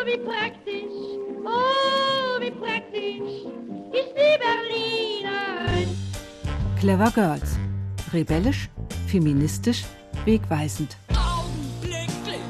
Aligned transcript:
Oh, 0.00 0.06
wie 0.06 0.16
praktisch, 0.16 1.18
oh, 1.44 2.40
wie 2.40 2.50
praktisch 2.50 3.44
ist 3.92 4.14
die 4.16 4.38
Berlinerin. 4.38 5.96
Clever 6.78 7.10
Girls. 7.10 7.58
Rebellisch, 8.12 8.70
feministisch, 9.08 9.84
wegweisend. 10.24 10.96
Augenblicklich 11.10 12.40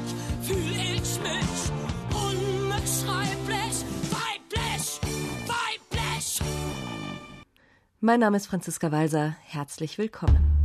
fühl 0.41 0.71
ich 0.71 1.19
mich 1.19 1.71
unbeschreiblich 2.13 3.85
weiblich, 4.11 5.01
weiblich. 5.45 6.39
Mein 7.99 8.19
Name 8.21 8.37
ist 8.37 8.47
Franziska 8.47 8.91
Walser. 8.91 9.35
Herzlich 9.43 9.97
willkommen. 9.97 10.60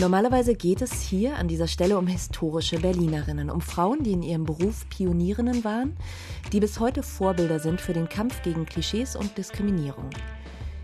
Normalerweise 0.00 0.54
geht 0.54 0.80
es 0.80 1.02
hier 1.02 1.34
an 1.38 1.48
dieser 1.48 1.66
Stelle 1.66 1.98
um 1.98 2.06
historische 2.06 2.78
Berlinerinnen, 2.78 3.50
um 3.50 3.60
Frauen, 3.60 4.04
die 4.04 4.12
in 4.12 4.22
ihrem 4.22 4.44
Beruf 4.44 4.88
Pionierinnen 4.90 5.64
waren, 5.64 5.96
die 6.52 6.60
bis 6.60 6.78
heute 6.78 7.02
Vorbilder 7.02 7.58
sind 7.58 7.80
für 7.80 7.94
den 7.94 8.08
Kampf 8.08 8.42
gegen 8.42 8.64
Klischees 8.64 9.16
und 9.16 9.36
Diskriminierung. 9.36 10.08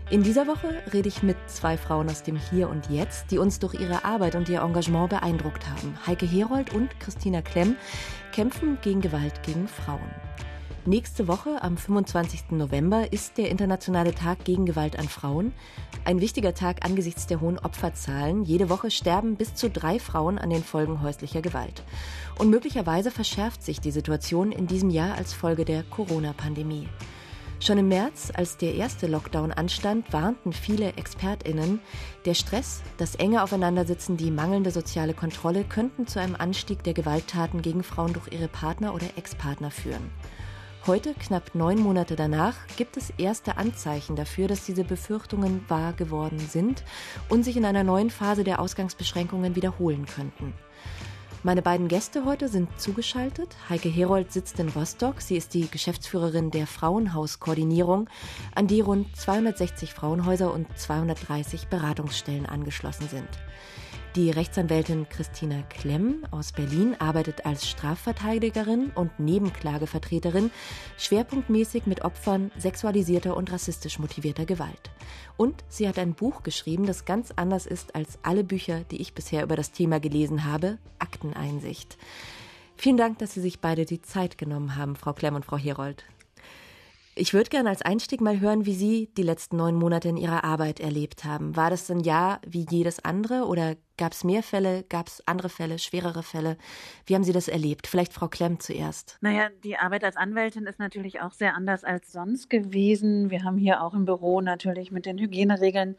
In 0.09 0.21
dieser 0.21 0.47
Woche 0.47 0.83
rede 0.91 1.07
ich 1.07 1.23
mit 1.23 1.37
zwei 1.47 1.77
Frauen 1.77 2.09
aus 2.09 2.23
dem 2.23 2.35
Hier 2.35 2.67
und 2.67 2.89
Jetzt, 2.89 3.31
die 3.31 3.37
uns 3.37 3.57
durch 3.59 3.75
ihre 3.75 4.03
Arbeit 4.03 4.35
und 4.35 4.49
ihr 4.49 4.59
Engagement 4.59 5.11
beeindruckt 5.11 5.65
haben. 5.65 5.97
Heike 6.05 6.25
Herold 6.25 6.73
und 6.73 6.99
Christina 6.99 7.41
Klemm 7.41 7.77
kämpfen 8.33 8.77
gegen 8.81 8.99
Gewalt 8.99 9.43
gegen 9.43 9.69
Frauen. 9.69 10.11
Nächste 10.87 11.27
Woche, 11.27 11.63
am 11.63 11.77
25. 11.77 12.51
November, 12.51 13.11
ist 13.11 13.39
der 13.39 13.49
Internationale 13.49 14.13
Tag 14.13 14.45
gegen 14.45 14.67
Gewalt 14.67 14.99
an 14.99 15.09
Frauen. 15.09 15.51
Ein 16.03 16.21
wichtiger 16.21 16.53
Tag 16.53 16.85
angesichts 16.85 17.25
der 17.25 17.41
hohen 17.41 17.57
Opferzahlen. 17.57 18.43
Jede 18.43 18.69
Woche 18.69 18.91
sterben 18.91 19.35
bis 19.35 19.55
zu 19.55 19.67
drei 19.71 19.97
Frauen 19.97 20.37
an 20.37 20.51
den 20.51 20.63
Folgen 20.63 21.01
häuslicher 21.01 21.41
Gewalt. 21.41 21.81
Und 22.37 22.51
möglicherweise 22.51 23.09
verschärft 23.09 23.63
sich 23.63 23.81
die 23.81 23.89
Situation 23.89 24.51
in 24.51 24.67
diesem 24.67 24.91
Jahr 24.91 25.17
als 25.17 25.33
Folge 25.33 25.65
der 25.65 25.81
Corona-Pandemie. 25.81 26.87
Schon 27.59 27.79
im 27.79 27.87
März, 27.87 28.31
als 28.35 28.57
der 28.57 28.75
erste 28.75 29.07
Lockdown 29.07 29.51
anstand, 29.53 30.13
warnten 30.13 30.53
viele 30.53 30.93
Expertinnen, 30.97 31.79
der 32.25 32.35
Stress, 32.35 32.83
das 32.97 33.15
enge 33.15 33.41
Aufeinandersitzen, 33.41 34.17
die 34.17 34.29
mangelnde 34.29 34.69
soziale 34.69 35.15
Kontrolle 35.15 35.63
könnten 35.63 36.05
zu 36.05 36.19
einem 36.19 36.35
Anstieg 36.35 36.83
der 36.83 36.93
Gewalttaten 36.93 37.63
gegen 37.63 37.81
Frauen 37.81 38.13
durch 38.13 38.31
ihre 38.31 38.49
Partner 38.49 38.93
oder 38.93 39.07
Ex-Partner 39.15 39.71
führen. 39.71 40.11
Heute, 40.87 41.15
knapp 41.15 41.55
neun 41.55 41.79
Monate 41.79 42.15
danach, 42.15 42.53
gibt 42.77 42.95
es 42.95 43.09
erste 43.17 43.57
Anzeichen 43.57 44.15
dafür, 44.15 44.47
dass 44.47 44.67
diese 44.67 44.83
Befürchtungen 44.83 45.65
wahr 45.67 45.93
geworden 45.93 46.37
sind 46.37 46.83
und 47.27 47.41
sich 47.41 47.57
in 47.57 47.65
einer 47.65 47.83
neuen 47.83 48.11
Phase 48.11 48.43
der 48.43 48.59
Ausgangsbeschränkungen 48.59 49.55
wiederholen 49.55 50.05
könnten. 50.05 50.53
Meine 51.41 51.63
beiden 51.63 51.87
Gäste 51.87 52.23
heute 52.25 52.49
sind 52.49 52.69
zugeschaltet. 52.79 53.55
Heike 53.67 53.89
Herold 53.89 54.31
sitzt 54.31 54.59
in 54.59 54.69
Rostock. 54.69 55.21
Sie 55.21 55.35
ist 55.35 55.55
die 55.55 55.67
Geschäftsführerin 55.67 56.51
der 56.51 56.67
Frauenhauskoordinierung, 56.67 58.07
an 58.53 58.67
die 58.67 58.81
rund 58.81 59.15
260 59.15 59.91
Frauenhäuser 59.91 60.53
und 60.53 60.67
230 60.77 61.67
Beratungsstellen 61.67 62.45
angeschlossen 62.45 63.09
sind. 63.09 63.29
Die 64.15 64.31
Rechtsanwältin 64.31 65.09
Christina 65.09 65.61
Klemm 65.63 66.25
aus 66.31 66.53
Berlin 66.53 66.95
arbeitet 66.99 67.45
als 67.45 67.67
Strafverteidigerin 67.67 68.93
und 68.95 69.19
Nebenklagevertreterin 69.19 70.51
schwerpunktmäßig 70.97 71.85
mit 71.85 72.05
Opfern 72.05 72.49
sexualisierter 72.57 73.35
und 73.35 73.51
rassistisch 73.51 73.99
motivierter 73.99 74.45
Gewalt. 74.45 74.89
Und 75.35 75.65
sie 75.67 75.85
hat 75.89 75.99
ein 75.99 76.13
Buch 76.13 76.43
geschrieben, 76.43 76.85
das 76.85 77.03
ganz 77.03 77.33
anders 77.35 77.65
ist 77.65 77.93
als 77.93 78.17
alle 78.23 78.45
Bücher, 78.45 78.85
die 78.89 79.01
ich 79.01 79.13
bisher 79.13 79.43
über 79.43 79.57
das 79.57 79.73
Thema 79.73 79.99
gelesen 79.99 80.45
habe, 80.45 80.77
Akteneinsicht. 80.97 81.97
Vielen 82.77 82.95
Dank, 82.95 83.19
dass 83.19 83.33
Sie 83.33 83.41
sich 83.41 83.59
beide 83.59 83.83
die 83.83 84.01
Zeit 84.01 84.37
genommen 84.37 84.77
haben, 84.77 84.95
Frau 84.95 85.11
Klemm 85.11 85.35
und 85.35 85.43
Frau 85.43 85.57
Herold. 85.57 86.05
Ich 87.17 87.33
würde 87.33 87.49
gerne 87.49 87.69
als 87.69 87.81
Einstieg 87.81 88.19
mal 88.21 88.41
hören, 88.41 88.65
wie 88.65 88.75
Sie 88.75 89.09
die 89.17 89.23
letzten 89.23 89.57
neun 89.57 89.75
Monate 89.75 90.07
in 90.07 90.17
Ihrer 90.17 90.45
Arbeit 90.45 90.81
erlebt 90.81 91.23
haben. 91.25 91.55
War 91.57 91.69
das 91.69 91.89
ein 91.91 92.01
Jahr 92.01 92.39
wie 92.45 92.65
jedes 92.69 93.03
andere 93.03 93.45
oder 93.45 93.75
Gab 93.97 94.11
es 94.11 94.25
mehr 94.25 94.43
Fälle? 94.43 94.83
Gab 94.89 95.07
es 95.07 95.25
andere 95.25 95.47
Fälle, 95.47 95.79
schwerere 95.79 96.21
Fälle? 96.21 96.57
Wie 97.05 97.15
haben 97.15 97.23
Sie 97.23 97.31
das 97.31 97.47
erlebt? 97.47 97.87
Vielleicht 97.87 98.11
Frau 98.11 98.27
Klemm 98.27 98.59
zuerst. 98.59 99.17
Naja, 99.21 99.47
die 99.63 99.77
Arbeit 99.77 100.03
als 100.03 100.17
Anwältin 100.17 100.65
ist 100.65 100.79
natürlich 100.79 101.21
auch 101.21 101.31
sehr 101.31 101.55
anders 101.55 101.85
als 101.85 102.11
sonst 102.11 102.49
gewesen. 102.49 103.29
Wir 103.29 103.45
haben 103.45 103.57
hier 103.57 103.81
auch 103.81 103.93
im 103.93 104.03
Büro 104.03 104.41
natürlich 104.41 104.91
mit 104.91 105.05
den 105.05 105.17
Hygieneregeln 105.17 105.95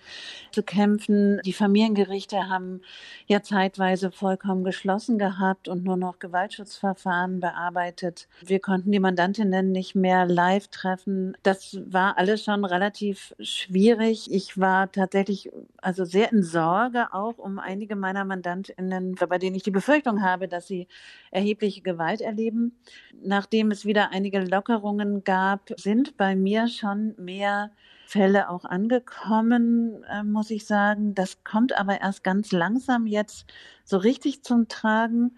zu 0.53 0.63
kämpfen. 0.63 1.41
Die 1.47 1.55
Familiengerichte 1.55 2.51
haben 2.51 2.83
ja 3.29 3.43
zeitweise 3.43 4.11
vollkommen 4.11 4.63
geschlossen 4.63 5.19
gehabt 5.19 5.67
und 5.67 5.83
nur 5.83 5.97
noch 5.97 6.19
Gewaltschutzverfahren 6.19 7.41
bearbeitet. 7.41 8.29
Wir 8.45 8.61
konnten 8.61 8.93
die 8.93 9.01
Mandantinnen 9.01 9.73
nicht 9.73 9.95
mehr 9.95 10.27
live 10.27 10.69
treffen. 10.69 11.35
Das 11.43 11.79
war 11.87 12.19
alles 12.19 12.45
schon 12.45 12.67
relativ 12.67 13.35
schwierig. 13.41 14.31
Ich 14.31 14.59
war 14.59 14.93
tatsächlich 14.93 15.51
also 15.79 16.05
sehr 16.05 16.31
in 16.31 16.43
Sorge 16.43 17.15
auch 17.15 17.39
um 17.39 17.59
einige 17.59 17.86
einige 17.87 17.95
meiner 17.95 18.25
Mandantinnen, 18.25 19.15
bei 19.15 19.39
denen 19.39 19.55
ich 19.55 19.63
die 19.63 19.71
Befürchtung 19.71 20.23
habe, 20.23 20.49
dass 20.49 20.67
sie 20.67 20.89
erhebliche 21.31 21.83
Gewalt 21.83 22.21
erleben. 22.21 22.77
Nachdem 23.23 23.71
es 23.71 23.85
wieder 23.85 24.11
einige 24.11 24.41
Lockerungen 24.41 25.23
gab, 25.23 25.71
sind 25.77 26.17
bei 26.17 26.35
mir 26.35 26.67
schon 26.67 27.15
mehr 27.17 27.71
Fälle 28.07 28.51
auch 28.51 28.65
angekommen, 28.65 30.03
äh, 30.11 30.25
muss 30.25 30.51
ich 30.51 30.67
sagen. 30.67 31.15
Das 31.15 31.45
kommt 31.45 31.79
aber 31.79 32.01
erst 32.01 32.25
ganz 32.25 32.51
langsam 32.51 33.07
jetzt 33.07 33.47
so 33.85 33.99
richtig 33.99 34.43
zum 34.43 34.67
Tragen. 34.67 35.37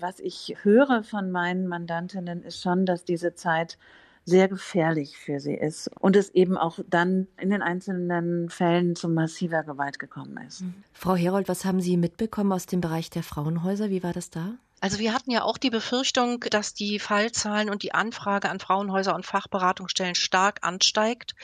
Was 0.00 0.18
ich 0.18 0.56
höre 0.62 1.04
von 1.04 1.30
meinen 1.30 1.68
Mandantinnen 1.68 2.42
ist 2.42 2.60
schon, 2.60 2.86
dass 2.86 3.04
diese 3.04 3.34
Zeit 3.34 3.78
sehr 4.24 4.48
gefährlich 4.48 5.18
für 5.18 5.38
sie 5.38 5.54
ist 5.54 5.90
und 6.00 6.16
es 6.16 6.30
eben 6.30 6.56
auch 6.56 6.78
dann 6.88 7.26
in 7.38 7.50
den 7.50 7.62
einzelnen 7.62 8.48
Fällen 8.48 8.96
zu 8.96 9.08
massiver 9.08 9.62
Gewalt 9.62 9.98
gekommen 9.98 10.38
ist. 10.46 10.62
Mhm. 10.62 10.74
Frau 10.92 11.14
Herold, 11.14 11.48
was 11.48 11.64
haben 11.64 11.80
Sie 11.80 11.96
mitbekommen 11.96 12.52
aus 12.52 12.66
dem 12.66 12.80
Bereich 12.80 13.10
der 13.10 13.22
Frauenhäuser? 13.22 13.90
Wie 13.90 14.02
war 14.02 14.12
das 14.12 14.30
da? 14.30 14.54
Also 14.80 14.98
wir 14.98 15.14
hatten 15.14 15.30
ja 15.30 15.44
auch 15.44 15.56
die 15.56 15.70
Befürchtung, 15.70 16.40
dass 16.50 16.74
die 16.74 16.98
Fallzahlen 16.98 17.70
und 17.70 17.82
die 17.82 17.94
Anfrage 17.94 18.50
an 18.50 18.60
Frauenhäuser 18.60 19.14
und 19.14 19.24
Fachberatungsstellen 19.24 20.14
stark 20.14 20.58
ansteigt. 20.60 21.34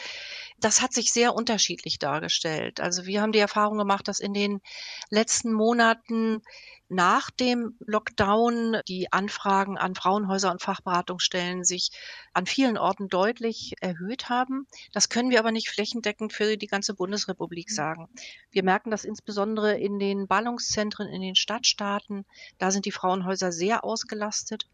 Das 0.59 0.83
hat 0.83 0.93
sich 0.93 1.11
sehr 1.11 1.35
unterschiedlich 1.35 1.99
dargestellt. 1.99 2.81
Also 2.81 3.07
wir 3.07 3.23
haben 3.23 3.33
die 3.33 3.39
Erfahrung 3.39 3.79
gemacht, 3.79 4.09
dass 4.09 4.21
in 4.21 4.35
den 4.35 4.61
letzten 5.09 5.55
Monaten 5.55 6.43
nach 6.91 7.31
dem 7.31 7.77
Lockdown 7.78 8.78
die 8.89 9.12
Anfragen 9.12 9.78
an 9.78 9.95
Frauenhäuser 9.95 10.51
und 10.51 10.61
Fachberatungsstellen 10.61 11.65
sich 11.65 11.93
an 12.34 12.47
vielen 12.47 12.77
Orten 12.77 13.09
deutlich 13.09 13.75
erhöht 13.81 14.28
haben. 14.28 14.67
Das 14.93 15.09
können 15.09 15.31
wir 15.31 15.39
aber 15.39 15.53
nicht 15.53 15.71
flächendeckend 15.71 16.33
für 16.33 16.56
die 16.56 16.67
ganze 16.67 16.95
Bundesrepublik 16.95 17.71
mhm. 17.71 17.75
sagen. 17.75 18.09
Wir 18.50 18.65
merken 18.65 18.91
das 18.91 19.05
insbesondere 19.05 19.79
in 19.79 20.00
den 20.00 20.27
Ballungszentren, 20.27 21.09
in 21.09 21.23
den 21.23 21.37
Stadtstaaten. 21.37 22.25
Da 22.59 22.73
sind 22.73 22.87
die 22.87 22.93
Frauenhäuser 22.93 23.53
sehr 23.53 23.84
ausgelastet. 23.84 24.67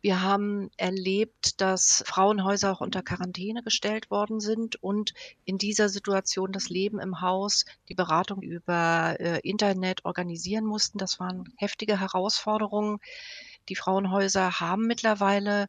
Wir 0.00 0.22
haben 0.22 0.70
erlebt, 0.76 1.60
dass 1.60 2.04
Frauenhäuser 2.06 2.72
auch 2.72 2.80
unter 2.80 3.02
Quarantäne 3.02 3.64
gestellt 3.64 4.12
worden 4.12 4.38
sind 4.38 4.80
und 4.80 5.12
in 5.44 5.58
dieser 5.58 5.88
Situation 5.88 6.52
das 6.52 6.68
Leben 6.68 7.00
im 7.00 7.20
Haus, 7.20 7.64
die 7.88 7.94
Beratung 7.94 8.42
über 8.42 9.16
äh, 9.18 9.40
Internet 9.40 10.04
organisieren 10.04 10.64
mussten. 10.64 10.98
Das 10.98 11.18
waren 11.18 11.47
heftige 11.56 12.00
Herausforderungen. 12.00 12.98
Die 13.68 13.76
Frauenhäuser 13.76 14.60
haben 14.60 14.86
mittlerweile 14.86 15.68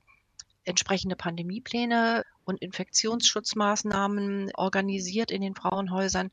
entsprechende 0.64 1.16
Pandemiepläne 1.16 2.24
und 2.46 2.62
Infektionsschutzmaßnahmen 2.62 4.52
organisiert 4.56 5.32
in 5.32 5.42
den 5.42 5.56
Frauenhäusern. 5.56 6.32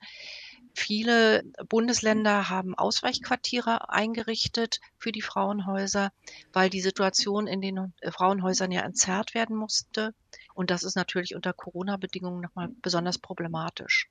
Viele 0.75 1.43
Bundesländer 1.71 2.51
haben 2.51 2.75
Ausweichquartiere 2.75 3.89
eingerichtet 3.89 4.81
für 4.99 5.11
die 5.11 5.23
Frauenhäuser, 5.23 6.13
weil 6.53 6.69
die 6.69 6.83
Situation 6.83 7.47
in 7.47 7.63
den 7.63 7.95
äh, 8.01 8.11
Frauenhäusern 8.11 8.71
ja 8.71 8.83
entzerrt 8.83 9.33
werden 9.33 9.57
musste. 9.57 10.13
Und 10.57 10.71
das 10.71 10.83
ist 10.83 10.97
natürlich 10.97 11.35
unter 11.35 11.53
Corona-Bedingungen 11.53 12.41
nochmal 12.41 12.71
besonders 12.81 13.19
problematisch. 13.19 14.09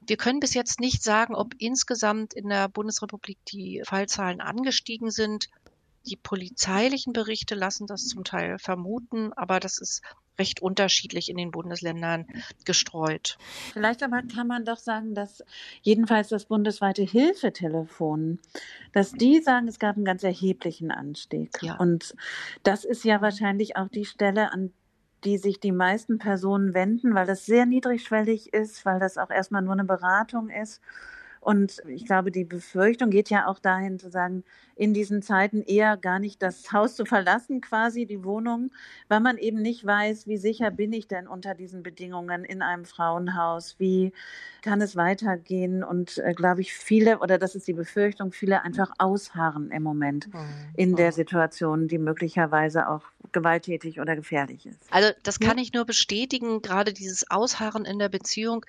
Wir 0.00 0.16
können 0.16 0.40
bis 0.40 0.54
jetzt 0.54 0.80
nicht 0.80 1.02
sagen, 1.02 1.34
ob 1.34 1.54
insgesamt 1.58 2.32
in 2.32 2.48
der 2.48 2.68
Bundesrepublik 2.68 3.38
die 3.44 3.82
Fallzahlen 3.84 4.40
angestiegen 4.40 5.10
sind. 5.10 5.50
Die 6.06 6.16
polizeilichen 6.16 7.12
Berichte 7.12 7.54
lassen 7.54 7.86
das 7.86 8.06
zum 8.06 8.24
Teil 8.24 8.58
vermuten, 8.58 9.34
aber 9.34 9.60
das 9.60 9.78
ist 9.78 10.02
recht 10.38 10.62
unterschiedlich 10.62 11.28
in 11.28 11.36
den 11.36 11.50
Bundesländern 11.50 12.26
gestreut. 12.64 13.36
Vielleicht 13.72 14.02
aber 14.02 14.22
kann 14.22 14.46
man 14.46 14.64
doch 14.64 14.78
sagen, 14.78 15.14
dass 15.14 15.44
jedenfalls 15.82 16.28
das 16.28 16.46
bundesweite 16.46 17.02
Hilfetelefon, 17.02 18.38
dass 18.92 19.12
die 19.12 19.42
sagen, 19.42 19.68
es 19.68 19.78
gab 19.78 19.96
einen 19.96 20.04
ganz 20.06 20.22
erheblichen 20.22 20.90
Anstieg. 20.90 21.50
Ja. 21.60 21.76
Und 21.76 22.14
das 22.62 22.84
ist 22.86 23.04
ja 23.04 23.20
wahrscheinlich 23.20 23.76
auch 23.76 23.88
die 23.88 24.06
Stelle, 24.06 24.52
an 24.52 24.72
die 25.24 25.38
sich 25.38 25.60
die 25.60 25.72
meisten 25.72 26.18
Personen 26.18 26.74
wenden, 26.74 27.14
weil 27.14 27.26
das 27.26 27.46
sehr 27.46 27.66
niedrigschwellig 27.66 28.52
ist, 28.52 28.84
weil 28.84 29.00
das 29.00 29.18
auch 29.18 29.30
erstmal 29.30 29.62
nur 29.62 29.72
eine 29.74 29.84
Beratung 29.84 30.50
ist 30.50 30.80
Und 31.40 31.82
ich 31.86 32.04
glaube, 32.04 32.30
die 32.30 32.44
Befürchtung 32.44 33.10
geht 33.10 33.30
ja 33.30 33.46
auch 33.46 33.58
dahin 33.58 33.98
zu 33.98 34.10
sagen, 34.10 34.44
in 34.78 34.94
diesen 34.94 35.22
Zeiten 35.22 35.62
eher 35.62 35.96
gar 35.96 36.18
nicht 36.18 36.42
das 36.42 36.72
Haus 36.72 36.94
zu 36.94 37.04
verlassen, 37.04 37.60
quasi 37.60 38.06
die 38.06 38.24
Wohnung, 38.24 38.70
weil 39.08 39.20
man 39.20 39.36
eben 39.36 39.60
nicht 39.60 39.84
weiß, 39.84 40.26
wie 40.26 40.36
sicher 40.36 40.70
bin 40.70 40.92
ich 40.92 41.08
denn 41.08 41.26
unter 41.26 41.54
diesen 41.54 41.82
Bedingungen 41.82 42.44
in 42.44 42.62
einem 42.62 42.84
Frauenhaus, 42.84 43.76
wie 43.78 44.12
kann 44.62 44.80
es 44.80 44.96
weitergehen 44.96 45.82
und 45.82 46.18
äh, 46.18 46.32
glaube 46.34 46.60
ich 46.60 46.72
viele, 46.72 47.18
oder 47.18 47.38
das 47.38 47.54
ist 47.54 47.66
die 47.66 47.72
Befürchtung, 47.72 48.32
viele 48.32 48.62
einfach 48.62 48.92
ausharren 48.98 49.70
im 49.70 49.82
Moment 49.82 50.32
mhm. 50.32 50.40
in 50.76 50.96
der 50.96 51.12
Situation, 51.12 51.88
die 51.88 51.98
möglicherweise 51.98 52.88
auch 52.88 53.02
gewalttätig 53.32 54.00
oder 54.00 54.16
gefährlich 54.16 54.66
ist. 54.66 54.78
Also 54.90 55.10
das 55.22 55.40
kann 55.40 55.58
ich 55.58 55.72
nur 55.72 55.84
bestätigen, 55.84 56.62
gerade 56.62 56.92
dieses 56.92 57.30
Ausharren 57.30 57.84
in 57.84 57.98
der 57.98 58.08
Beziehung. 58.08 58.64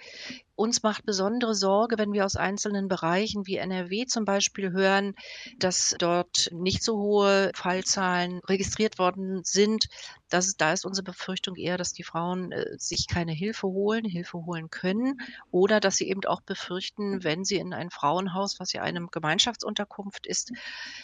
Uns 0.59 0.83
macht 0.83 1.05
besondere 1.05 1.55
Sorge, 1.55 1.97
wenn 1.97 2.11
wir 2.11 2.25
aus 2.25 2.35
einzelnen 2.35 2.89
Bereichen 2.89 3.47
wie 3.47 3.55
NRW 3.55 4.07
zum 4.07 4.25
Beispiel 4.25 4.73
hören, 4.73 5.15
dass 5.57 5.95
dort 5.97 6.49
nicht 6.51 6.83
so 6.83 6.97
hohe 6.97 7.51
Fallzahlen 7.55 8.41
registriert 8.45 8.99
worden 8.99 9.45
sind. 9.45 9.85
Das, 10.27 10.57
da 10.57 10.73
ist 10.73 10.85
unsere 10.85 11.05
Befürchtung 11.05 11.55
eher, 11.55 11.77
dass 11.77 11.93
die 11.93 12.03
Frauen 12.03 12.51
äh, 12.51 12.77
sich 12.77 13.07
keine 13.07 13.31
Hilfe 13.31 13.67
holen, 13.67 14.03
Hilfe 14.03 14.45
holen 14.45 14.69
können 14.69 15.21
oder 15.49 15.79
dass 15.79 15.95
sie 15.95 16.09
eben 16.09 16.25
auch 16.25 16.41
befürchten, 16.41 17.23
wenn 17.23 17.45
sie 17.45 17.55
in 17.55 17.73
ein 17.73 17.89
Frauenhaus, 17.89 18.59
was 18.59 18.73
ja 18.73 18.81
eine 18.81 19.07
Gemeinschaftsunterkunft 19.09 20.27
ist, 20.27 20.51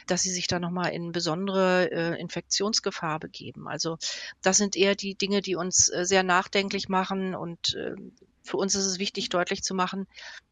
dass 0.06 0.22
sie 0.22 0.31
sich 0.31 0.48
da 0.48 0.60
nochmal 0.60 0.92
in 0.92 1.13
besondere 1.13 1.90
äh, 1.94 2.19
Infektionsgefahr 2.19 3.22
begeben. 3.22 3.69
Also 3.69 4.00
das 4.42 4.57
sind 4.57 4.75
eher 4.75 4.96
die 4.96 5.16
Dinge, 5.16 5.40
die 5.40 5.56
uns 5.56 5.88
äh, 5.88 6.04
sehr 6.04 6.24
nachdenklich 6.24 6.90
machen 6.90 7.36
und 7.36 7.74
äh, 7.75 7.96
für 8.45 8.57
uns 8.57 8.75
ist 8.75 8.86
es 8.86 9.00
wichtig, 9.00 9.30
deutlich 9.30 9.63
zu 9.63 9.75
machen, 9.75 10.07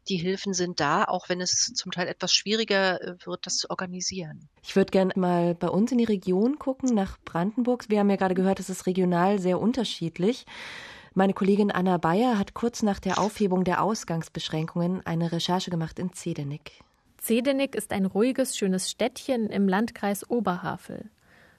die 0.10 0.18
Hilfen 0.18 0.54
sind 0.54 0.80
da, 0.80 1.06
auch 1.06 1.30
wenn 1.30 1.40
es 1.40 1.72
zum 1.74 1.92
Teil 1.92 2.08
etwas 2.08 2.34
schwieriger 2.34 3.02
äh, 3.02 3.16
wird, 3.26 3.46
das 3.46 3.58
zu 3.58 3.70
organisieren. 3.70 4.50
Ich 4.64 4.76
würde 4.76 4.92
gerne 4.92 5.14
mal 5.16 5.56
bei 5.56 5.70
uns 5.70 5.92
in 5.92 5.98
die 5.98 6.04
Region 6.04 6.60
gucken, 6.60 6.94
nach 6.94 7.18
Brandenburg. 7.24 7.86
Wir 7.90 8.00
haben 8.00 8.10
ja 8.10 8.16
gerade 8.16 8.36
gehört, 8.36 8.60
es 8.60 8.70
ist 8.70 8.86
regional 8.86 9.40
sehr 9.40 9.60
unterschiedlich. 9.60 10.46
Meine 11.14 11.34
Kollegin 11.34 11.72
Anna 11.72 11.98
Bayer 11.98 12.40
hat 12.40 12.56
kurz 12.56 12.82
nach 12.82 13.00
der 13.00 13.20
Aufhebung 13.20 13.64
der 13.64 13.84
Ausgangsbeschränkungen 13.84 15.06
eine 15.06 15.32
Recherche 15.32 15.70
gemacht 15.70 16.00
in 16.00 16.12
Zedenick. 16.12 16.82
Zedenick 17.20 17.76
ist 17.76 17.92
ein 17.92 18.06
ruhiges, 18.06 18.58
schönes 18.58 18.90
Städtchen 18.90 19.48
im 19.48 19.68
Landkreis 19.70 20.30
Oberhavel. 20.30 21.10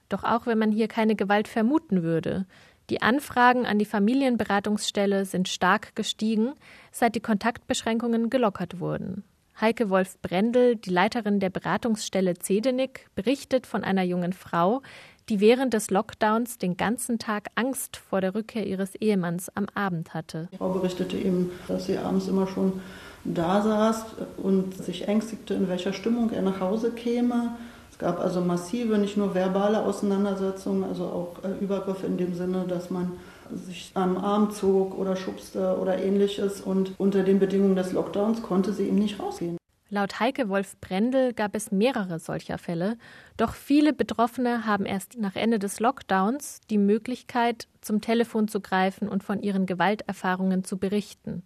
Doch 0.09 0.23
auch 0.23 0.45
wenn 0.45 0.59
man 0.59 0.71
hier 0.71 0.87
keine 0.87 1.15
Gewalt 1.15 1.47
vermuten 1.47 2.03
würde, 2.03 2.45
die 2.89 3.01
Anfragen 3.01 3.65
an 3.65 3.79
die 3.79 3.85
Familienberatungsstelle 3.85 5.25
sind 5.25 5.47
stark 5.47 5.95
gestiegen, 5.95 6.53
seit 6.91 7.15
die 7.15 7.21
Kontaktbeschränkungen 7.21 8.29
gelockert 8.29 8.79
wurden. 8.79 9.23
Heike 9.59 9.89
Wolf 9.89 10.17
Brendel, 10.21 10.75
die 10.75 10.89
Leiterin 10.89 11.39
der 11.39 11.49
Beratungsstelle 11.49 12.35
Zedenick, 12.35 13.07
berichtet 13.15 13.65
von 13.65 13.83
einer 13.83 14.03
jungen 14.03 14.33
Frau, 14.33 14.81
die 15.29 15.39
während 15.39 15.73
des 15.73 15.89
Lockdowns 15.89 16.57
den 16.57 16.77
ganzen 16.77 17.17
Tag 17.19 17.47
Angst 17.55 17.97
vor 17.97 18.21
der 18.21 18.35
Rückkehr 18.35 18.67
ihres 18.67 18.95
Ehemanns 18.95 19.49
am 19.55 19.67
Abend 19.73 20.13
hatte. 20.13 20.49
Die 20.51 20.57
Frau 20.57 20.73
berichtete 20.73 21.17
eben, 21.17 21.51
dass 21.67 21.85
sie 21.85 21.97
abends 21.97 22.27
immer 22.27 22.47
schon 22.47 22.81
da 23.23 23.61
saß 23.61 24.05
und 24.37 24.75
sich 24.75 25.07
ängstigte, 25.07 25.55
in 25.55 25.67
welcher 25.67 25.93
Stimmung 25.93 26.31
er 26.31 26.43
nach 26.43 26.59
Hause 26.59 26.91
käme 26.91 27.55
es 27.95 27.99
gab 27.99 28.19
also 28.19 28.41
massive, 28.41 28.97
nicht 28.97 29.15
nur 29.15 29.33
verbale 29.35 29.81
Auseinandersetzungen, 29.81 30.83
also 30.83 31.05
auch 31.05 31.43
äh, 31.45 31.63
Übergriffe 31.63 32.05
in 32.05 32.17
dem 32.17 32.35
Sinne, 32.35 32.65
dass 32.67 32.89
man 32.89 33.13
sich 33.49 33.91
am 33.93 34.17
Arm 34.17 34.51
zog 34.51 34.97
oder 34.97 35.15
schubste 35.15 35.77
oder 35.79 35.97
ähnliches. 35.97 36.59
Und 36.59 36.91
unter 36.97 37.23
den 37.23 37.39
Bedingungen 37.39 37.77
des 37.77 37.93
Lockdowns 37.93 38.41
konnte 38.41 38.73
sie 38.73 38.89
ihm 38.89 38.95
nicht 38.95 39.17
rausgehen. 39.21 39.55
Laut 39.89 40.19
Heike 40.19 40.49
Wolf 40.49 40.75
Brendel 40.81 41.31
gab 41.31 41.55
es 41.55 41.71
mehrere 41.71 42.19
solcher 42.19 42.57
Fälle, 42.57 42.97
doch 43.37 43.53
viele 43.53 43.93
Betroffene 43.93 44.65
haben 44.65 44.85
erst 44.85 45.17
nach 45.17 45.37
Ende 45.37 45.57
des 45.57 45.79
Lockdowns 45.79 46.59
die 46.69 46.77
Möglichkeit, 46.77 47.69
zum 47.79 48.01
Telefon 48.01 48.49
zu 48.49 48.59
greifen 48.59 49.07
und 49.07 49.23
von 49.23 49.41
ihren 49.41 49.65
Gewalterfahrungen 49.67 50.65
zu 50.65 50.77
berichten. 50.77 51.43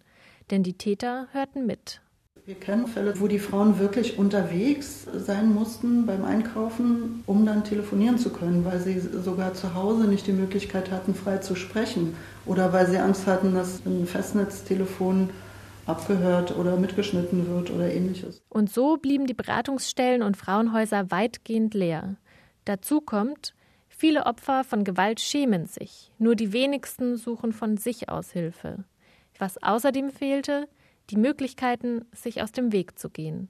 Denn 0.50 0.64
die 0.64 0.74
Täter 0.74 1.28
hörten 1.30 1.64
mit. 1.64 2.00
Wir 2.50 2.58
kennen 2.58 2.88
Fälle, 2.88 3.20
wo 3.20 3.28
die 3.28 3.38
Frauen 3.38 3.78
wirklich 3.78 4.18
unterwegs 4.18 5.06
sein 5.14 5.54
mussten 5.54 6.04
beim 6.04 6.24
Einkaufen, 6.24 7.22
um 7.26 7.46
dann 7.46 7.62
telefonieren 7.62 8.18
zu 8.18 8.30
können, 8.30 8.64
weil 8.64 8.80
sie 8.80 8.98
sogar 8.98 9.54
zu 9.54 9.76
Hause 9.76 10.08
nicht 10.08 10.26
die 10.26 10.32
Möglichkeit 10.32 10.90
hatten, 10.90 11.14
frei 11.14 11.38
zu 11.38 11.54
sprechen 11.54 12.16
oder 12.46 12.72
weil 12.72 12.88
sie 12.88 12.98
Angst 12.98 13.28
hatten, 13.28 13.54
dass 13.54 13.86
ein 13.86 14.04
Festnetztelefon 14.04 15.30
abgehört 15.86 16.58
oder 16.58 16.76
mitgeschnitten 16.76 17.46
wird 17.46 17.70
oder 17.70 17.88
ähnliches. 17.88 18.42
Und 18.48 18.68
so 18.68 18.96
blieben 18.96 19.28
die 19.28 19.34
Beratungsstellen 19.34 20.24
und 20.24 20.36
Frauenhäuser 20.36 21.08
weitgehend 21.12 21.74
leer. 21.74 22.16
Dazu 22.64 23.00
kommt, 23.00 23.54
viele 23.88 24.26
Opfer 24.26 24.64
von 24.64 24.82
Gewalt 24.82 25.20
schämen 25.20 25.66
sich, 25.66 26.10
nur 26.18 26.34
die 26.34 26.52
wenigsten 26.52 27.16
suchen 27.16 27.52
von 27.52 27.76
sich 27.76 28.08
aus 28.08 28.32
Hilfe. 28.32 28.82
Was 29.38 29.62
außerdem 29.62 30.10
fehlte, 30.10 30.66
die 31.10 31.16
Möglichkeiten, 31.16 32.04
sich 32.12 32.42
aus 32.42 32.52
dem 32.52 32.72
Weg 32.72 32.98
zu 32.98 33.10
gehen. 33.10 33.48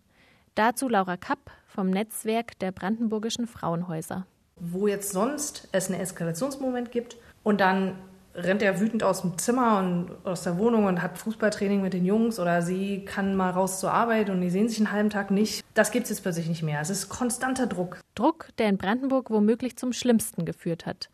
Dazu 0.54 0.88
Laura 0.88 1.16
Kapp 1.16 1.50
vom 1.66 1.90
Netzwerk 1.90 2.58
der 2.58 2.72
Brandenburgischen 2.72 3.46
Frauenhäuser. 3.46 4.26
Wo 4.56 4.86
jetzt 4.86 5.12
sonst 5.12 5.68
es 5.72 5.90
einen 5.90 6.00
Eskalationsmoment 6.00 6.90
gibt 6.90 7.16
und 7.42 7.60
dann 7.60 7.96
rennt 8.34 8.62
er 8.62 8.80
wütend 8.80 9.02
aus 9.02 9.22
dem 9.22 9.36
Zimmer 9.38 9.78
und 9.78 10.10
aus 10.24 10.42
der 10.42 10.58
Wohnung 10.58 10.84
und 10.84 11.02
hat 11.02 11.18
Fußballtraining 11.18 11.82
mit 11.82 11.92
den 11.92 12.04
Jungs 12.04 12.38
oder 12.38 12.62
sie 12.62 13.04
kann 13.04 13.34
mal 13.34 13.50
raus 13.50 13.80
zur 13.80 13.92
Arbeit 13.92 14.30
und 14.30 14.40
die 14.40 14.50
sehen 14.50 14.68
sich 14.68 14.78
einen 14.78 14.92
halben 14.92 15.10
Tag 15.10 15.30
nicht. 15.30 15.64
Das 15.74 15.90
gibt 15.90 16.04
es 16.04 16.10
jetzt 16.10 16.22
plötzlich 16.22 16.48
nicht 16.48 16.62
mehr. 16.62 16.80
Es 16.80 16.90
ist 16.90 17.08
konstanter 17.08 17.66
Druck. 17.66 18.00
Druck, 18.14 18.48
der 18.58 18.68
in 18.68 18.78
Brandenburg 18.78 19.30
womöglich 19.30 19.76
zum 19.76 19.92
Schlimmsten 19.92 20.44
geführt 20.44 20.86
hat. 20.86 21.10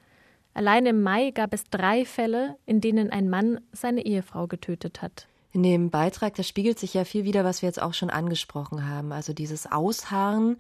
Allein 0.55 0.87
im 0.87 1.03
Mai 1.03 1.33
gab 1.33 1.53
es 1.53 1.65
drei 1.65 2.05
Fälle, 2.05 2.57
in 2.67 2.81
denen 2.81 3.11
ein 3.11 3.29
Mann 3.29 3.61
seine 3.73 4.05
Ehefrau 4.05 4.47
getötet 4.47 5.03
hat. 5.03 5.29
In 5.53 5.63
dem 5.63 5.91
Beitrag, 5.91 6.35
da 6.35 6.43
spiegelt 6.43 6.79
sich 6.79 6.95
ja 6.95 7.05
viel 7.05 7.25
wieder, 7.25 7.45
was 7.45 7.63
wir 7.63 7.69
jetzt 7.69 7.81
auch 7.81 7.95
schon 7.95 8.11
angesprochen 8.11 8.89
haben. 8.89 9.13
Also 9.13 9.33
dieses 9.33 9.71
Ausharren, 9.71 10.59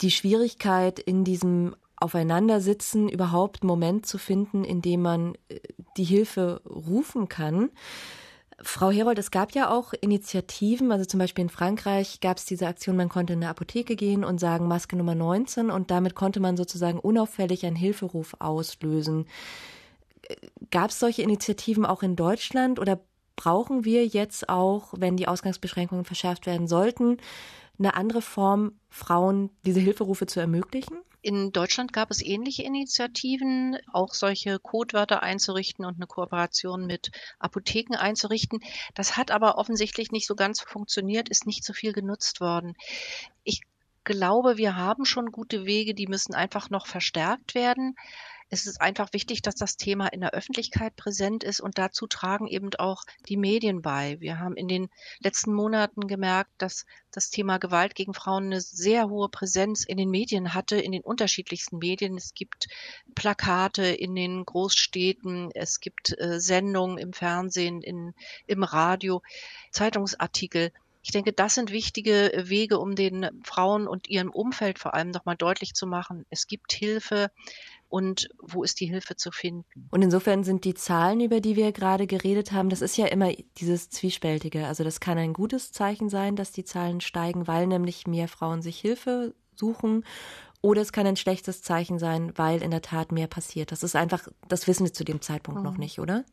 die 0.00 0.10
Schwierigkeit 0.10 0.98
in 0.98 1.24
diesem 1.24 1.74
Aufeinandersitzen 1.98 3.08
überhaupt 3.08 3.62
einen 3.62 3.68
Moment 3.68 4.06
zu 4.06 4.18
finden, 4.18 4.64
in 4.64 4.82
dem 4.82 5.02
man 5.02 5.34
äh, 5.48 5.60
die 5.96 6.04
Hilfe 6.04 6.60
rufen 6.68 7.28
kann. 7.28 7.70
Frau 8.62 8.90
Herold, 8.90 9.18
es 9.18 9.30
gab 9.30 9.52
ja 9.52 9.70
auch 9.70 9.92
Initiativen, 10.00 10.90
also 10.90 11.04
zum 11.04 11.18
Beispiel 11.18 11.42
in 11.42 11.50
Frankreich 11.50 12.20
gab 12.20 12.38
es 12.38 12.46
diese 12.46 12.66
Aktion, 12.66 12.96
man 12.96 13.10
konnte 13.10 13.34
in 13.34 13.42
eine 13.42 13.50
Apotheke 13.50 13.96
gehen 13.96 14.24
und 14.24 14.40
sagen 14.40 14.66
Maske 14.66 14.96
Nummer 14.96 15.14
19 15.14 15.70
und 15.70 15.90
damit 15.90 16.14
konnte 16.14 16.40
man 16.40 16.56
sozusagen 16.56 16.98
unauffällig 16.98 17.66
einen 17.66 17.76
Hilferuf 17.76 18.34
auslösen. 18.38 19.26
Äh, 20.22 20.36
gab 20.70 20.90
es 20.90 20.98
solche 20.98 21.22
Initiativen 21.22 21.84
auch 21.86 22.02
in 22.02 22.16
Deutschland 22.16 22.78
oder 22.78 23.00
brauchen 23.36 23.84
wir 23.84 24.06
jetzt 24.06 24.48
auch, 24.48 24.94
wenn 24.96 25.16
die 25.16 25.28
Ausgangsbeschränkungen 25.28 26.04
verschärft 26.04 26.46
werden 26.46 26.66
sollten, 26.66 27.18
eine 27.78 27.94
andere 27.94 28.22
Form, 28.22 28.72
Frauen 28.88 29.50
diese 29.64 29.80
Hilferufe 29.80 30.26
zu 30.26 30.40
ermöglichen? 30.40 30.96
In 31.20 31.50
Deutschland 31.50 31.92
gab 31.92 32.10
es 32.10 32.22
ähnliche 32.22 32.62
Initiativen, 32.62 33.76
auch 33.92 34.14
solche 34.14 34.58
Codewörter 34.60 35.22
einzurichten 35.22 35.84
und 35.84 35.96
eine 35.96 36.06
Kooperation 36.06 36.86
mit 36.86 37.10
Apotheken 37.38 37.96
einzurichten. 37.96 38.60
Das 38.94 39.16
hat 39.16 39.32
aber 39.32 39.58
offensichtlich 39.58 40.12
nicht 40.12 40.26
so 40.26 40.36
ganz 40.36 40.60
funktioniert, 40.60 41.28
ist 41.28 41.46
nicht 41.46 41.64
so 41.64 41.72
viel 41.72 41.92
genutzt 41.92 42.40
worden. 42.40 42.74
Ich 43.42 43.62
glaube, 44.04 44.56
wir 44.56 44.76
haben 44.76 45.04
schon 45.04 45.32
gute 45.32 45.66
Wege, 45.66 45.94
die 45.94 46.06
müssen 46.06 46.32
einfach 46.32 46.70
noch 46.70 46.86
verstärkt 46.86 47.56
werden 47.56 47.96
es 48.48 48.66
ist 48.66 48.80
einfach 48.80 49.12
wichtig, 49.12 49.42
dass 49.42 49.56
das 49.56 49.76
Thema 49.76 50.06
in 50.08 50.20
der 50.20 50.32
Öffentlichkeit 50.32 50.94
präsent 50.94 51.42
ist 51.42 51.60
und 51.60 51.78
dazu 51.78 52.06
tragen 52.06 52.46
eben 52.46 52.70
auch 52.78 53.02
die 53.28 53.36
Medien 53.36 53.82
bei. 53.82 54.20
Wir 54.20 54.38
haben 54.38 54.56
in 54.56 54.68
den 54.68 54.88
letzten 55.18 55.52
Monaten 55.52 56.06
gemerkt, 56.06 56.50
dass 56.58 56.86
das 57.10 57.30
Thema 57.30 57.58
Gewalt 57.58 57.94
gegen 57.94 58.14
Frauen 58.14 58.46
eine 58.46 58.60
sehr 58.60 59.08
hohe 59.08 59.28
Präsenz 59.28 59.84
in 59.84 59.96
den 59.96 60.10
Medien 60.10 60.54
hatte, 60.54 60.76
in 60.76 60.92
den 60.92 61.02
unterschiedlichsten 61.02 61.78
Medien. 61.78 62.16
Es 62.16 62.34
gibt 62.34 62.68
Plakate 63.14 63.86
in 63.86 64.14
den 64.14 64.44
Großstädten, 64.44 65.50
es 65.52 65.80
gibt 65.80 66.16
äh, 66.18 66.38
Sendungen 66.38 66.98
im 66.98 67.12
Fernsehen, 67.12 67.82
in, 67.82 68.14
im 68.46 68.62
Radio, 68.62 69.22
Zeitungsartikel. 69.72 70.72
Ich 71.06 71.12
denke, 71.12 71.32
das 71.32 71.54
sind 71.54 71.70
wichtige 71.70 72.32
Wege, 72.34 72.80
um 72.80 72.96
den 72.96 73.28
Frauen 73.44 73.86
und 73.86 74.08
ihrem 74.08 74.30
Umfeld 74.30 74.80
vor 74.80 74.92
allem 74.92 75.12
nochmal 75.12 75.36
deutlich 75.36 75.72
zu 75.72 75.86
machen. 75.86 76.26
Es 76.30 76.48
gibt 76.48 76.72
Hilfe 76.72 77.30
und 77.88 78.28
wo 78.42 78.64
ist 78.64 78.80
die 78.80 78.86
Hilfe 78.86 79.14
zu 79.14 79.30
finden. 79.30 79.86
Und 79.92 80.02
insofern 80.02 80.42
sind 80.42 80.64
die 80.64 80.74
Zahlen, 80.74 81.20
über 81.20 81.40
die 81.40 81.54
wir 81.54 81.70
gerade 81.70 82.08
geredet 82.08 82.50
haben, 82.50 82.70
das 82.70 82.82
ist 82.82 82.96
ja 82.96 83.06
immer 83.06 83.32
dieses 83.58 83.88
Zwiespältige. 83.88 84.66
Also 84.66 84.82
das 84.82 84.98
kann 84.98 85.16
ein 85.16 85.32
gutes 85.32 85.70
Zeichen 85.70 86.08
sein, 86.08 86.34
dass 86.34 86.50
die 86.50 86.64
Zahlen 86.64 87.00
steigen, 87.00 87.46
weil 87.46 87.68
nämlich 87.68 88.08
mehr 88.08 88.26
Frauen 88.26 88.60
sich 88.60 88.80
Hilfe 88.80 89.32
suchen. 89.54 90.04
Oder 90.60 90.82
es 90.82 90.90
kann 90.90 91.06
ein 91.06 91.16
schlechtes 91.16 91.62
Zeichen 91.62 92.00
sein, 92.00 92.32
weil 92.34 92.64
in 92.64 92.72
der 92.72 92.82
Tat 92.82 93.12
mehr 93.12 93.28
passiert. 93.28 93.70
Das 93.70 93.84
ist 93.84 93.94
einfach, 93.94 94.26
das 94.48 94.66
wissen 94.66 94.84
wir 94.84 94.92
zu 94.92 95.04
dem 95.04 95.20
Zeitpunkt 95.20 95.60
mhm. 95.60 95.66
noch 95.66 95.78
nicht, 95.78 96.00
oder? 96.00 96.24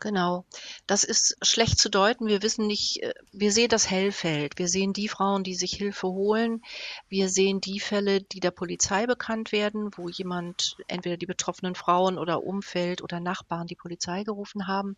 Genau. 0.00 0.44
Das 0.86 1.04
ist 1.04 1.36
schlecht 1.42 1.78
zu 1.78 1.88
deuten. 1.88 2.26
Wir 2.26 2.42
wissen 2.42 2.66
nicht, 2.66 3.02
äh, 3.02 3.14
wir 3.32 3.52
sehen 3.52 3.68
das 3.68 3.90
Hellfeld. 3.90 4.58
Wir 4.58 4.68
sehen 4.68 4.92
die 4.92 5.08
Frauen, 5.08 5.42
die 5.42 5.54
sich 5.54 5.72
Hilfe 5.72 6.08
holen. 6.08 6.62
Wir 7.08 7.28
sehen 7.28 7.60
die 7.60 7.80
Fälle, 7.80 8.22
die 8.22 8.40
der 8.40 8.50
Polizei 8.50 9.06
bekannt 9.06 9.52
werden, 9.52 9.90
wo 9.96 10.08
jemand, 10.08 10.76
entweder 10.86 11.16
die 11.16 11.26
betroffenen 11.26 11.74
Frauen 11.74 12.18
oder 12.18 12.44
Umfeld 12.44 13.02
oder 13.02 13.20
Nachbarn 13.20 13.66
die 13.66 13.74
Polizei 13.74 14.24
gerufen 14.24 14.66
haben. 14.66 14.96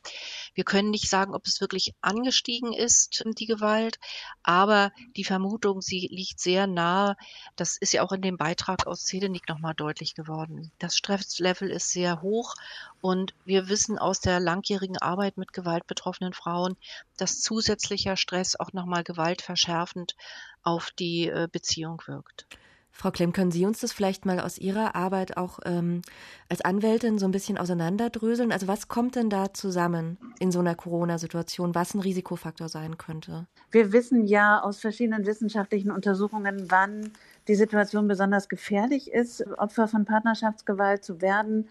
Wir 0.54 0.64
können 0.64 0.90
nicht 0.90 1.08
sagen, 1.08 1.34
ob 1.34 1.46
es 1.46 1.60
wirklich 1.60 1.94
angestiegen 2.00 2.72
ist, 2.72 3.24
die 3.38 3.46
Gewalt. 3.46 3.98
Aber 4.42 4.92
die 5.16 5.24
Vermutung, 5.24 5.80
sie 5.80 6.08
liegt 6.10 6.40
sehr 6.40 6.66
nahe. 6.66 7.16
Das 7.56 7.76
ist 7.76 7.92
ja 7.92 8.02
auch 8.02 8.12
in 8.12 8.22
dem 8.22 8.36
Beitrag 8.36 8.86
aus 8.86 9.04
Zelenik 9.04 9.48
nochmal 9.48 9.74
deutlich 9.74 10.14
geworden. 10.14 10.70
Das 10.78 10.96
Stresslevel 10.96 11.70
ist 11.70 11.90
sehr 11.90 12.22
hoch 12.22 12.54
und 13.00 13.34
wir 13.44 13.68
wissen 13.68 13.98
aus 13.98 14.20
der 14.20 14.40
langjährigen 14.40 14.98
Arbeit 14.98 15.36
mit 15.36 15.52
gewaltbetroffenen 15.52 16.32
Frauen, 16.32 16.76
dass 17.16 17.40
zusätzlicher 17.40 18.16
Stress 18.16 18.58
auch 18.58 18.72
nochmal 18.72 19.04
gewaltverschärfend 19.04 20.14
auf 20.62 20.90
die 20.98 21.28
äh, 21.28 21.48
Beziehung 21.50 22.02
wirkt. 22.06 22.46
Frau 22.92 23.10
Klemm, 23.10 23.32
können 23.32 23.50
Sie 23.50 23.64
uns 23.64 23.80
das 23.80 23.92
vielleicht 23.92 24.26
mal 24.26 24.40
aus 24.40 24.58
Ihrer 24.58 24.94
Arbeit 24.94 25.36
auch 25.36 25.60
ähm, 25.64 26.02
als 26.48 26.60
Anwältin 26.60 27.18
so 27.18 27.26
ein 27.26 27.30
bisschen 27.30 27.56
auseinanderdröseln? 27.56 28.52
Also 28.52 28.68
was 28.68 28.88
kommt 28.88 29.16
denn 29.16 29.30
da 29.30 29.54
zusammen 29.54 30.18
in 30.38 30.52
so 30.52 30.58
einer 30.58 30.74
Corona-Situation, 30.74 31.74
was 31.74 31.94
ein 31.94 32.00
Risikofaktor 32.00 32.68
sein 32.68 32.98
könnte? 32.98 33.46
Wir 33.70 33.92
wissen 33.92 34.26
ja 34.26 34.60
aus 34.60 34.80
verschiedenen 34.80 35.24
wissenschaftlichen 35.24 35.90
Untersuchungen, 35.90 36.70
wann 36.70 37.12
die 37.48 37.54
Situation 37.54 38.06
besonders 38.06 38.48
gefährlich 38.48 39.10
ist, 39.10 39.46
Opfer 39.56 39.88
von 39.88 40.04
Partnerschaftsgewalt 40.04 41.02
zu 41.02 41.22
werden. 41.22 41.68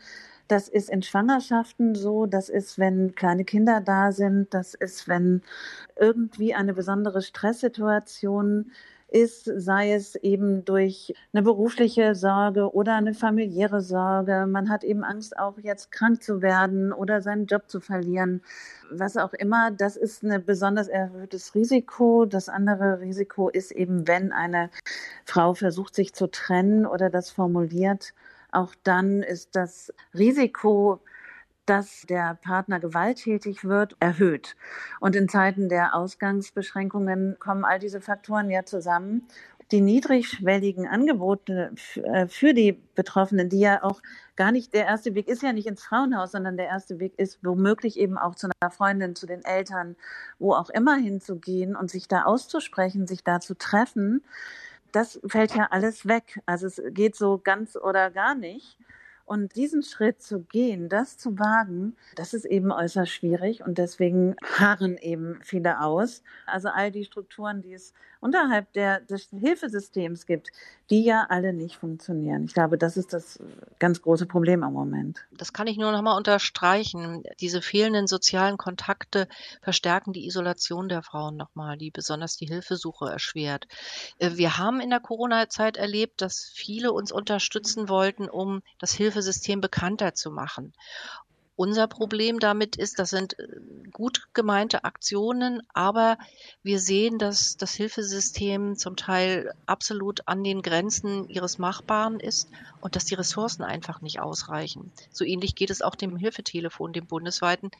Das 0.49 0.67
ist 0.67 0.89
in 0.89 1.03
Schwangerschaften 1.03 1.93
so, 1.93 2.25
das 2.25 2.49
ist, 2.49 2.79
wenn 2.79 3.13
kleine 3.13 3.45
Kinder 3.45 3.81
da 3.81 4.11
sind, 4.11 4.51
das 4.51 4.73
ist, 4.73 5.07
wenn 5.07 5.43
irgendwie 5.95 6.55
eine 6.55 6.73
besondere 6.73 7.21
Stresssituation 7.21 8.71
ist, 9.11 9.45
sei 9.45 9.93
es 9.93 10.15
eben 10.15 10.65
durch 10.65 11.13
eine 11.33 11.43
berufliche 11.43 12.15
Sorge 12.15 12.73
oder 12.73 12.95
eine 12.95 13.13
familiäre 13.13 13.81
Sorge. 13.81 14.47
Man 14.47 14.69
hat 14.69 14.83
eben 14.83 15.03
Angst, 15.03 15.37
auch 15.37 15.59
jetzt 15.59 15.91
krank 15.91 16.23
zu 16.23 16.41
werden 16.41 16.93
oder 16.93 17.21
seinen 17.21 17.45
Job 17.45 17.69
zu 17.69 17.79
verlieren. 17.79 18.41
Was 18.91 19.17
auch 19.17 19.33
immer, 19.33 19.69
das 19.69 19.97
ist 19.97 20.23
ein 20.23 20.43
besonders 20.45 20.87
erhöhtes 20.87 21.53
Risiko. 21.53 22.25
Das 22.25 22.49
andere 22.49 23.01
Risiko 23.01 23.49
ist 23.49 23.71
eben, 23.71 24.07
wenn 24.07 24.31
eine 24.31 24.71
Frau 25.25 25.53
versucht, 25.53 25.93
sich 25.93 26.15
zu 26.15 26.25
trennen 26.27 26.87
oder 26.87 27.11
das 27.11 27.29
formuliert, 27.29 28.13
auch 28.51 28.73
dann 28.83 29.21
ist 29.23 29.55
das 29.55 29.93
Risiko, 30.13 31.01
dass 31.69 32.01
der 32.09 32.35
Partner 32.41 32.79
gewalttätig 32.79 33.63
wird, 33.63 33.95
erhöht. 33.99 34.55
Und 34.99 35.15
in 35.15 35.29
Zeiten 35.29 35.69
der 35.69 35.93
Ausgangsbeschränkungen 35.93 37.37
kommen 37.37 37.63
all 37.63 37.77
diese 37.77 38.01
Faktoren 38.01 38.49
ja 38.49 38.65
zusammen. 38.65 39.27
Die 39.71 39.81
niedrigschwelligen 39.81 40.87
Angebote 40.87 41.71
äh, 42.01 42.25
für 42.27 42.55
die 42.55 42.81
Betroffenen, 42.95 43.49
die 43.49 43.59
ja 43.59 43.83
auch 43.83 44.01
gar 44.35 44.51
nicht, 44.51 44.73
der 44.73 44.85
erste 44.87 45.13
Weg 45.13 45.27
ist 45.27 45.43
ja 45.43 45.53
nicht 45.53 45.67
ins 45.67 45.83
Frauenhaus, 45.83 46.31
sondern 46.31 46.57
der 46.57 46.65
erste 46.65 46.99
Weg 46.99 47.13
ist 47.19 47.37
womöglich 47.43 47.99
eben 47.99 48.17
auch 48.17 48.33
zu 48.33 48.49
einer 48.59 48.71
Freundin, 48.71 49.15
zu 49.15 49.27
den 49.27 49.45
Eltern, 49.45 49.95
wo 50.39 50.53
auch 50.53 50.71
immer 50.71 50.95
hinzugehen 50.95 51.75
und 51.75 51.91
sich 51.91 52.07
da 52.07 52.23
auszusprechen, 52.23 53.05
sich 53.05 53.23
da 53.23 53.41
zu 53.41 53.55
treffen 53.55 54.23
das 54.91 55.19
fällt 55.27 55.55
ja 55.55 55.67
alles 55.71 56.07
weg. 56.07 56.39
Also 56.45 56.67
es 56.67 56.81
geht 56.91 57.15
so 57.15 57.39
ganz 57.43 57.75
oder 57.75 58.11
gar 58.11 58.35
nicht. 58.35 58.77
Und 59.25 59.55
diesen 59.55 59.83
Schritt 59.83 60.23
zu 60.23 60.39
gehen, 60.41 60.89
das 60.89 61.15
zu 61.15 61.37
wagen, 61.37 61.95
das 62.15 62.33
ist 62.33 62.45
eben 62.45 62.71
äußerst 62.71 63.11
schwierig 63.11 63.63
und 63.63 63.77
deswegen 63.77 64.35
harren 64.41 64.97
eben 64.97 65.39
viele 65.43 65.81
aus. 65.81 66.23
Also 66.47 66.69
all 66.69 66.91
die 66.91 67.05
Strukturen, 67.05 67.61
die 67.61 67.73
es 67.73 67.93
unterhalb 68.21 68.73
der, 68.73 69.01
des 69.01 69.29
Hilfesystems 69.29 70.25
gibt, 70.25 70.49
die 70.89 71.03
ja 71.03 71.27
alle 71.29 71.53
nicht 71.53 71.75
funktionieren. 71.75 72.45
Ich 72.45 72.53
glaube, 72.53 72.77
das 72.77 72.97
ist 72.97 73.13
das 73.13 73.39
ganz 73.77 74.01
große 74.01 74.25
Problem 74.25 74.63
im 74.63 74.73
Moment. 74.73 75.25
Das 75.31 75.53
kann 75.53 75.67
ich 75.67 75.77
nur 75.77 75.91
noch 75.91 76.01
mal 76.01 76.17
unterstreichen. 76.17 77.23
Diese 77.39 77.61
fehlenden 77.61 78.07
sozialen 78.07 78.57
Kontakte 78.57 79.27
verstärken 79.61 80.13
die 80.13 80.25
Isolation 80.25 80.89
der 80.89 81.03
Frauen 81.03 81.37
nochmal, 81.37 81.77
die 81.77 81.91
besonders 81.91 82.37
die 82.37 82.47
Hilfesuche 82.47 83.09
erschwert. 83.09 83.67
Äh, 84.17 84.31
wir 84.35 84.57
haben 84.57 84.79
in 84.79 84.89
der 84.89 84.99
Corona-Zeit 84.99 85.77
erlebt, 85.77 86.21
dass 86.21 86.51
viele 86.53 86.91
uns 86.91 87.11
unterstützen 87.11 87.87
wollten, 87.87 88.27
um 88.27 88.61
das 88.79 88.91
Hilfesystem 88.91 89.61
bekannter 89.61 90.15
zu 90.15 90.31
machen. 90.31 90.73
Unser 91.59 91.87
Problem 91.87 92.39
damit 92.39 92.77
ist, 92.77 92.99
das 92.99 93.09
sind 93.09 93.37
äh, 93.37 93.45
gut 93.91 94.29
gemeinte 94.33 94.85
Aktionen, 94.85 95.61
aber 95.73 96.17
wir 96.63 96.79
sehen, 96.79 97.17
dass 97.17 97.57
das 97.57 97.73
Hilfesystem 97.73 98.77
zum 98.77 98.95
Teil 98.95 99.53
absolut 99.65 100.25
an 100.25 100.45
den 100.45 100.61
Grenzen 100.61 101.27
ihres 101.27 101.57
Machbaren 101.57 102.21
ist 102.21 102.47
und 102.79 102.95
dass 102.95 103.03
die 103.03 103.15
Ressourcen 103.15 103.63
einfach 103.63 103.99
nicht 103.99 104.21
ausreichen. 104.21 104.93
So 105.11 105.25
ähnlich 105.25 105.53
geht 105.53 105.69
es 105.69 105.81
auch 105.81 105.95
dem 105.95 106.15
Hilfetelefon, 106.15 106.93
dem 106.93 107.07
bundesweiten, 107.07 107.71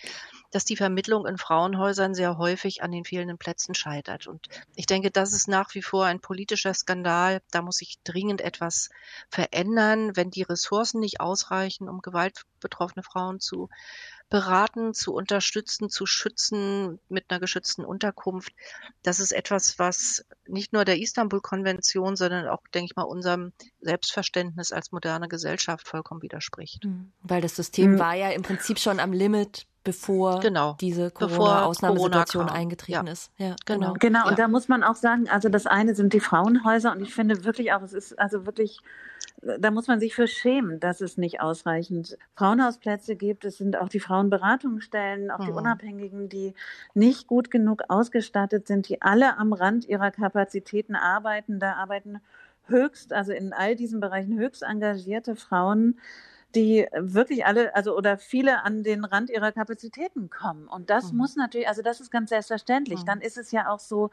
dass 0.51 0.65
die 0.65 0.75
Vermittlung 0.75 1.25
in 1.25 1.37
Frauenhäusern 1.37 2.13
sehr 2.13 2.37
häufig 2.37 2.83
an 2.83 2.91
den 2.91 3.05
fehlenden 3.05 3.37
Plätzen 3.37 3.75
scheitert. 3.75 4.27
Und 4.27 4.49
ich 4.75 4.87
denke, 4.87 5.09
das 5.09 5.31
ist 5.31 5.47
nach 5.47 5.73
wie 5.73 5.81
vor 5.81 6.05
ein 6.05 6.19
politischer 6.19 6.73
Skandal. 6.73 7.41
Da 7.51 7.61
muss 7.61 7.77
sich 7.77 7.97
dringend 8.03 8.41
etwas 8.41 8.89
verändern, 9.29 10.17
wenn 10.17 10.31
die 10.31 10.43
Ressourcen 10.43 10.99
nicht 10.99 11.21
ausreichen, 11.21 11.87
um 11.87 12.01
gewaltbetroffene 12.01 13.03
Frauen 13.03 13.39
zu 13.39 13.68
beraten, 14.29 14.93
zu 14.93 15.13
unterstützen, 15.13 15.89
zu 15.89 16.05
schützen 16.05 16.99
mit 17.09 17.25
einer 17.29 17.39
geschützten 17.39 17.83
Unterkunft. 17.83 18.53
Das 19.01 19.19
ist 19.19 19.31
etwas, 19.31 19.79
was 19.79 20.23
nicht 20.45 20.71
nur 20.71 20.85
der 20.85 20.99
Istanbul-Konvention, 20.99 22.15
sondern 22.15 22.47
auch, 22.47 22.61
denke 22.73 22.91
ich 22.91 22.95
mal, 22.95 23.03
unserem 23.03 23.53
Selbstverständnis 23.81 24.71
als 24.71 24.91
moderne 24.91 25.27
Gesellschaft 25.27 25.87
vollkommen 25.87 26.21
widerspricht. 26.21 26.83
Hm. 26.83 27.11
Weil 27.23 27.41
das 27.41 27.55
System 27.55 27.93
mhm. 27.93 27.99
war 27.99 28.13
ja 28.13 28.29
im 28.29 28.43
Prinzip 28.43 28.79
schon 28.79 28.99
am 28.99 29.13
Limit 29.13 29.65
bevor 29.83 30.41
genau. 30.41 30.75
diese 30.79 31.09
Corona-Ausnahmesituation 31.09 32.45
Corona 32.45 32.59
eingetreten 32.59 33.07
ja. 33.07 33.11
ist. 33.11 33.31
Ja, 33.37 33.55
genau. 33.65 33.93
Genau, 33.93 34.25
und 34.25 34.31
ja. 34.31 34.43
da 34.43 34.47
muss 34.47 34.67
man 34.67 34.83
auch 34.83 34.95
sagen, 34.95 35.29
also 35.29 35.49
das 35.49 35.65
eine 35.65 35.95
sind 35.95 36.13
die 36.13 36.19
Frauenhäuser 36.19 36.91
und 36.91 37.01
ich 37.01 37.13
finde 37.13 37.43
wirklich 37.45 37.71
auch, 37.73 37.81
es 37.81 37.93
ist 37.93 38.19
also 38.19 38.45
wirklich 38.45 38.79
da 39.41 39.71
muss 39.71 39.87
man 39.87 39.99
sich 39.99 40.15
für 40.15 40.27
schämen, 40.27 40.79
dass 40.79 41.01
es 41.01 41.17
nicht 41.17 41.41
ausreichend 41.41 42.17
Frauenhausplätze 42.35 43.15
gibt. 43.15 43.45
Es 43.45 43.57
sind 43.57 43.77
auch 43.77 43.89
die 43.89 43.99
Frauenberatungsstellen, 43.99 45.31
auch 45.31 45.39
die 45.39 45.51
mhm. 45.51 45.57
Unabhängigen, 45.57 46.29
die 46.29 46.53
nicht 46.93 47.27
gut 47.27 47.49
genug 47.49 47.83
ausgestattet 47.87 48.67
sind, 48.67 48.89
die 48.89 49.01
alle 49.01 49.37
am 49.37 49.53
Rand 49.53 49.85
ihrer 49.85 50.11
Kapazitäten 50.11 50.95
arbeiten. 50.95 51.59
Da 51.59 51.73
arbeiten 51.73 52.19
höchst, 52.65 53.13
also 53.13 53.31
in 53.31 53.53
all 53.53 53.75
diesen 53.75 53.99
Bereichen 53.99 54.37
höchst 54.37 54.63
engagierte 54.63 55.35
Frauen, 55.35 55.99
die 56.55 56.87
wirklich 56.93 57.45
alle, 57.45 57.75
also 57.75 57.95
oder 57.95 58.17
viele 58.17 58.63
an 58.63 58.83
den 58.83 59.05
Rand 59.05 59.29
ihrer 59.29 59.51
Kapazitäten 59.51 60.29
kommen. 60.29 60.67
Und 60.67 60.89
das 60.89 61.11
mhm. 61.11 61.19
muss 61.19 61.35
natürlich, 61.35 61.67
also 61.67 61.81
das 61.81 62.01
ist 62.01 62.11
ganz 62.11 62.29
selbstverständlich. 62.29 63.01
Mhm. 63.01 63.05
Dann 63.05 63.21
ist 63.21 63.37
es 63.37 63.51
ja 63.51 63.69
auch 63.69 63.79
so, 63.79 64.09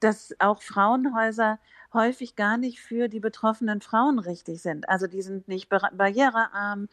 dass 0.00 0.34
auch 0.38 0.62
Frauenhäuser 0.62 1.58
häufig 1.94 2.36
gar 2.36 2.56
nicht 2.58 2.80
für 2.80 3.08
die 3.08 3.20
betroffenen 3.20 3.80
Frauen 3.80 4.18
richtig 4.18 4.60
sind. 4.62 4.88
Also 4.88 5.06
die 5.06 5.22
sind 5.22 5.48
nicht 5.48 5.68
barrierearm. 5.68 6.88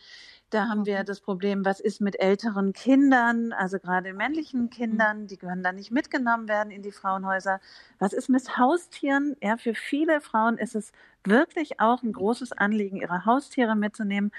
Da 0.52 0.68
haben 0.68 0.86
wir 0.86 1.06
das 1.06 1.22
Problem, 1.22 1.64
was 1.64 1.80
ist 1.80 2.02
mit 2.02 2.20
älteren 2.20 2.74
Kindern, 2.74 3.54
also 3.54 3.80
gerade 3.80 4.14
männlichen 4.14 4.70
Kindern, 4.70 5.26
die 5.26 5.38
können 5.38 5.64
da 5.64 5.72
nicht 5.72 5.92
mitgenommen 5.92 6.50
werden 6.50 6.72
in 6.72 6.82
die 6.82 6.92
Frauenhäuser. 6.92 7.62
Was 8.00 8.12
ist 8.12 8.28
mit 8.28 8.58
Haustieren? 8.58 9.38
Ja, 9.42 9.56
für 9.56 9.74
viele 9.74 10.20
Frauen 10.20 10.58
ist 10.58 10.76
es 10.76 10.92
wirklich 11.24 11.80
auch 11.80 12.04
ein 12.04 12.12
großes 12.12 12.52
Anliegen, 12.52 12.98
ihre 12.98 13.26
Haustiere 13.26 13.78
mitzunehmen. 13.78 14.34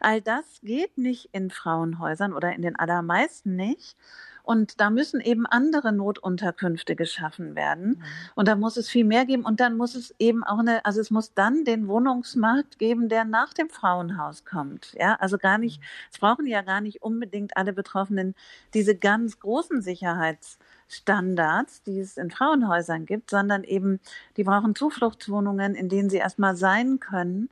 All 0.00 0.20
das 0.20 0.44
geht 0.62 0.98
nicht 0.98 1.30
in 1.32 1.50
Frauenhäusern 1.50 2.34
oder 2.34 2.52
in 2.52 2.60
den 2.60 2.76
allermeisten 2.78 3.56
nicht. 3.56 3.96
Und 4.44 4.78
da 4.78 4.90
müssen 4.90 5.22
eben 5.22 5.46
andere 5.46 5.90
Notunterkünfte 5.90 6.96
geschaffen 6.96 7.56
werden. 7.56 7.88
Mhm. 7.88 8.02
Und 8.34 8.46
da 8.46 8.56
muss 8.56 8.76
es 8.76 8.90
viel 8.90 9.04
mehr 9.04 9.24
geben. 9.24 9.44
Und 9.44 9.58
dann 9.58 9.76
muss 9.76 9.94
es 9.94 10.14
eben 10.18 10.44
auch 10.44 10.58
eine, 10.58 10.84
also 10.84 11.00
es 11.00 11.10
muss 11.10 11.32
dann 11.32 11.64
den 11.64 11.88
Wohnungsmarkt 11.88 12.78
geben, 12.78 13.08
der 13.08 13.24
nach 13.24 13.54
dem 13.54 13.70
Frauenhaus 13.70 14.44
kommt. 14.44 14.94
Ja, 14.98 15.14
also 15.14 15.38
gar 15.38 15.53
nicht, 15.58 15.80
mhm. 15.80 15.86
es 16.12 16.18
brauchen 16.18 16.46
ja 16.46 16.62
gar 16.62 16.80
nicht 16.80 17.02
unbedingt 17.02 17.56
alle 17.56 17.72
Betroffenen 17.72 18.34
diese 18.74 18.96
ganz 18.96 19.38
großen 19.38 19.82
Sicherheitsstandards, 19.82 21.82
die 21.82 22.00
es 22.00 22.16
in 22.16 22.30
Frauenhäusern 22.30 23.06
gibt, 23.06 23.30
sondern 23.30 23.64
eben, 23.64 24.00
die 24.36 24.44
brauchen 24.44 24.74
Zufluchtswohnungen, 24.74 25.74
in 25.74 25.88
denen 25.88 26.10
sie 26.10 26.18
erstmal 26.18 26.56
sein 26.56 27.00
können 27.00 27.48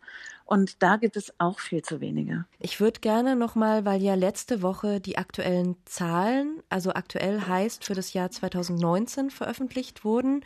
und 0.52 0.82
da 0.82 0.96
gibt 0.96 1.16
es 1.16 1.32
auch 1.38 1.60
viel 1.60 1.80
zu 1.80 2.02
wenige. 2.02 2.44
Ich 2.58 2.78
würde 2.78 3.00
gerne 3.00 3.36
nochmal, 3.36 3.86
weil 3.86 4.02
ja 4.02 4.14
letzte 4.14 4.60
Woche 4.60 5.00
die 5.00 5.16
aktuellen 5.16 5.76
Zahlen, 5.86 6.62
also 6.68 6.92
aktuell 6.92 7.40
heißt 7.40 7.86
für 7.86 7.94
das 7.94 8.12
Jahr 8.12 8.30
2019 8.30 9.30
veröffentlicht 9.30 10.04
wurden. 10.04 10.44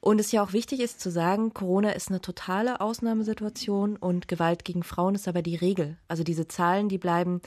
Und 0.00 0.18
es 0.18 0.32
ja 0.32 0.42
auch 0.42 0.54
wichtig 0.54 0.80
ist 0.80 1.00
zu 1.00 1.10
sagen, 1.10 1.52
Corona 1.52 1.90
ist 1.90 2.08
eine 2.08 2.22
totale 2.22 2.80
Ausnahmesituation 2.80 3.96
und 3.96 4.28
Gewalt 4.28 4.64
gegen 4.64 4.82
Frauen 4.82 5.14
ist 5.14 5.28
aber 5.28 5.42
die 5.42 5.56
Regel. 5.56 5.98
Also 6.08 6.24
diese 6.24 6.48
Zahlen, 6.48 6.88
die 6.88 6.96
bleiben 6.96 7.42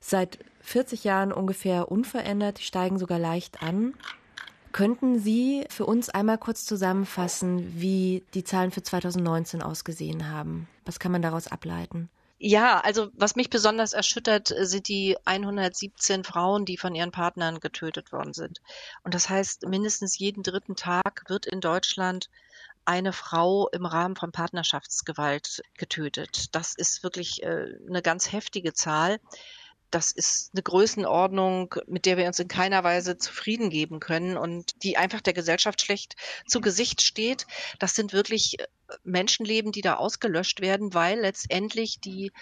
seit 0.00 0.38
40 0.62 1.04
Jahren 1.04 1.32
ungefähr 1.32 1.90
unverändert, 1.90 2.58
die 2.58 2.64
steigen 2.64 2.98
sogar 2.98 3.18
leicht 3.18 3.62
an. 3.62 3.92
Könnten 4.72 5.18
Sie 5.18 5.64
für 5.68 5.84
uns 5.84 6.08
einmal 6.08 6.38
kurz 6.38 6.64
zusammenfassen, 6.64 7.80
wie 7.80 8.22
die 8.34 8.44
Zahlen 8.44 8.70
für 8.70 8.82
2019 8.82 9.62
ausgesehen 9.62 10.30
haben? 10.30 10.66
Was 10.86 10.98
kann 10.98 11.12
man 11.12 11.22
daraus 11.22 11.46
ableiten? 11.46 12.08
Ja, 12.40 12.80
also 12.80 13.08
was 13.14 13.34
mich 13.34 13.50
besonders 13.50 13.92
erschüttert, 13.92 14.54
sind 14.60 14.86
die 14.86 15.16
117 15.24 16.22
Frauen, 16.22 16.64
die 16.64 16.76
von 16.76 16.94
ihren 16.94 17.10
Partnern 17.10 17.58
getötet 17.58 18.12
worden 18.12 18.32
sind. 18.32 18.60
Und 19.02 19.14
das 19.14 19.28
heißt, 19.28 19.66
mindestens 19.66 20.18
jeden 20.18 20.44
dritten 20.44 20.76
Tag 20.76 21.24
wird 21.26 21.46
in 21.46 21.60
Deutschland 21.60 22.30
eine 22.84 23.12
Frau 23.12 23.68
im 23.70 23.84
Rahmen 23.86 24.14
von 24.14 24.30
Partnerschaftsgewalt 24.30 25.62
getötet. 25.76 26.54
Das 26.54 26.74
ist 26.74 27.02
wirklich 27.02 27.42
äh, 27.42 27.74
eine 27.88 28.02
ganz 28.02 28.30
heftige 28.30 28.72
Zahl 28.72 29.18
das 29.90 30.10
ist 30.10 30.50
eine 30.52 30.62
Größenordnung, 30.62 31.74
mit 31.86 32.04
der 32.04 32.16
wir 32.16 32.26
uns 32.26 32.38
in 32.38 32.48
keiner 32.48 32.84
Weise 32.84 33.16
zufrieden 33.16 33.70
geben 33.70 34.00
können 34.00 34.36
und 34.36 34.82
die 34.82 34.96
einfach 34.96 35.20
der 35.20 35.32
Gesellschaft 35.32 35.80
schlecht 35.80 36.16
zu 36.46 36.60
Gesicht 36.60 37.00
steht. 37.00 37.46
Das 37.78 37.94
sind 37.94 38.12
wirklich 38.12 38.60
äh, 38.60 38.66
Menschenleben, 39.04 39.72
die 39.72 39.80
da 39.80 39.94
ausgelöscht 39.94 40.60
werden, 40.60 40.94
weil 40.94 41.20
letztendlich 41.20 42.00
die 42.00 42.32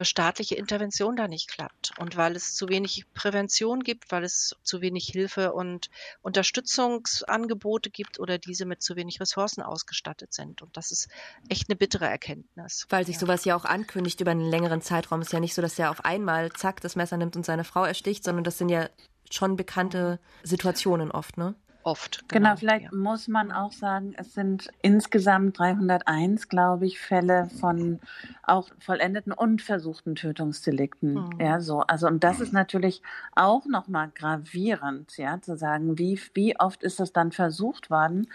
staatliche 0.00 0.54
Intervention 0.54 1.16
da 1.16 1.28
nicht 1.28 1.48
klappt 1.48 1.92
und 1.98 2.16
weil 2.16 2.36
es 2.36 2.54
zu 2.54 2.68
wenig 2.68 3.04
Prävention 3.14 3.82
gibt, 3.82 4.10
weil 4.12 4.24
es 4.24 4.54
zu 4.62 4.80
wenig 4.80 5.06
Hilfe 5.06 5.52
und 5.52 5.90
Unterstützungsangebote 6.22 7.90
gibt 7.90 8.20
oder 8.20 8.38
diese 8.38 8.66
mit 8.66 8.82
zu 8.82 8.96
wenig 8.96 9.20
Ressourcen 9.20 9.62
ausgestattet 9.62 10.32
sind. 10.32 10.62
Und 10.62 10.76
das 10.76 10.92
ist 10.92 11.08
echt 11.48 11.68
eine 11.68 11.76
bittere 11.76 12.06
Erkenntnis. 12.06 12.86
Weil 12.88 13.06
sich 13.06 13.18
sowas 13.18 13.44
ja 13.44 13.56
auch 13.56 13.64
ankündigt 13.64 14.20
über 14.20 14.30
einen 14.30 14.48
längeren 14.48 14.82
Zeitraum. 14.82 15.20
Es 15.20 15.28
ist 15.28 15.32
ja 15.32 15.40
nicht 15.40 15.54
so, 15.54 15.62
dass 15.62 15.78
er 15.78 15.90
auf 15.90 16.04
einmal 16.04 16.52
zack 16.52 16.80
das 16.80 16.96
Messer 16.96 17.16
nimmt 17.16 17.36
und 17.36 17.44
seine 17.46 17.64
Frau 17.64 17.84
ersticht, 17.84 18.24
sondern 18.24 18.44
das 18.44 18.58
sind 18.58 18.68
ja 18.68 18.88
schon 19.30 19.56
bekannte 19.56 20.20
Situationen 20.42 21.10
oft, 21.10 21.36
ne? 21.36 21.54
Oft. 21.86 22.28
Genau, 22.28 22.48
genau 22.48 22.56
vielleicht 22.56 22.92
ja. 22.92 22.98
muss 22.98 23.28
man 23.28 23.52
auch 23.52 23.72
sagen, 23.72 24.14
es 24.18 24.34
sind 24.34 24.68
insgesamt 24.82 25.58
301, 25.58 26.48
glaube 26.48 26.86
ich, 26.86 26.98
Fälle 26.98 27.48
von 27.60 28.00
auch 28.42 28.68
vollendeten 28.80 29.32
und 29.32 29.62
versuchten 29.62 30.16
Tötungsdelikten. 30.16 31.14
Mhm. 31.14 31.40
Ja, 31.40 31.60
so. 31.60 31.80
Also, 31.80 32.08
und 32.08 32.24
das 32.24 32.40
ist 32.40 32.52
natürlich 32.52 33.02
auch 33.34 33.64
nochmal 33.66 34.10
gravierend, 34.14 35.16
ja, 35.16 35.40
zu 35.40 35.56
sagen, 35.56 35.98
wie, 35.98 36.20
wie 36.34 36.58
oft 36.58 36.82
ist 36.82 36.98
das 36.98 37.12
dann 37.12 37.30
versucht 37.32 37.88
worden? 37.88 38.26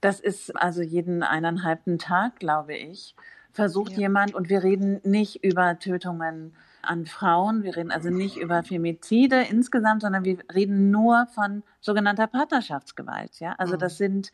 Das 0.00 0.20
ist 0.20 0.54
also 0.54 0.82
jeden 0.82 1.22
eineinhalbten 1.22 1.98
Tag, 1.98 2.38
glaube 2.38 2.76
ich, 2.76 3.16
versucht 3.52 3.92
ja. 3.92 4.00
jemand 4.00 4.34
und 4.34 4.50
wir 4.50 4.62
reden 4.62 5.00
nicht 5.04 5.42
über 5.42 5.78
Tötungen 5.78 6.54
an 6.88 7.06
Frauen. 7.06 7.62
Wir 7.62 7.76
reden 7.76 7.90
also 7.90 8.10
nicht 8.10 8.36
über 8.36 8.62
Femizide 8.62 9.42
insgesamt, 9.42 10.02
sondern 10.02 10.24
wir 10.24 10.38
reden 10.54 10.90
nur 10.90 11.26
von 11.34 11.62
sogenannter 11.80 12.26
Partnerschaftsgewalt. 12.26 13.40
Ja, 13.40 13.54
also 13.58 13.76
das 13.76 13.94
mhm. 13.94 14.04
sind 14.04 14.32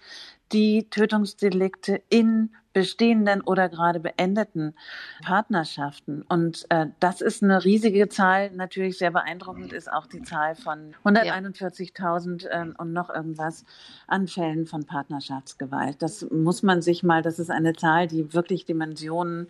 die 0.53 0.89
Tötungsdelikte 0.91 2.03
in 2.09 2.51
bestehenden 2.73 3.41
oder 3.41 3.69
gerade 3.69 3.99
beendeten 3.99 4.75
Partnerschaften. 5.23 6.23
Und 6.29 6.67
äh, 6.69 6.87
das 7.01 7.21
ist 7.21 7.43
eine 7.43 7.65
riesige 7.65 8.09
Zahl. 8.09 8.51
Natürlich 8.53 8.99
sehr 8.99 9.11
beeindruckend 9.11 9.73
ist 9.73 9.93
auch 9.93 10.07
die 10.07 10.23
Zahl 10.23 10.55
von 10.55 10.95
141.000 11.05 12.47
äh, 12.47 12.73
und 12.79 12.93
noch 12.93 13.11
irgendwas 13.11 13.65
an 14.07 14.29
Fällen 14.29 14.67
von 14.67 14.85
Partnerschaftsgewalt. 14.85 16.01
Das 16.01 16.27
muss 16.31 16.63
man 16.63 16.83
sich 16.83 17.03
mal, 17.03 17.23
das 17.23 17.39
ist 17.39 17.51
eine 17.51 17.73
Zahl, 17.73 18.07
die 18.07 18.33
wirklich 18.33 18.65
Dimensionen 18.65 19.49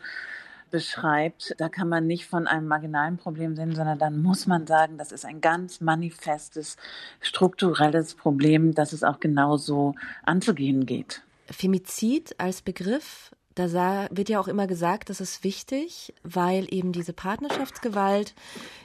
beschreibt, 0.70 1.54
da 1.58 1.68
kann 1.68 1.88
man 1.88 2.06
nicht 2.06 2.26
von 2.26 2.46
einem 2.46 2.66
marginalen 2.66 3.16
Problem 3.16 3.56
sehen, 3.56 3.74
sondern 3.74 3.98
dann 3.98 4.22
muss 4.22 4.46
man 4.46 4.66
sagen, 4.66 4.98
das 4.98 5.12
ist 5.12 5.24
ein 5.24 5.40
ganz 5.40 5.80
manifestes, 5.80 6.76
strukturelles 7.20 8.14
Problem, 8.14 8.74
das 8.74 8.92
es 8.92 9.02
auch 9.02 9.20
genauso 9.20 9.94
anzugehen 10.22 10.86
geht. 10.86 11.22
Femizid 11.50 12.34
als 12.38 12.62
Begriff, 12.62 13.32
da 13.54 14.08
wird 14.10 14.28
ja 14.28 14.40
auch 14.40 14.48
immer 14.48 14.66
gesagt, 14.66 15.10
das 15.10 15.20
ist 15.20 15.44
wichtig, 15.44 16.14
weil 16.22 16.72
eben 16.72 16.92
diese 16.92 17.12
Partnerschaftsgewalt 17.12 18.34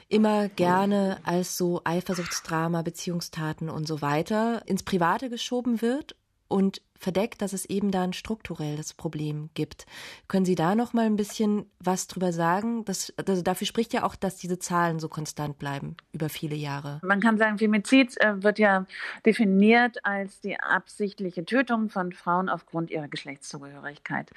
immer 0.08 0.48
gerne 0.48 1.18
als 1.24 1.56
so 1.56 1.80
Eifersuchtsdrama, 1.84 2.82
Beziehungstaten 2.82 3.70
und 3.70 3.86
so 3.86 4.02
weiter 4.02 4.62
ins 4.66 4.82
Private 4.82 5.30
geschoben 5.30 5.80
wird 5.80 6.16
und 6.48 6.82
verdeckt, 6.98 7.42
dass 7.42 7.52
es 7.52 7.66
eben 7.66 7.90
da 7.90 8.02
ein 8.02 8.12
strukturelles 8.12 8.94
Problem 8.94 9.50
gibt. 9.54 9.86
Können 10.28 10.44
Sie 10.44 10.54
da 10.54 10.74
noch 10.74 10.92
mal 10.92 11.06
ein 11.06 11.16
bisschen 11.16 11.70
was 11.78 12.06
drüber 12.08 12.32
sagen? 12.32 12.84
Das, 12.84 13.12
also 13.16 13.42
dafür 13.42 13.66
spricht 13.66 13.92
ja 13.92 14.02
auch, 14.04 14.16
dass 14.16 14.36
diese 14.36 14.58
Zahlen 14.58 14.98
so 14.98 15.08
konstant 15.08 15.58
bleiben 15.58 15.96
über 16.12 16.28
viele 16.28 16.56
Jahre. 16.56 17.00
Man 17.02 17.20
kann 17.20 17.38
sagen, 17.38 17.58
Femizid 17.58 18.18
äh, 18.20 18.42
wird 18.42 18.58
ja 18.58 18.86
definiert 19.24 20.04
als 20.04 20.40
die 20.40 20.58
absichtliche 20.58 21.44
Tötung 21.44 21.90
von 21.90 22.12
Frauen 22.12 22.48
aufgrund 22.48 22.90
ihrer 22.90 23.08
Geschlechtszugehörigkeit. 23.08 24.30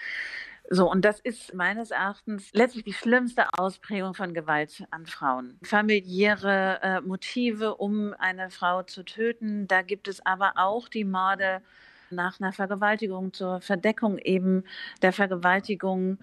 So, 0.71 0.89
und 0.89 1.03
das 1.03 1.19
ist 1.19 1.55
meines 1.55 1.89
Erachtens 1.89 2.51
letztlich 2.53 2.83
die 2.83 2.93
schlimmste 2.93 3.47
Ausprägung 3.57 4.13
von 4.13 4.35
Gewalt 4.35 4.85
an 4.91 5.07
Frauen. 5.07 5.57
Familiäre 5.63 6.79
äh, 6.83 7.01
Motive, 7.01 7.75
um 7.75 8.13
eine 8.19 8.51
Frau 8.51 8.83
zu 8.83 9.03
töten. 9.03 9.67
Da 9.67 9.81
gibt 9.81 10.07
es 10.07 10.23
aber 10.23 10.53
auch 10.57 10.87
die 10.87 11.05
Morde 11.05 11.63
nach 12.11 12.39
einer 12.39 12.53
Vergewaltigung 12.53 13.33
zur 13.33 13.61
Verdeckung 13.61 14.17
eben 14.17 14.63
der 15.01 15.13
Vergewaltigung. 15.13 16.17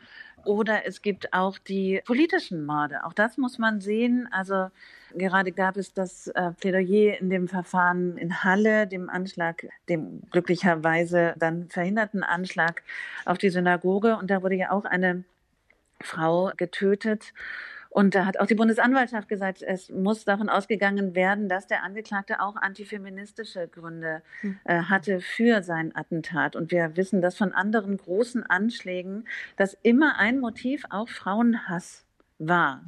Oder 0.45 0.87
es 0.87 1.03
gibt 1.03 1.33
auch 1.33 1.59
die 1.59 2.01
politischen 2.05 2.65
Morde. 2.65 3.05
Auch 3.05 3.13
das 3.13 3.37
muss 3.37 3.59
man 3.59 3.81
sehen. 3.81 4.29
Also 4.31 4.69
gerade 5.15 5.51
gab 5.51 5.77
es 5.77 5.93
das 5.93 6.29
äh, 6.29 6.53
Plädoyer 6.53 7.19
in 7.21 7.31
dem 7.31 7.49
Verfahren 7.49 8.17
in 8.17 8.45
Halle, 8.45 8.87
dem 8.87 9.11
Anschlag, 9.11 9.67
dem 9.89 10.23
glücklicherweise 10.31 11.35
dann 11.37 11.69
verhinderten 11.69 12.23
Anschlag 12.23 12.83
auf 13.25 13.39
die 13.39 13.51
Synagoge. 13.51 14.17
Und 14.17 14.31
da 14.31 14.43
wurde 14.43 14.55
ja 14.55 14.71
auch 14.71 14.85
eine 14.85 15.25
Frau 16.01 16.53
getötet. 16.57 17.33
Und 17.97 18.15
da 18.15 18.27
hat 18.27 18.39
auch 18.39 18.47
die 18.47 18.55
Bundesanwaltschaft 18.55 19.27
gesagt, 19.27 19.63
es 19.63 19.89
muss 19.89 20.27
davon 20.27 20.51
ausgegangen 20.51 21.15
werden, 21.15 21.49
dass 21.49 21.67
der 21.67 21.83
Angeklagte 21.83 22.43
auch 22.43 22.55
antifeministische 22.57 23.69
Gründe 23.69 24.21
hm. 24.43 24.59
äh, 24.65 24.83
hatte 24.83 25.21
für 25.21 25.63
sein 25.63 25.97
Attentat. 25.97 26.57
Und 26.57 26.71
wir 26.71 26.95
wissen 26.99 27.23
das 27.23 27.39
von 27.39 27.55
anderen 27.55 27.97
großen 27.97 28.43
Anschlägen, 28.43 29.27
dass 29.57 29.79
immer 29.83 30.19
ein 30.19 30.41
Motiv 30.41 30.85
auch 30.91 31.09
Frauenhass 31.09 32.05
war. 32.39 32.85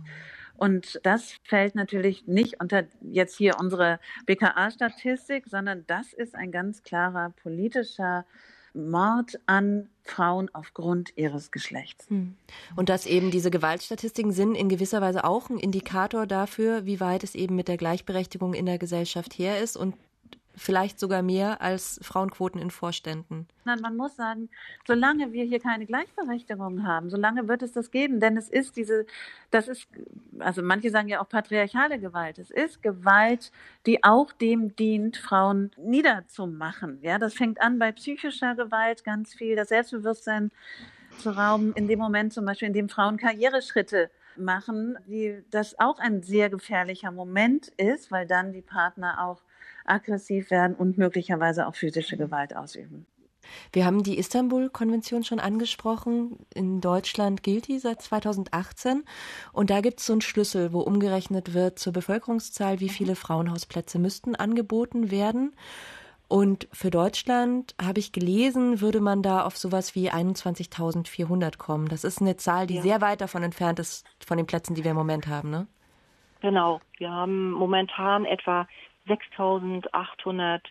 Und 0.58 1.00
das 1.04 1.36
fällt 1.42 1.74
natürlich 1.74 2.26
nicht 2.26 2.60
unter 2.60 2.84
jetzt 3.00 3.38
hier 3.38 3.54
unsere 3.58 4.00
BKA-Statistik, 4.26 5.46
sondern 5.46 5.86
das 5.86 6.12
ist 6.12 6.34
ein 6.34 6.52
ganz 6.52 6.82
klarer 6.82 7.30
politischer 7.30 8.26
Mord 8.74 9.38
an 9.46 9.88
Frauen 10.02 10.50
aufgrund 10.52 11.16
ihres 11.16 11.50
Geschlechts. 11.50 12.08
Hm. 12.08 12.36
Und 12.76 12.88
dass 12.88 13.06
eben 13.06 13.30
diese 13.30 13.50
Gewaltstatistiken 13.50 14.32
sind 14.32 14.54
in 14.54 14.68
gewisser 14.68 15.00
Weise 15.00 15.24
auch 15.24 15.50
ein 15.50 15.58
Indikator 15.58 16.26
dafür, 16.26 16.86
wie 16.86 17.00
weit 17.00 17.24
es 17.24 17.34
eben 17.34 17.56
mit 17.56 17.68
der 17.68 17.76
Gleichberechtigung 17.76 18.54
in 18.54 18.66
der 18.66 18.78
Gesellschaft 18.78 19.34
her 19.38 19.60
ist 19.60 19.76
und 19.76 19.94
vielleicht 20.58 20.98
sogar 21.00 21.22
mehr 21.22 21.60
als 21.62 22.00
Frauenquoten 22.02 22.60
in 22.60 22.70
Vorständen. 22.70 23.46
Man 23.64 23.96
muss 23.96 24.16
sagen, 24.16 24.48
solange 24.86 25.32
wir 25.32 25.44
hier 25.44 25.60
keine 25.60 25.86
Gleichberechtigung 25.86 26.86
haben, 26.86 27.10
solange 27.10 27.48
wird 27.48 27.62
es 27.62 27.72
das 27.72 27.90
geben, 27.90 28.20
denn 28.20 28.36
es 28.36 28.48
ist 28.48 28.76
diese, 28.76 29.06
das 29.50 29.68
ist, 29.68 29.86
also 30.38 30.62
manche 30.62 30.90
sagen 30.90 31.08
ja 31.08 31.20
auch 31.20 31.28
patriarchale 31.28 31.98
Gewalt. 31.98 32.38
Es 32.38 32.50
ist 32.50 32.82
Gewalt, 32.82 33.52
die 33.86 34.04
auch 34.04 34.32
dem 34.32 34.74
dient, 34.74 35.16
Frauen 35.16 35.70
niederzumachen. 35.76 36.98
Ja, 37.02 37.18
das 37.18 37.34
fängt 37.34 37.60
an 37.60 37.78
bei 37.78 37.92
psychischer 37.92 38.54
Gewalt 38.54 39.04
ganz 39.04 39.34
viel, 39.34 39.56
das 39.56 39.68
Selbstbewusstsein 39.68 40.50
zu 41.18 41.30
rauben, 41.30 41.72
in 41.74 41.88
dem 41.88 41.98
Moment 41.98 42.32
zum 42.32 42.44
Beispiel, 42.44 42.68
in 42.68 42.74
dem 42.74 42.88
Frauen 42.88 43.16
Karriereschritte 43.16 44.10
machen, 44.36 44.96
die 45.06 45.42
das 45.50 45.78
auch 45.78 45.98
ein 45.98 46.22
sehr 46.22 46.48
gefährlicher 46.48 47.10
Moment 47.10 47.68
ist, 47.76 48.10
weil 48.10 48.26
dann 48.26 48.52
die 48.52 48.62
Partner 48.62 49.24
auch 49.24 49.42
aggressiv 49.88 50.50
werden 50.50 50.74
und 50.76 50.98
möglicherweise 50.98 51.66
auch 51.66 51.74
physische 51.74 52.16
Gewalt 52.16 52.56
ausüben. 52.56 53.06
Wir 53.72 53.86
haben 53.86 54.02
die 54.02 54.18
Istanbul-Konvention 54.18 55.24
schon 55.24 55.40
angesprochen. 55.40 56.38
In 56.54 56.80
Deutschland 56.80 57.42
gilt 57.42 57.68
die 57.68 57.78
seit 57.78 58.02
2018. 58.02 59.04
Und 59.52 59.70
da 59.70 59.80
gibt 59.80 60.00
es 60.00 60.06
so 60.06 60.12
einen 60.12 60.20
Schlüssel, 60.20 60.72
wo 60.72 60.80
umgerechnet 60.80 61.54
wird 61.54 61.78
zur 61.78 61.92
Bevölkerungszahl, 61.92 62.80
wie 62.80 62.88
viele 62.88 63.16
Frauenhausplätze 63.16 63.98
müssten 63.98 64.34
angeboten 64.34 65.10
werden. 65.10 65.54
Und 66.28 66.68
für 66.72 66.90
Deutschland, 66.90 67.74
habe 67.82 68.00
ich 68.00 68.12
gelesen, 68.12 68.82
würde 68.82 69.00
man 69.00 69.22
da 69.22 69.44
auf 69.44 69.56
sowas 69.56 69.94
wie 69.94 70.10
21.400 70.10 71.56
kommen. 71.56 71.88
Das 71.88 72.04
ist 72.04 72.20
eine 72.20 72.36
Zahl, 72.36 72.66
die 72.66 72.76
ja. 72.76 72.82
sehr 72.82 73.00
weit 73.00 73.22
davon 73.22 73.42
entfernt 73.42 73.78
ist, 73.78 74.06
von 74.26 74.36
den 74.36 74.46
Plätzen, 74.46 74.74
die 74.74 74.84
wir 74.84 74.90
im 74.90 74.96
Moment 74.96 75.26
haben, 75.26 75.48
ne? 75.48 75.66
Genau. 76.40 76.80
Wir 76.98 77.10
haben 77.10 77.50
momentan 77.50 78.24
etwa 78.24 78.68
6800 79.08 80.62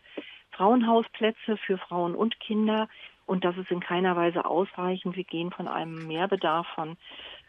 Frauenhausplätze 0.52 1.58
für 1.58 1.78
Frauen 1.78 2.16
und 2.16 2.40
Kinder 2.40 2.88
Und 3.28 3.44
das 3.44 3.58
ist 3.58 3.70
in 3.70 3.82
keiner 3.82 4.16
Weise 4.16 4.46
ausreichend. 4.46 5.16
Wir 5.16 5.26
gehen 5.26 5.52
von 5.52 5.68
einem 5.68 6.08
Mehrbedarf 6.08 6.66
von 6.76 6.98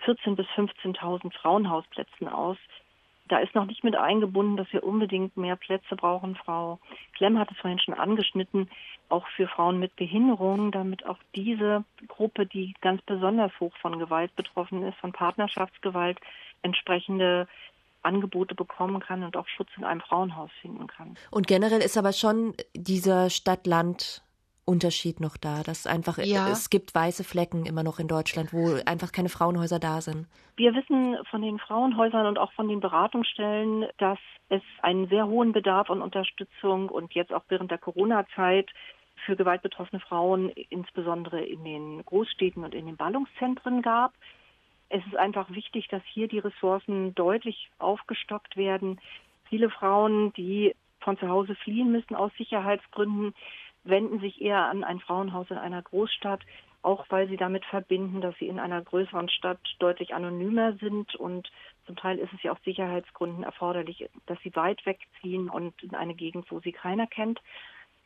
14.000 0.04 0.34
bis 0.34 0.46
15.000 0.48 1.32
Frauenhausplätzen 1.32 2.28
aus. 2.28 2.58
Da 3.28 3.38
ist 3.38 3.54
noch 3.54 3.66
nicht 3.66 3.84
mit 3.84 3.94
eingebunden, 3.94 4.56
dass 4.56 4.72
wir 4.72 4.82
unbedingt 4.82 5.36
mehr 5.36 5.54
Plätze 5.54 5.94
brauchen. 5.96 6.34
Frau 6.34 6.80
Klemm 7.14 7.38
hat 7.38 7.50
es 7.52 7.58
vorhin 7.58 7.78
schon 7.78 7.94
angeschnitten, 7.94 8.68
auch 9.08 9.26
für 9.28 9.46
Frauen 9.46 9.78
mit 9.78 9.94
Behinderungen, 9.96 10.72
damit 10.72 11.06
auch 11.06 11.18
diese 11.36 11.84
Gruppe, 12.08 12.46
die 12.46 12.74
ganz 12.80 13.00
besonders 13.02 13.52
hoch 13.60 13.76
von 13.76 13.98
Gewalt 13.98 14.34
betroffen 14.34 14.82
ist, 14.82 14.98
von 14.98 15.12
Partnerschaftsgewalt, 15.12 16.18
entsprechende 16.62 17.46
Angebote 18.02 18.54
bekommen 18.54 19.00
kann 19.00 19.22
und 19.22 19.36
auch 19.36 19.48
Schutz 19.48 19.68
in 19.76 19.84
einem 19.84 20.00
Frauenhaus 20.00 20.50
finden 20.60 20.86
kann. 20.86 21.16
Und 21.30 21.46
generell 21.46 21.80
ist 21.80 21.96
aber 21.96 22.12
schon 22.12 22.54
dieser 22.74 23.30
Stadt-Land 23.30 24.22
Unterschied 24.68 25.18
noch 25.18 25.38
da, 25.38 25.62
dass 25.62 25.86
einfach 25.86 26.18
ja. 26.18 26.50
es 26.50 26.68
gibt 26.68 26.94
weiße 26.94 27.24
Flecken 27.24 27.64
immer 27.64 27.82
noch 27.82 27.98
in 27.98 28.06
Deutschland, 28.06 28.52
wo 28.52 28.78
einfach 28.84 29.12
keine 29.12 29.30
Frauenhäuser 29.30 29.78
da 29.78 30.02
sind. 30.02 30.26
Wir 30.56 30.74
wissen 30.74 31.16
von 31.30 31.40
den 31.40 31.58
Frauenhäusern 31.58 32.26
und 32.26 32.38
auch 32.38 32.52
von 32.52 32.68
den 32.68 32.80
Beratungsstellen, 32.80 33.86
dass 33.96 34.18
es 34.50 34.60
einen 34.82 35.08
sehr 35.08 35.26
hohen 35.26 35.52
Bedarf 35.52 35.90
an 35.90 36.02
Unterstützung 36.02 36.90
und 36.90 37.14
jetzt 37.14 37.32
auch 37.32 37.44
während 37.48 37.70
der 37.70 37.78
Corona-Zeit 37.78 38.68
für 39.24 39.36
gewaltbetroffene 39.36 40.00
Frauen, 40.00 40.50
insbesondere 40.50 41.42
in 41.42 41.64
den 41.64 42.04
Großstädten 42.04 42.62
und 42.62 42.74
in 42.74 42.86
den 42.86 42.96
Ballungszentren 42.96 43.80
gab. 43.80 44.12
Es 44.90 45.04
ist 45.06 45.16
einfach 45.16 45.50
wichtig, 45.50 45.88
dass 45.88 46.02
hier 46.04 46.28
die 46.28 46.38
Ressourcen 46.38 47.14
deutlich 47.14 47.70
aufgestockt 47.78 48.56
werden. 48.56 49.00
Viele 49.48 49.70
Frauen, 49.70 50.32
die 50.34 50.74
von 51.00 51.18
zu 51.18 51.28
Hause 51.28 51.54
fliehen 51.56 51.92
müssen 51.92 52.14
aus 52.14 52.32
Sicherheitsgründen, 52.38 53.34
wenden 53.84 54.20
sich 54.20 54.40
eher 54.40 54.66
an 54.66 54.84
ein 54.84 55.00
Frauenhaus 55.00 55.50
in 55.50 55.58
einer 55.58 55.82
Großstadt, 55.82 56.40
auch 56.82 57.06
weil 57.10 57.28
sie 57.28 57.36
damit 57.36 57.64
verbinden, 57.64 58.20
dass 58.20 58.36
sie 58.38 58.48
in 58.48 58.58
einer 58.58 58.80
größeren 58.82 59.28
Stadt 59.28 59.60
deutlich 59.78 60.14
anonymer 60.14 60.74
sind 60.74 61.14
und 61.16 61.50
zum 61.86 61.96
Teil 61.96 62.18
ist 62.18 62.32
es 62.32 62.42
ja 62.42 62.52
aus 62.52 62.62
Sicherheitsgründen 62.64 63.44
erforderlich, 63.44 64.08
dass 64.26 64.38
sie 64.40 64.54
weit 64.54 64.84
wegziehen 64.86 65.48
und 65.48 65.82
in 65.82 65.94
eine 65.94 66.14
Gegend, 66.14 66.50
wo 66.50 66.60
sie 66.60 66.72
keiner 66.72 67.06
kennt. 67.06 67.40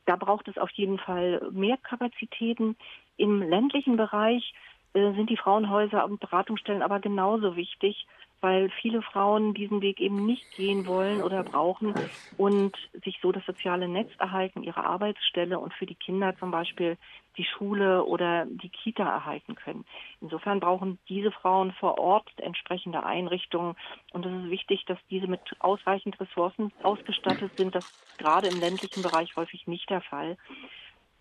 Da 0.07 0.17
braucht 0.17 0.49
es 0.49 0.59
auf 0.59 0.71
jeden 0.71 0.99
Fall 0.99 1.49
mehr 1.53 1.77
Kapazitäten. 1.77 2.77
Im 3.17 3.43
ländlichen 3.43 3.97
Bereich 3.97 4.55
sind 4.93 5.31
die 5.31 5.37
Frauenhäuser 5.37 6.05
und 6.05 6.21
Beratungsstellen 6.21 6.83
aber 6.83 7.01
genauso 7.01 7.57
wichtig, 7.57 8.07
weil 8.43 8.71
viele 8.81 9.03
Frauen 9.03 9.55
diesen 9.55 9.81
Weg 9.81 10.01
eben 10.01 10.27
nicht 10.27 10.51
gehen 10.51 10.85
wollen 10.87 11.23
oder 11.23 11.45
brauchen 11.45 11.95
und 12.37 12.77
sich 13.05 13.19
so 13.23 13.31
das 13.31 13.45
soziale 13.47 13.89
Netz 13.89 14.11
erhalten, 14.19 14.65
ihre 14.65 14.85
Arbeitsstelle 14.85 15.59
und 15.59 15.73
für 15.75 15.87
die 15.87 15.95
Kinder 15.95 16.37
zum 16.39 16.51
Beispiel 16.51 16.99
die 17.37 17.45
Schule 17.45 18.05
oder 18.05 18.47
die 18.47 18.69
Kita 18.69 19.05
erhalten 19.05 19.55
können. 19.55 19.85
Insofern 20.21 20.61
brauchen 20.61 20.99
diese 21.09 21.31
Frauen 21.31 21.73
vor 21.73 21.99
Ort 21.99 22.29
entsprechende 22.39 23.05
Einrichtungen 23.05 23.77
und 24.13 24.27
es 24.27 24.45
ist 24.45 24.51
wichtig, 24.51 24.85
dass 24.87 24.99
diese 25.09 25.29
mit 25.29 25.41
ausreichend 25.61 26.19
Ressourcen 26.21 26.73
ausgestattet 26.83 27.53
sind. 27.57 27.75
Das 27.75 27.85
ist 27.85 28.19
gerade 28.19 28.49
im 28.49 28.59
ländlichen 28.59 29.03
Bereich 29.03 29.37
häufig 29.37 29.67
nicht 29.67 29.89
der 29.89 30.03
Fall 30.03 30.37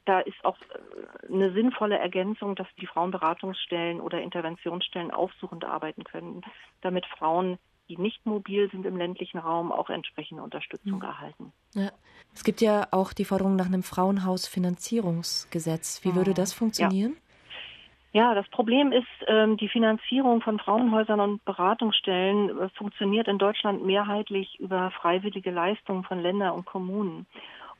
da 0.05 0.19
ist 0.19 0.43
auch 0.43 0.57
äh, 0.61 1.33
eine 1.33 1.53
sinnvolle 1.53 1.97
Ergänzung, 1.97 2.55
dass 2.55 2.67
die 2.79 2.87
Frauenberatungsstellen 2.87 4.01
oder 4.01 4.21
Interventionsstellen 4.21 5.11
aufsuchend 5.11 5.63
arbeiten 5.65 6.03
können, 6.03 6.41
damit 6.81 7.05
Frauen, 7.05 7.57
die 7.89 7.97
nicht 7.97 8.25
mobil 8.25 8.69
sind 8.71 8.85
im 8.85 8.97
ländlichen 8.97 9.37
Raum, 9.37 9.71
auch 9.71 9.89
entsprechende 9.89 10.43
Unterstützung 10.43 10.99
mhm. 10.99 11.03
erhalten. 11.03 11.53
Ja. 11.73 11.91
Es 12.33 12.43
gibt 12.43 12.59
ja 12.61 12.87
auch 12.91 13.13
die 13.13 13.25
Forderung 13.25 13.55
nach 13.55 13.67
einem 13.67 13.83
Frauenhausfinanzierungsgesetz. 13.83 16.03
Wie 16.03 16.15
würde 16.15 16.33
das 16.33 16.53
funktionieren? 16.53 17.13
Ja. 17.13 17.17
Ja, 18.13 18.35
das 18.35 18.45
Problem 18.49 18.91
ist, 18.91 19.07
ähm, 19.27 19.55
die 19.55 19.69
Finanzierung 19.69 20.41
von 20.41 20.59
Frauenhäusern 20.59 21.21
und 21.21 21.45
Beratungsstellen 21.45 22.59
äh, 22.59 22.67
funktioniert 22.69 23.29
in 23.29 23.37
Deutschland 23.37 23.85
mehrheitlich 23.85 24.59
über 24.59 24.91
freiwillige 24.91 25.49
Leistungen 25.49 26.03
von 26.03 26.19
Ländern 26.19 26.51
und 26.51 26.65
Kommunen. 26.65 27.25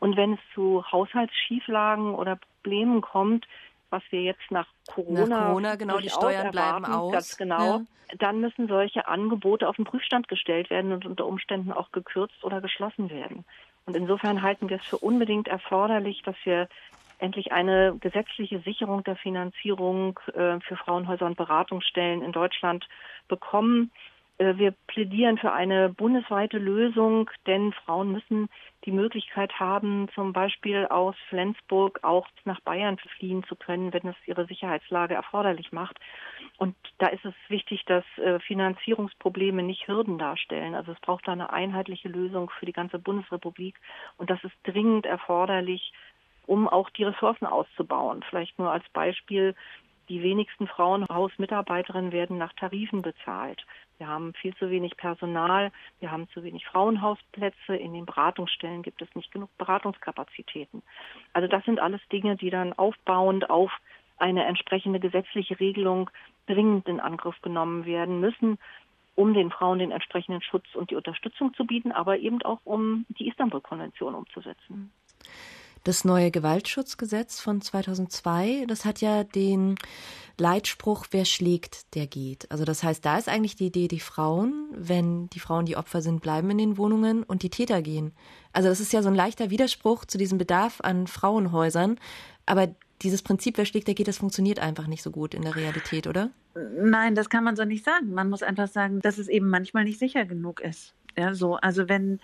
Und 0.02 0.18
wenn 0.18 0.34
es 0.34 0.40
zu 0.56 0.84
Haushaltsschieflagen 0.92 2.16
oder 2.16 2.40
Problemen 2.64 3.02
kommt, 3.02 3.48
was 3.92 4.02
wir 4.10 4.24
jetzt 4.24 4.50
nach 4.50 4.66
Corona, 4.88 5.26
nach 5.28 5.46
Corona 5.46 5.76
genau, 5.76 6.00
die 6.00 6.10
Steuern 6.10 6.48
erwarten, 6.48 6.82
bleiben 6.82 6.86
aus. 6.86 7.12
Ganz 7.12 7.38
genau. 7.38 7.64
Ja. 7.64 7.82
Dann 8.18 8.42
müssen 8.42 8.68
solche 8.68 9.08
Angebote 9.08 9.70
auf 9.70 9.76
den 9.76 9.86
Prüfstand 9.86 10.28
gestellt 10.28 10.72
werden 10.72 10.92
und 10.92 11.06
unter 11.06 11.28
Umständen 11.28 11.72
auch 11.72 11.92
gekürzt 11.92 12.44
oder 12.44 12.62
geschlossen 12.62 13.12
werden. 13.12 13.46
Und 13.86 13.96
insofern 13.96 14.42
halten 14.42 14.70
wir 14.70 14.78
es 14.78 14.86
für 14.86 14.98
unbedingt 14.98 15.48
erforderlich, 15.48 16.24
dass 16.24 16.36
wir 16.46 16.68
endlich 17.20 17.52
eine 17.52 17.96
gesetzliche 18.00 18.60
Sicherung 18.62 19.04
der 19.04 19.18
Finanzierung 19.18 20.20
äh, 20.34 20.60
für 20.62 20.78
Frauenhäuser 20.78 21.28
und 21.28 21.38
Beratungsstellen 21.38 22.24
in 22.24 22.32
Deutschland 22.32 22.88
bekommen. 23.28 23.92
Äh, 24.42 24.58
wir 24.58 24.74
plädieren 24.88 25.38
für 25.38 25.54
eine 25.54 25.90
bundesweite 25.90 26.58
Lösung, 26.58 27.30
denn 27.46 27.74
Frauen 27.74 28.12
müssen 28.12 28.50
die 28.86 28.92
Möglichkeit 28.92 29.60
haben, 29.60 30.10
zum 30.16 30.34
Beispiel 30.34 30.88
aus 30.88 31.16
Flensburg 31.30 32.00
auch 32.02 32.28
nach 32.46 32.60
Bayern 32.62 32.98
fliehen 33.18 33.44
zu 33.44 33.56
können, 33.56 33.94
wenn 33.94 34.08
es 34.08 34.16
ihre 34.26 34.48
Sicherheitslage 34.48 35.14
erforderlich 35.14 35.72
macht. 35.72 36.00
Und 36.58 36.76
da 36.98 37.08
ist 37.08 37.24
es 37.24 37.36
wichtig, 37.48 37.86
dass 37.86 38.04
äh, 38.18 38.40
Finanzierungsprobleme 38.40 39.62
nicht 39.62 39.88
Hürden 39.88 40.18
darstellen. 40.18 40.74
Also 40.74 40.92
es 40.94 41.00
braucht 41.00 41.28
da 41.28 41.34
eine 41.34 41.54
einheitliche 41.54 42.10
Lösung 42.10 42.50
für 42.60 42.66
die 42.66 42.74
ganze 42.74 42.98
Bundesrepublik. 42.98 43.76
Und 44.18 44.32
das 44.32 44.44
ist 44.44 44.56
dringend 44.64 45.06
erforderlich, 45.06 45.94
um 46.48 46.68
auch 46.68 46.90
die 46.90 47.04
Ressourcen 47.04 47.46
auszubauen. 47.46 48.24
Vielleicht 48.28 48.58
nur 48.58 48.72
als 48.72 48.88
Beispiel. 48.90 49.56
Die 50.10 50.22
wenigsten 50.24 50.68
Frauenhausmitarbeiterinnen 50.68 52.12
werden 52.12 52.38
nach 52.38 52.54
Tarifen 52.54 53.02
bezahlt. 53.02 53.66
Wir 53.98 54.08
haben 54.08 54.34
viel 54.34 54.56
zu 54.56 54.70
wenig 54.70 54.98
Personal, 54.98 55.72
wir 56.00 56.12
haben 56.12 56.28
zu 56.30 56.44
wenig 56.44 56.66
Frauenhausplätze, 56.66 57.76
in 57.76 57.94
den 57.94 58.06
Beratungsstellen 58.06 58.82
gibt 58.82 59.02
es 59.02 59.14
nicht 59.16 59.32
genug 59.32 59.56
Beratungskapazitäten. 59.58 60.82
Also 61.34 61.48
das 61.48 61.64
sind 61.66 61.80
alles 61.80 62.02
Dinge, 62.12 62.36
die 62.36 62.50
dann 62.50 62.74
aufbauend 62.74 63.50
auf 63.50 63.72
eine 64.18 64.46
entsprechende 64.46 65.00
gesetzliche 65.00 65.60
Regelung 65.60 66.10
dringend 66.48 66.88
in 66.88 67.00
Angriff 67.00 67.40
genommen 67.42 67.86
werden 67.86 68.20
müssen, 68.20 68.58
um 69.16 69.34
den 69.34 69.52
Frauen 69.52 69.80
den 69.80 69.92
entsprechenden 69.92 70.42
Schutz 70.42 70.66
und 70.74 70.90
die 70.90 70.96
Unterstützung 70.96 71.54
zu 71.54 71.66
bieten, 71.66 71.92
aber 71.92 72.18
eben 72.18 72.42
auch 72.42 72.60
um 72.64 73.06
die 73.10 73.28
Istanbul-Konvention 73.28 74.16
umzusetzen. 74.16 74.92
Das 75.84 76.06
neue 76.06 76.30
Gewaltschutzgesetz 76.30 77.40
von 77.40 77.60
2002, 77.60 78.66
das 78.68 78.86
hat 78.86 79.02
ja 79.02 79.24
den 79.24 79.76
Leitspruch, 80.38 81.08
wer 81.12 81.26
schlägt, 81.26 81.96
der 81.96 82.06
geht. 82.06 82.50
Also 82.52 82.66
das 82.66 82.84
heißt, 82.84 83.04
da 83.04 83.18
ist 83.18 83.28
eigentlich 83.28 83.56
die 83.56 83.68
Idee, 83.68 83.88
die 83.88 84.00
Frauen, 84.00 84.68
wenn 84.76 85.28
die 85.30 85.40
Frauen 85.40 85.66
die 85.66 85.78
Opfer 85.78 86.02
sind, 86.02 86.22
bleiben 86.22 86.50
in 86.52 86.60
den 86.60 86.78
Wohnungen 86.78 87.24
und 87.24 87.42
die 87.42 87.50
Täter 87.50 87.82
gehen. 87.82 88.12
Also 88.54 88.70
das 88.70 88.80
ist 88.80 88.94
ja 88.94 89.02
so 89.02 89.10
ein 89.10 89.16
leichter 89.16 89.50
Widerspruch 89.50 90.06
zu 90.06 90.18
diesem 90.18 90.38
Bedarf 90.38 90.82
an 90.82 91.08
Frauenhäusern. 91.08 92.00
Aber 92.46 92.70
dieses 93.02 93.24
Prinzip, 93.24 93.58
wer 93.58 93.66
schlägt, 93.66 93.88
der 93.88 93.96
geht, 93.96 94.08
das 94.08 94.20
funktioniert 94.20 94.60
einfach 94.60 94.88
nicht 94.88 95.02
so 95.02 95.10
gut 95.10 95.34
in 95.34 95.42
der 95.42 95.56
Realität, 95.56 96.06
oder? 96.06 96.30
Nein, 96.54 97.16
das 97.16 97.30
kann 97.30 97.44
man 97.44 97.56
so 97.56 97.66
nicht 97.66 97.86
sagen. 97.86 98.14
Man 98.14 98.30
muss 98.30 98.44
einfach 98.44 98.68
sagen, 98.68 99.00
dass 99.00 99.18
es 99.18 99.28
eben 99.28 99.50
manchmal 99.50 99.86
nicht 99.86 100.00
sicher 100.00 100.26
genug 100.26 100.60
ist. 100.60 100.94
Ja, 101.18 101.34
so. 101.34 101.56
Also 101.56 101.90
wenn 101.90 102.20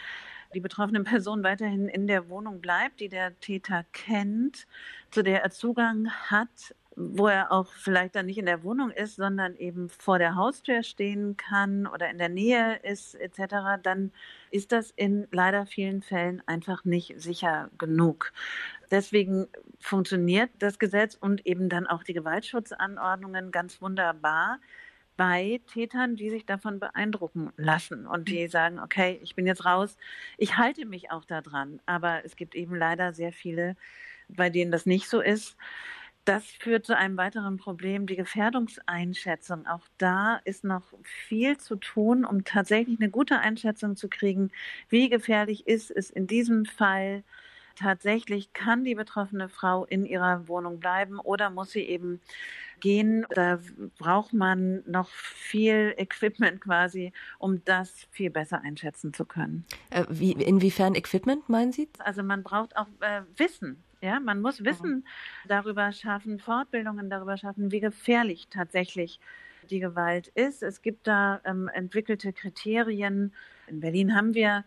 die 0.53 0.59
betroffene 0.59 1.03
Person 1.03 1.43
weiterhin 1.43 1.87
in 1.87 2.07
der 2.07 2.29
Wohnung 2.29 2.61
bleibt, 2.61 2.99
die 2.99 3.09
der 3.09 3.39
Täter 3.39 3.85
kennt, 3.91 4.67
zu 5.11 5.23
der 5.23 5.43
er 5.43 5.51
Zugang 5.51 6.09
hat, 6.09 6.75
wo 6.95 7.27
er 7.27 7.51
auch 7.51 7.71
vielleicht 7.73 8.15
dann 8.15 8.25
nicht 8.25 8.39
in 8.39 8.47
der 8.47 8.63
Wohnung 8.63 8.89
ist, 8.89 9.17
sondern 9.17 9.55
eben 9.55 9.87
vor 9.87 10.17
der 10.17 10.35
Haustür 10.35 10.81
stehen 10.81 11.37
kann 11.37 11.85
oder 11.85 12.09
in 12.09 12.17
der 12.17 12.29
Nähe 12.29 12.77
ist 12.77 13.13
etc., 13.13 13.79
dann 13.83 14.11
ist 14.49 14.71
das 14.71 14.91
in 14.95 15.27
leider 15.31 15.67
vielen 15.67 16.01
Fällen 16.01 16.41
einfach 16.47 16.85
nicht 16.85 17.21
sicher 17.21 17.69
genug. 17.77 18.33
Deswegen 18.89 19.47
funktioniert 19.79 20.49
das 20.57 20.79
Gesetz 20.79 21.13
und 21.13 21.45
eben 21.45 21.69
dann 21.69 21.85
auch 21.85 22.03
die 22.03 22.13
Gewaltschutzanordnungen 22.13 23.51
ganz 23.51 23.79
wunderbar 23.79 24.59
bei 25.17 25.61
Tätern, 25.67 26.15
die 26.15 26.29
sich 26.29 26.45
davon 26.45 26.79
beeindrucken 26.79 27.51
lassen 27.57 28.07
und 28.07 28.29
die 28.29 28.47
sagen, 28.47 28.79
okay, 28.79 29.19
ich 29.23 29.35
bin 29.35 29.47
jetzt 29.47 29.65
raus, 29.65 29.97
ich 30.37 30.57
halte 30.57 30.85
mich 30.85 31.11
auch 31.11 31.25
daran. 31.25 31.81
Aber 31.85 32.23
es 32.25 32.35
gibt 32.35 32.55
eben 32.55 32.75
leider 32.75 33.13
sehr 33.13 33.33
viele, 33.33 33.75
bei 34.29 34.49
denen 34.49 34.71
das 34.71 34.85
nicht 34.85 35.09
so 35.09 35.21
ist. 35.21 35.57
Das 36.25 36.45
führt 36.45 36.85
zu 36.85 36.95
einem 36.97 37.17
weiteren 37.17 37.57
Problem, 37.57 38.05
die 38.05 38.17
Gefährdungseinschätzung. 38.17 39.65
Auch 39.67 39.87
da 39.97 40.37
ist 40.43 40.63
noch 40.65 40.83
viel 41.03 41.57
zu 41.57 41.77
tun, 41.77 42.25
um 42.25 42.43
tatsächlich 42.43 42.99
eine 42.99 43.09
gute 43.09 43.39
Einschätzung 43.39 43.95
zu 43.95 44.09
kriegen, 44.09 44.51
wie 44.89 45.09
gefährlich 45.09 45.67
ist 45.67 45.89
es 45.91 46.09
in 46.09 46.27
diesem 46.27 46.65
Fall 46.65 47.23
tatsächlich 47.77 48.53
kann 48.53 48.83
die 48.83 48.95
betroffene 48.95 49.49
Frau 49.49 49.85
in 49.85 50.05
ihrer 50.05 50.47
Wohnung 50.47 50.79
bleiben 50.79 51.19
oder 51.19 51.49
muss 51.49 51.71
sie 51.71 51.81
eben 51.81 52.19
gehen. 52.79 53.25
Da 53.29 53.59
braucht 53.97 54.33
man 54.33 54.83
noch 54.85 55.09
viel 55.09 55.93
Equipment 55.97 56.61
quasi, 56.61 57.13
um 57.39 57.63
das 57.65 58.07
viel 58.11 58.29
besser 58.29 58.61
einschätzen 58.61 59.13
zu 59.13 59.25
können. 59.25 59.65
Äh, 59.89 60.05
wie, 60.09 60.33
inwiefern 60.33 60.95
Equipment 60.95 61.49
meinen 61.49 61.71
Sie? 61.71 61.89
Also 61.99 62.23
man 62.23 62.43
braucht 62.43 62.75
auch 62.75 62.87
äh, 62.99 63.21
Wissen. 63.37 63.83
Ja, 64.01 64.19
man 64.19 64.41
muss 64.41 64.63
Wissen 64.63 65.07
darüber 65.47 65.91
schaffen, 65.91 66.37
Fortbildungen 66.37 67.09
darüber 67.09 67.35
schaffen, 67.35 67.71
wie 67.71 67.79
gefährlich 67.79 68.47
tatsächlich 68.49 69.19
die 69.71 69.79
Gewalt 69.79 70.27
ist. 70.29 70.61
Es 70.61 70.83
gibt 70.83 71.07
da 71.07 71.41
ähm, 71.45 71.67
entwickelte 71.73 72.31
Kriterien. 72.31 73.33
In 73.65 73.79
Berlin 73.79 74.15
haben 74.15 74.35
wir 74.35 74.63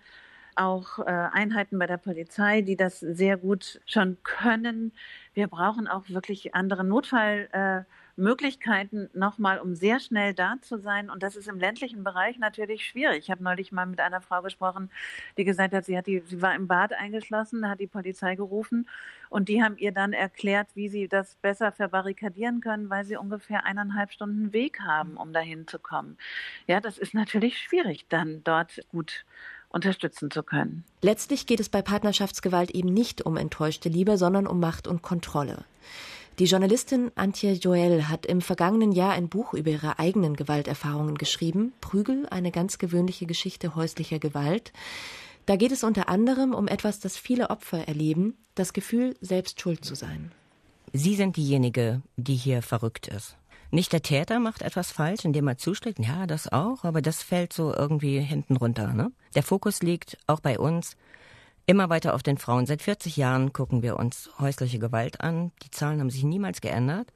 auch 0.57 0.99
äh, 0.99 1.05
Einheiten 1.05 1.79
bei 1.79 1.87
der 1.87 1.97
Polizei, 1.97 2.63
die 2.63 2.77
das 2.77 3.01
sehr 3.01 3.37
gut 3.37 3.81
schon 3.87 4.19
können. 4.23 4.93
Wir 5.35 5.47
brauchen 5.47 5.89
auch 5.89 6.09
wirklich 6.09 6.55
andere 6.55 6.85
Notfallmöglichkeiten 6.85 9.07
äh, 9.07 9.19
nochmal, 9.19 9.59
um 9.59 9.75
sehr 9.75 10.01
schnell 10.01 10.35
da 10.35 10.57
zu 10.61 10.79
sein. 10.79 11.11
Und 11.11 11.23
das 11.23 11.37
ist 11.37 11.49
im 11.49 11.59
ländlichen 11.59 12.05
Bereich 12.05 12.39
natürlich 12.39 12.87
schwierig. 12.87 13.19
Ich 13.19 13.31
habe 13.31 13.45
neulich 13.45 13.73
mal 13.73 13.87
mit 13.87 14.01
einer 14.01 14.21
Frau 14.21 14.43
gesprochen, 14.43 14.91
die 15.37 15.45
gesagt 15.45 15.75
hat, 15.75 15.85
sie 15.85 15.97
hat 15.97 16.07
die, 16.07 16.23
sie 16.27 16.43
war 16.43 16.55
im 16.55 16.67
Bad 16.67 16.93
eingeschlossen, 16.93 17.69
hat 17.69 17.81
die 17.81 17.87
Polizei 17.87 18.35
gerufen 18.35 18.89
und 19.29 19.49
die 19.49 19.63
haben 19.63 19.77
ihr 19.79 19.93
dann 19.93 20.13
erklärt, 20.13 20.69
wie 20.75 20.89
sie 20.89 21.09
das 21.09 21.37
besser 21.37 21.73
verbarrikadieren 21.73 22.61
können, 22.61 22.91
weil 22.91 23.05
sie 23.05 23.17
ungefähr 23.17 23.65
eineinhalb 23.65 24.13
Stunden 24.13 24.53
Weg 24.53 24.81
haben, 24.81 25.17
um 25.17 25.33
dahin 25.33 25.67
zu 25.67 25.79
kommen. 25.79 26.19
Ja, 26.67 26.81
das 26.81 26.99
ist 26.99 27.15
natürlich 27.15 27.59
schwierig, 27.59 28.07
dann 28.09 28.43
dort 28.45 28.81
gut 28.91 29.25
unterstützen 29.71 30.31
zu 30.31 30.43
können. 30.43 30.85
Letztlich 31.01 31.47
geht 31.47 31.61
es 31.61 31.69
bei 31.69 31.81
Partnerschaftsgewalt 31.81 32.71
eben 32.73 32.93
nicht 32.93 33.25
um 33.25 33.37
enttäuschte 33.37 33.89
Liebe, 33.89 34.19
sondern 34.19 34.47
um 34.47 34.61
Macht 34.61 34.87
und 34.87 35.03
Kontrolle. 35.03 35.65
Die 36.39 36.47
Journalistin 36.47 37.11
Antje 37.17 37.53
Joel 37.53 38.09
hat 38.09 38.25
im 38.25 38.41
vergangenen 38.41 38.93
Jahr 38.93 39.13
ein 39.13 39.29
Buch 39.29 39.53
über 39.53 39.71
ihre 39.71 39.99
eigenen 39.99 40.37
Gewalterfahrungen 40.37 41.19
geschrieben, 41.19 41.73
Prügel, 41.81 42.27
eine 42.31 42.51
ganz 42.51 42.79
gewöhnliche 42.79 43.27
Geschichte 43.27 43.75
häuslicher 43.75 44.19
Gewalt. 44.19 44.73
Da 45.47 45.57
geht 45.57 45.73
es 45.73 45.85
unter 45.85 46.09
anderem 46.09 46.55
um 46.55 46.67
etwas, 46.67 47.01
das 47.01 47.17
viele 47.17 47.51
Opfer 47.51 47.89
erleben, 47.89 48.39
das 48.55 48.73
Gefühl, 48.73 49.17
selbst 49.21 49.61
schuld 49.61 49.85
zu 49.85 49.95
sein. 49.95 50.33
Sie 50.93 51.15
sind 51.15 51.37
diejenige, 51.37 52.03
die 52.17 52.35
hier 52.35 52.63
verrückt 52.63 53.09
ist. 53.09 53.37
Nicht 53.73 53.93
der 53.93 54.03
Täter 54.03 54.41
macht 54.41 54.63
etwas 54.63 54.91
falsch, 54.91 55.25
indem 55.25 55.47
er 55.47 55.57
zuschlägt, 55.57 56.01
ja, 56.01 56.27
das 56.27 56.51
auch, 56.51 56.85
aber 56.85 57.03
das 57.03 57.23
fällt 57.23 57.53
so 57.53 57.73
irgendwie 57.73 58.19
hinten 58.21 58.57
runter. 58.57 58.93
Ne? 58.93 59.13
Der 59.35 59.45
Fokus 59.45 59.81
liegt 59.81 60.19
auch 60.27 60.41
bei 60.41 60.59
uns 60.59 60.97
immer 61.67 61.89
weiter 61.89 62.15
auf 62.15 62.25
den 62.25 62.37
Frauen. 62.37 62.67
Seit 62.67 62.83
40 62.83 63.17
Jahren 63.17 63.53
gucken 63.53 63.83
wir 63.83 63.97
uns 63.97 64.29
häusliche 64.41 64.81
Gewalt 64.81 65.21
an. 65.21 65.53
Die 65.63 65.71
Zahlen 65.71 66.01
haben 66.01 66.11
sich 66.11 66.25
niemals 66.25 66.61
geändert. 66.61 67.13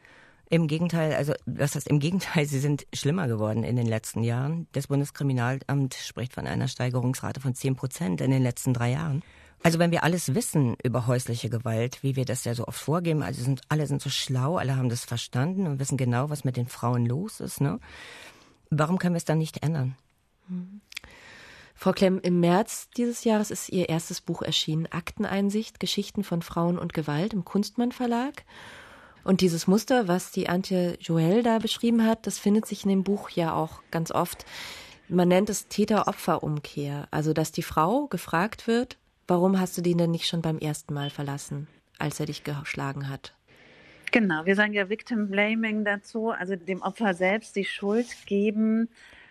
Im 0.49 0.69
Gegenteil, 0.69 1.14
also 1.14 1.33
was 1.47 1.75
heißt 1.75 1.88
im 1.88 1.99
Gegenteil, 1.99 2.47
sie 2.47 2.61
sind 2.61 2.87
schlimmer 2.95 3.27
geworden 3.27 3.64
in 3.64 3.75
den 3.75 3.87
letzten 3.87 4.23
Jahren. 4.23 4.69
Das 4.71 4.87
Bundeskriminalamt 4.87 5.95
spricht 5.95 6.35
von 6.35 6.47
einer 6.47 6.69
Steigerungsrate 6.69 7.40
von 7.40 7.57
10 7.57 7.75
Prozent 7.75 8.21
in 8.21 8.31
den 8.31 8.45
letzten 8.45 8.75
drei 8.75 8.93
Jahren. 8.93 9.25
Also 9.64 9.79
wenn 9.79 9.90
wir 9.90 10.05
alles 10.05 10.35
wissen 10.35 10.77
über 10.85 11.07
häusliche 11.07 11.48
Gewalt, 11.48 12.03
wie 12.03 12.16
wir 12.16 12.27
das 12.27 12.44
ja 12.44 12.55
so 12.55 12.68
oft 12.68 12.79
vorgeben, 12.79 13.22
also 13.22 13.42
sind 13.42 13.62
alle 13.70 13.87
sind 13.87 14.03
so 14.03 14.11
schlau, 14.11 14.59
alle 14.59 14.77
haben 14.77 14.90
das 14.90 15.07
verstanden 15.07 15.66
und 15.66 15.79
wissen 15.79 15.96
genau, 15.96 16.29
was 16.29 16.44
mit 16.44 16.59
den 16.59 16.68
Frauen 16.68 17.07
los 17.07 17.40
ist, 17.40 17.62
ne? 17.62 17.81
Warum 18.68 18.98
können 18.98 19.14
wir 19.14 19.18
es 19.18 19.24
dann 19.24 19.38
nicht 19.38 19.62
ändern? 19.62 19.96
Mhm. 20.48 20.83
Frau 21.74 21.92
Klemm, 21.92 22.20
im 22.22 22.40
März 22.40 22.90
dieses 22.94 23.24
Jahres 23.24 23.50
ist 23.50 23.70
Ihr 23.70 23.88
erstes 23.88 24.20
Buch 24.20 24.42
erschienen, 24.42 24.87
Akteneinsicht, 24.90 25.81
Geschichten 25.81 26.24
von 26.24 26.42
Frauen 26.42 26.79
und 26.79 26.92
Gewalt 26.92 27.33
im 27.33 27.46
Kunstmann 27.46 27.90
Verlag. 27.90 28.44
Und 29.24 29.40
dieses 29.40 29.66
Muster, 29.66 30.09
was 30.09 30.31
die 30.31 30.50
Antje 30.50 30.98
Joel 31.00 31.42
da 31.42 31.59
beschrieben 31.59 32.07
hat, 32.07 32.27
das 32.27 32.38
findet 32.38 32.66
sich 32.66 32.85
in 32.85 32.90
dem 32.90 33.03
Buch 33.03 33.31
ja 33.31 33.55
auch 33.55 33.81
ganz 33.90 34.11
oft. 34.11 34.44
Man 35.09 35.29
nennt 35.29 35.48
es 35.48 35.68
Täter-Opfer-Umkehr. 35.68 37.09
Also, 37.11 37.33
dass 37.33 37.50
die 37.50 37.62
Frau 37.62 38.09
gefragt 38.09 38.66
wird, 38.66 38.98
Warum 39.27 39.59
hast 39.59 39.77
du 39.79 39.83
den 39.83 39.99
denn 39.99 40.11
nicht 40.11 40.27
schon 40.27 40.43
beim 40.43 40.59
ersten 40.59 40.93
Mal 40.93 41.11
verlassen, 41.11 41.67
als 41.99 42.21
er 42.21 42.27
dich 42.27 42.45
geschlagen 42.45 43.09
hat? 43.09 43.35
Genau, 44.13 44.45
wir 44.45 44.55
sagen 44.55 44.75
ja 44.75 44.89
Victim 44.89 45.31
Blaming 45.31 45.85
dazu, 45.85 46.31
also 46.31 46.57
dem 46.57 46.83
Opfer 46.83 47.15
selbst 47.15 47.57
die 47.57 47.65
Schuld 47.65 48.27
geben. 48.27 48.89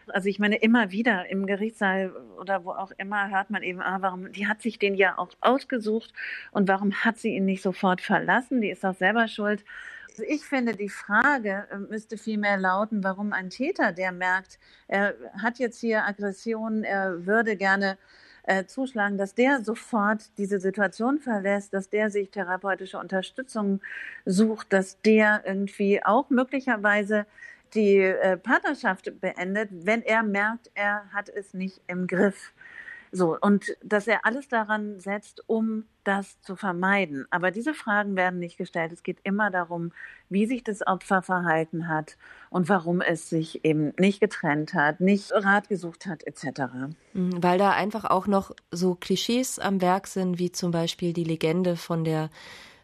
Also 0.08 0.28
ich 0.28 0.40
meine, 0.40 0.58
immer 0.58 0.92
wieder 0.92 1.30
im 1.30 1.46
Gerichtssaal 1.46 2.12
oder 2.40 2.66
wo 2.66 2.72
auch 2.72 2.92
immer 2.98 3.30
hört 3.30 3.50
man 3.50 3.64
eben, 3.64 3.82
ah, 3.82 4.02
warum, 4.02 4.32
die 4.34 4.48
hat 4.48 4.62
sich 4.62 4.80
den 4.80 4.96
ja 4.96 5.18
auch 5.18 5.30
ausgesucht 5.40 6.12
und 6.52 6.68
warum 6.68 6.94
hat 6.94 7.18
sie 7.18 7.36
ihn 7.36 7.46
nicht 7.46 7.62
sofort 7.62 8.02
verlassen? 8.02 8.60
Die 8.60 8.70
ist 8.72 8.84
auch 8.84 8.96
selber 8.96 9.28
schuld. 9.30 9.64
Also 10.10 10.24
ich 10.28 10.44
finde, 10.44 10.76
die 10.76 10.90
Frage 10.90 11.66
äh, 11.72 11.78
müsste 11.78 12.18
vielmehr 12.18 12.58
lauten, 12.58 13.04
warum 13.04 13.32
ein 13.32 13.50
Täter, 13.50 13.94
der 13.94 14.12
merkt, 14.12 14.60
er 14.88 15.16
hat 15.42 15.60
jetzt 15.60 15.80
hier 15.80 16.06
Aggressionen, 16.06 16.84
er 16.84 17.26
würde 17.26 17.56
gerne 17.56 17.98
äh, 18.44 18.66
zuschlagen, 18.66 19.18
dass 19.18 19.36
der 19.36 19.64
sofort 19.64 20.38
diese 20.38 20.60
Situation 20.60 21.20
verlässt, 21.20 21.74
dass 21.74 21.90
der 21.90 22.10
sich 22.10 22.30
therapeutische 22.30 23.00
Unterstützung 23.00 23.82
sucht, 24.26 24.74
dass 24.74 25.02
der 25.02 25.44
irgendwie 25.46 26.04
auch 26.04 26.30
möglicherweise 26.30 27.26
die 27.74 27.98
äh, 27.98 28.38
Partnerschaft 28.38 29.20
beendet, 29.20 29.70
wenn 29.72 30.04
er 30.04 30.24
merkt, 30.24 30.70
er 30.76 31.06
hat 31.12 31.30
es 31.30 31.54
nicht 31.54 31.82
im 31.88 32.08
Griff. 32.08 32.54
So, 33.16 33.38
und 33.40 33.78
dass 33.84 34.08
er 34.08 34.26
alles 34.26 34.48
daran 34.48 35.00
setzt, 35.00 35.48
um 35.48 35.86
das 36.04 36.42
zu 36.42 36.56
vermeiden. 36.56 37.28
Aber 37.30 37.52
diese 37.52 37.76
Fragen 37.76 38.16
werden 38.16 38.40
nicht 38.40 38.58
gestellt. 38.58 38.92
Es 38.92 39.04
geht 39.04 39.20
immer 39.24 39.52
darum, 39.52 39.92
wie 40.30 40.48
sich 40.48 40.64
das 40.64 40.86
Opfer 40.86 41.22
verhalten 41.22 41.88
hat 41.88 42.18
und 42.50 42.70
warum 42.70 43.02
es 43.02 43.30
sich 43.30 43.64
eben 43.64 43.94
nicht 44.00 44.20
getrennt 44.20 44.74
hat, 44.74 45.00
nicht 45.00 45.32
Rat 45.32 45.70
gesucht 45.70 46.08
hat, 46.08 46.26
etc. 46.26 46.64
Mhm, 47.14 47.44
weil 47.44 47.60
da 47.60 47.70
einfach 47.70 48.06
auch 48.06 48.26
noch 48.26 48.52
so 48.72 48.96
Klischees 48.96 49.60
am 49.60 49.80
Werk 49.80 50.08
sind, 50.08 50.40
wie 50.40 50.52
zum 50.52 50.72
Beispiel 50.72 51.14
die 51.14 51.24
Legende 51.24 51.76
von 51.76 52.04
der 52.04 52.32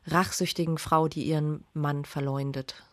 rachsüchtigen 0.06 0.78
Frau, 0.78 1.08
die 1.08 1.24
ihren 1.24 1.64
Mann 1.74 2.06
verleumdet. 2.06 2.84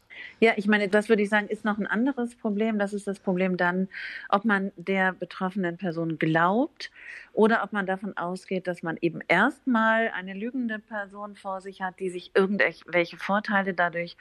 Ja, 0.41 0.53
ich 0.57 0.67
meine, 0.67 0.89
das 0.89 1.09
würde 1.09 1.23
ich 1.23 1.31
sagen, 1.31 1.49
ist 1.49 1.65
noch 1.65 1.79
ein 1.79 1.87
anderes 1.87 2.35
Problem. 2.37 2.79
Das 2.79 2.93
ist 2.93 3.07
das 3.07 3.19
Problem 3.21 3.57
dann, 3.57 3.89
ob 4.29 4.45
man 4.45 4.71
der 4.77 5.13
betroffenen 5.15 5.79
Person 5.79 6.19
glaubt 6.19 6.91
oder 7.33 7.63
ob 7.65 7.73
man 7.73 7.87
davon 7.87 8.17
ausgeht, 8.19 8.67
dass 8.67 8.83
man 8.83 8.99
eben 9.01 9.21
erstmal 9.29 10.09
eine 10.11 10.35
lügende 10.35 10.79
Person 10.79 11.37
vor 11.37 11.63
sich 11.63 11.81
hat, 11.81 12.01
die 12.01 12.11
sich 12.11 12.33
irgendwelche 12.35 13.17
Vorteile 13.17 13.73
dadurch 13.73 14.17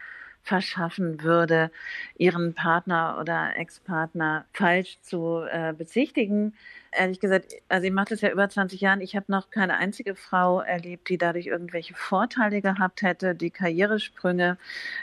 verschaffen 0.46 1.24
würde, 1.24 1.72
ihren 2.18 2.54
Partner 2.54 3.18
oder 3.20 3.58
Ex-Partner 3.58 4.46
falsch 4.54 5.00
zu 5.02 5.44
äh, 5.50 5.74
bezichtigen. 5.74 6.54
Ehrlich 6.92 7.20
gesagt, 7.20 7.54
also 7.68 7.88
ich 7.88 7.92
mache 7.92 8.10
das 8.10 8.22
ja 8.22 8.30
über 8.30 8.48
20 8.48 8.80
Jahren. 8.80 9.02
Ich 9.02 9.16
habe 9.16 9.26
noch 9.30 9.50
keine 9.50 9.76
einzige 9.78 10.16
Frau 10.16 10.62
erlebt, 10.62 11.10
die 11.10 11.18
dadurch 11.18 11.48
irgendwelche 11.48 11.96
Vorteile 11.96 12.62
gehabt 12.62 13.02
hätte, 13.02 13.34
die 13.34 13.50
Karrieresprünge 13.50 14.58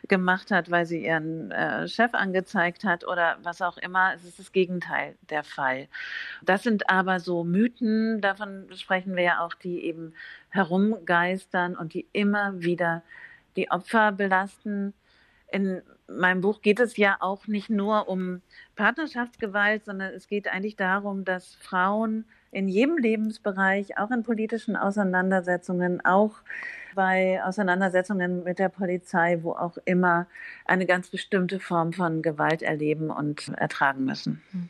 gemacht 0.06 0.52
hat, 0.52 0.70
weil 0.70 0.86
sie 0.86 1.04
ihren 1.04 1.50
äh, 1.50 1.88
Chef 1.88 2.14
angezeigt 2.14 2.84
hat 2.84 3.04
oder 3.04 3.36
was 3.42 3.60
auch 3.62 3.78
immer. 3.78 4.14
Es 4.14 4.24
ist 4.24 4.38
das 4.38 4.52
Gegenteil 4.52 5.16
der 5.28 5.42
Fall. 5.42 5.88
Das 6.42 6.62
sind 6.62 6.88
aber 6.88 7.18
so 7.18 7.42
Mythen, 7.42 8.20
davon 8.20 8.68
sprechen 8.76 9.16
wir 9.16 9.24
ja 9.24 9.40
auch, 9.44 9.54
die 9.54 9.84
eben 9.84 10.14
herumgeistern 10.50 11.76
und 11.76 11.94
die 11.94 12.06
immer 12.12 12.62
wieder 12.62 13.02
die 13.56 13.72
Opfer 13.72 14.12
belasten 14.12 14.94
in 15.52 15.82
meinem 16.08 16.40
Buch 16.40 16.62
geht 16.62 16.80
es 16.80 16.96
ja 16.96 17.16
auch 17.20 17.46
nicht 17.46 17.70
nur 17.70 18.08
um 18.08 18.42
Partnerschaftsgewalt, 18.76 19.84
sondern 19.84 20.12
es 20.14 20.26
geht 20.26 20.48
eigentlich 20.48 20.76
darum, 20.76 21.24
dass 21.24 21.54
Frauen 21.56 22.24
in 22.50 22.68
jedem 22.68 22.98
Lebensbereich, 22.98 23.98
auch 23.98 24.10
in 24.10 24.22
politischen 24.22 24.76
Auseinandersetzungen, 24.76 26.04
auch 26.04 26.36
bei 26.94 27.42
Auseinandersetzungen 27.42 28.44
mit 28.44 28.58
der 28.58 28.68
Polizei, 28.68 29.38
wo 29.42 29.52
auch 29.52 29.78
immer, 29.84 30.26
eine 30.66 30.86
ganz 30.86 31.08
bestimmte 31.08 31.60
Form 31.60 31.92
von 31.92 32.22
Gewalt 32.22 32.62
erleben 32.62 33.10
und 33.10 33.48
ertragen 33.56 34.04
müssen. 34.04 34.42
Hm. 34.52 34.68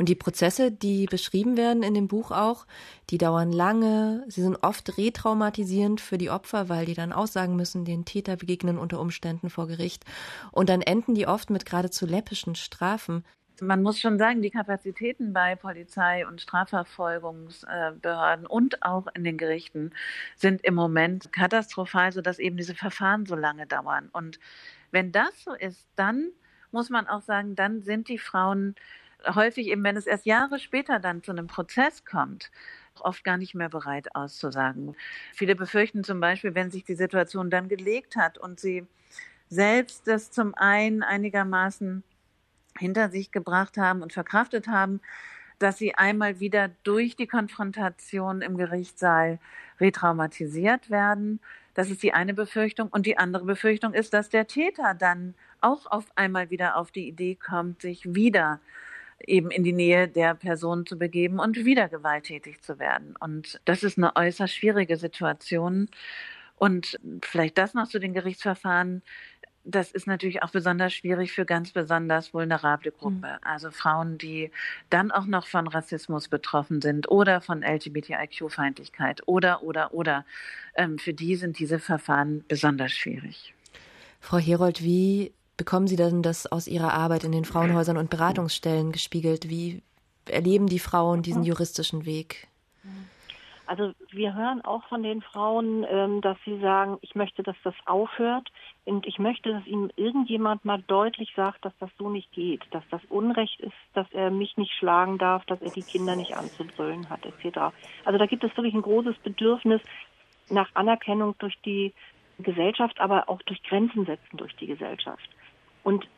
Und 0.00 0.08
die 0.08 0.14
Prozesse, 0.14 0.72
die 0.72 1.04
beschrieben 1.04 1.58
werden 1.58 1.82
in 1.82 1.92
dem 1.92 2.08
Buch 2.08 2.30
auch, 2.30 2.66
die 3.10 3.18
dauern 3.18 3.52
lange. 3.52 4.24
Sie 4.28 4.40
sind 4.40 4.56
oft 4.62 4.96
retraumatisierend 4.96 6.00
für 6.00 6.16
die 6.16 6.30
Opfer, 6.30 6.70
weil 6.70 6.86
die 6.86 6.94
dann 6.94 7.12
aussagen 7.12 7.54
müssen, 7.54 7.84
den 7.84 8.06
Täter 8.06 8.36
begegnen 8.36 8.78
unter 8.78 8.98
Umständen 8.98 9.50
vor 9.50 9.66
Gericht. 9.66 10.06
Und 10.52 10.70
dann 10.70 10.80
enden 10.80 11.14
die 11.14 11.26
oft 11.26 11.50
mit 11.50 11.66
geradezu 11.66 12.06
läppischen 12.06 12.54
Strafen. 12.54 13.26
Man 13.60 13.82
muss 13.82 14.00
schon 14.00 14.18
sagen, 14.18 14.40
die 14.40 14.48
Kapazitäten 14.48 15.34
bei 15.34 15.54
Polizei 15.54 16.26
und 16.26 16.40
Strafverfolgungsbehörden 16.40 18.46
und 18.46 18.82
auch 18.82 19.06
in 19.14 19.22
den 19.22 19.36
Gerichten 19.36 19.92
sind 20.34 20.64
im 20.64 20.76
Moment 20.76 21.30
katastrophal, 21.30 22.12
sodass 22.12 22.38
eben 22.38 22.56
diese 22.56 22.74
Verfahren 22.74 23.26
so 23.26 23.34
lange 23.34 23.66
dauern. 23.66 24.08
Und 24.14 24.40
wenn 24.92 25.12
das 25.12 25.44
so 25.44 25.52
ist, 25.52 25.86
dann 25.94 26.30
muss 26.70 26.88
man 26.88 27.06
auch 27.06 27.20
sagen, 27.20 27.54
dann 27.54 27.82
sind 27.82 28.08
die 28.08 28.16
Frauen 28.16 28.76
häufig 29.26 29.68
eben, 29.68 29.84
wenn 29.84 29.96
es 29.96 30.06
erst 30.06 30.26
Jahre 30.26 30.58
später 30.58 30.98
dann 30.98 31.22
zu 31.22 31.32
einem 31.32 31.46
Prozess 31.46 32.04
kommt, 32.04 32.50
oft 33.00 33.24
gar 33.24 33.36
nicht 33.36 33.54
mehr 33.54 33.68
bereit 33.68 34.14
auszusagen. 34.14 34.94
Viele 35.34 35.56
befürchten 35.56 36.04
zum 36.04 36.20
Beispiel, 36.20 36.54
wenn 36.54 36.70
sich 36.70 36.84
die 36.84 36.94
Situation 36.94 37.50
dann 37.50 37.68
gelegt 37.68 38.16
hat 38.16 38.38
und 38.38 38.60
sie 38.60 38.86
selbst 39.48 40.06
das 40.06 40.30
zum 40.30 40.54
einen 40.54 41.02
einigermaßen 41.02 42.02
hinter 42.78 43.10
sich 43.10 43.32
gebracht 43.32 43.76
haben 43.76 44.02
und 44.02 44.12
verkraftet 44.12 44.68
haben, 44.68 45.00
dass 45.58 45.76
sie 45.76 45.94
einmal 45.94 46.40
wieder 46.40 46.70
durch 46.84 47.16
die 47.16 47.26
Konfrontation 47.26 48.40
im 48.42 48.56
Gerichtssaal 48.56 49.38
retraumatisiert 49.80 50.90
werden, 50.90 51.40
Das 51.74 51.90
ist 51.90 52.02
die 52.02 52.12
eine 52.12 52.34
Befürchtung. 52.34 52.88
Und 52.88 53.06
die 53.06 53.16
andere 53.18 53.44
Befürchtung 53.44 53.94
ist, 53.94 54.12
dass 54.12 54.28
der 54.28 54.46
Täter 54.46 54.94
dann 54.94 55.34
auch 55.60 55.86
auf 55.86 56.06
einmal 56.16 56.50
wieder 56.50 56.76
auf 56.76 56.90
die 56.90 57.06
Idee 57.08 57.36
kommt, 57.36 57.82
sich 57.82 58.14
wieder 58.14 58.60
eben 59.26 59.50
in 59.50 59.64
die 59.64 59.72
Nähe 59.72 60.08
der 60.08 60.34
Person 60.34 60.86
zu 60.86 60.98
begeben 60.98 61.38
und 61.38 61.64
wieder 61.64 61.88
gewalttätig 61.88 62.62
zu 62.62 62.78
werden. 62.78 63.14
Und 63.20 63.60
das 63.64 63.82
ist 63.82 63.98
eine 63.98 64.14
äußerst 64.16 64.54
schwierige 64.54 64.96
Situation. 64.96 65.88
Und 66.56 66.98
vielleicht 67.22 67.58
das 67.58 67.74
noch 67.74 67.88
zu 67.88 67.98
den 67.98 68.12
Gerichtsverfahren. 68.12 69.02
Das 69.64 69.92
ist 69.92 70.06
natürlich 70.06 70.42
auch 70.42 70.50
besonders 70.50 70.92
schwierig 70.92 71.32
für 71.32 71.44
ganz 71.44 71.72
besonders 71.72 72.32
vulnerable 72.32 72.92
Gruppen. 72.92 73.20
Mhm. 73.20 73.38
Also 73.42 73.70
Frauen, 73.70 74.18
die 74.18 74.50
dann 74.88 75.10
auch 75.10 75.26
noch 75.26 75.46
von 75.46 75.68
Rassismus 75.68 76.28
betroffen 76.28 76.80
sind 76.80 77.10
oder 77.10 77.40
von 77.40 77.62
LGBTIQ-Feindlichkeit 77.62 79.22
oder, 79.26 79.62
oder, 79.62 79.92
oder. 79.94 80.24
Ähm, 80.74 80.98
für 80.98 81.12
die 81.14 81.36
sind 81.36 81.58
diese 81.58 81.78
Verfahren 81.78 82.44
besonders 82.48 82.92
schwierig. 82.92 83.54
Frau 84.20 84.38
Herold, 84.38 84.82
wie 84.82 85.32
bekommen 85.60 85.86
Sie 85.86 85.96
denn 85.96 86.22
das 86.22 86.50
aus 86.50 86.66
Ihrer 86.66 86.94
Arbeit 86.94 87.22
in 87.22 87.32
den 87.32 87.44
Frauenhäusern 87.44 87.98
und 87.98 88.08
Beratungsstellen 88.08 88.92
gespiegelt? 88.92 89.50
Wie 89.50 89.82
erleben 90.24 90.68
die 90.68 90.78
Frauen 90.78 91.20
diesen 91.20 91.42
juristischen 91.42 92.06
Weg? 92.06 92.48
Also 93.66 93.92
wir 94.10 94.34
hören 94.34 94.64
auch 94.64 94.82
von 94.84 95.02
den 95.02 95.20
Frauen, 95.20 95.84
ähm, 95.86 96.22
dass 96.22 96.38
sie 96.46 96.58
sagen, 96.60 96.96
ich 97.02 97.14
möchte, 97.14 97.42
dass 97.42 97.56
das 97.62 97.74
aufhört 97.84 98.48
und 98.86 99.06
ich 99.06 99.18
möchte, 99.18 99.52
dass 99.52 99.66
ihnen 99.66 99.92
irgendjemand 99.96 100.64
mal 100.64 100.82
deutlich 100.86 101.30
sagt, 101.36 101.62
dass 101.66 101.74
das 101.78 101.90
so 101.98 102.08
nicht 102.08 102.32
geht, 102.32 102.62
dass 102.70 102.82
das 102.90 103.02
Unrecht 103.10 103.60
ist, 103.60 103.76
dass 103.92 104.10
er 104.12 104.30
mich 104.30 104.56
nicht 104.56 104.72
schlagen 104.72 105.18
darf, 105.18 105.44
dass 105.44 105.60
er 105.60 105.70
die 105.70 105.82
Kinder 105.82 106.16
nicht 106.16 106.34
anzubrüllen 106.34 107.10
hat, 107.10 107.26
etc. 107.26 107.74
Also 108.06 108.18
da 108.18 108.24
gibt 108.24 108.42
es 108.44 108.56
wirklich 108.56 108.74
ein 108.74 108.82
großes 108.82 109.16
Bedürfnis 109.18 109.82
nach 110.48 110.70
Anerkennung 110.72 111.34
durch 111.38 111.56
die 111.66 111.92
Gesellschaft, 112.42 112.98
aber 112.98 113.28
auch 113.28 113.42
durch 113.42 113.62
Grenzen 113.62 114.06
setzen 114.06 114.36
durch 114.38 114.56
die 114.56 114.66
Gesellschaft. 114.66 115.28
Und 115.82 116.08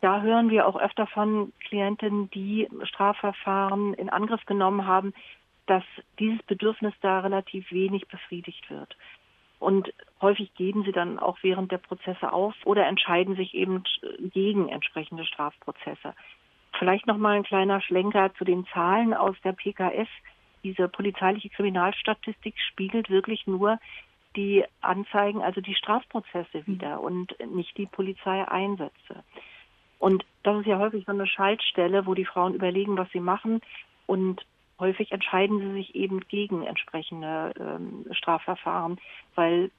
da 0.00 0.20
hören 0.20 0.50
wir 0.50 0.66
auch 0.66 0.76
öfter 0.76 1.06
von 1.06 1.52
Klientinnen, 1.68 2.30
die 2.30 2.68
Strafverfahren 2.82 3.94
in 3.94 4.10
Angriff 4.10 4.44
genommen 4.46 4.86
haben, 4.86 5.14
dass 5.66 5.84
dieses 6.18 6.42
Bedürfnis 6.42 6.94
da 7.00 7.20
relativ 7.20 7.70
wenig 7.70 8.08
befriedigt 8.08 8.68
wird. 8.68 8.96
Und 9.60 9.94
häufig 10.20 10.52
geben 10.54 10.82
sie 10.82 10.90
dann 10.90 11.20
auch 11.20 11.38
während 11.42 11.70
der 11.70 11.78
Prozesse 11.78 12.32
auf 12.32 12.54
oder 12.64 12.86
entscheiden 12.86 13.36
sich 13.36 13.54
eben 13.54 13.84
gegen 14.18 14.68
entsprechende 14.68 15.24
Strafprozesse. 15.24 16.14
Vielleicht 16.78 17.06
noch 17.06 17.16
mal 17.16 17.36
ein 17.36 17.44
kleiner 17.44 17.80
Schlenker 17.80 18.34
zu 18.34 18.44
den 18.44 18.66
Zahlen 18.74 19.14
aus 19.14 19.36
der 19.44 19.52
PKS. 19.52 20.08
Diese 20.64 20.88
polizeiliche 20.88 21.48
Kriminalstatistik 21.48 22.58
spiegelt 22.58 23.08
wirklich 23.08 23.46
nur 23.46 23.78
die 24.36 24.64
Anzeigen, 24.80 25.42
also 25.42 25.60
die 25.60 25.74
Strafprozesse 25.74 26.66
wieder 26.66 27.00
und 27.00 27.34
nicht 27.54 27.76
die 27.76 27.86
Polizeieinsätze. 27.86 29.24
Und 29.98 30.24
das 30.42 30.60
ist 30.60 30.66
ja 30.66 30.78
häufig 30.78 31.04
so 31.06 31.12
eine 31.12 31.26
Schaltstelle, 31.26 32.06
wo 32.06 32.14
die 32.14 32.24
Frauen 32.24 32.54
überlegen, 32.54 32.96
was 32.96 33.10
sie 33.12 33.20
machen 33.20 33.60
und 34.06 34.44
häufig 34.78 35.12
entscheiden 35.12 35.60
sie 35.60 35.72
sich 35.74 35.94
eben 35.94 36.20
gegen 36.28 36.64
entsprechende 36.64 37.54
ähm, 37.58 38.06
Strafverfahren, 38.10 38.98
weil 39.36 39.70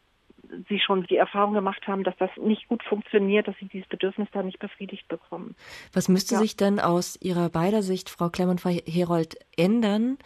sie 0.70 0.80
schon 0.80 1.04
die 1.08 1.18
Erfahrung 1.18 1.54
gemacht 1.54 1.88
haben, 1.88 2.04
dass 2.04 2.16
das 2.18 2.30
nicht 2.38 2.68
gut 2.68 2.84
funktioniert, 2.84 3.48
dass 3.48 3.56
sie 3.60 3.66
dieses 3.66 3.88
Bedürfnis 3.88 4.28
da 4.32 4.44
nicht 4.44 4.60
befriedigt 4.60 5.08
bekommen. 5.08 5.56
Was 5.94 6.10
müsste 6.10 6.36
ja. 6.36 6.42
sich 6.42 6.58
denn 6.58 6.80
aus 6.80 7.18
Ihrer 7.22 7.50
beider 7.50 7.82
Sicht, 7.82 8.10
Frau 8.10 8.30
Klemm 8.30 8.50
und 8.50 8.62
Frau 8.62 8.70
Herold, 8.70 9.38
ändern, 9.58 10.18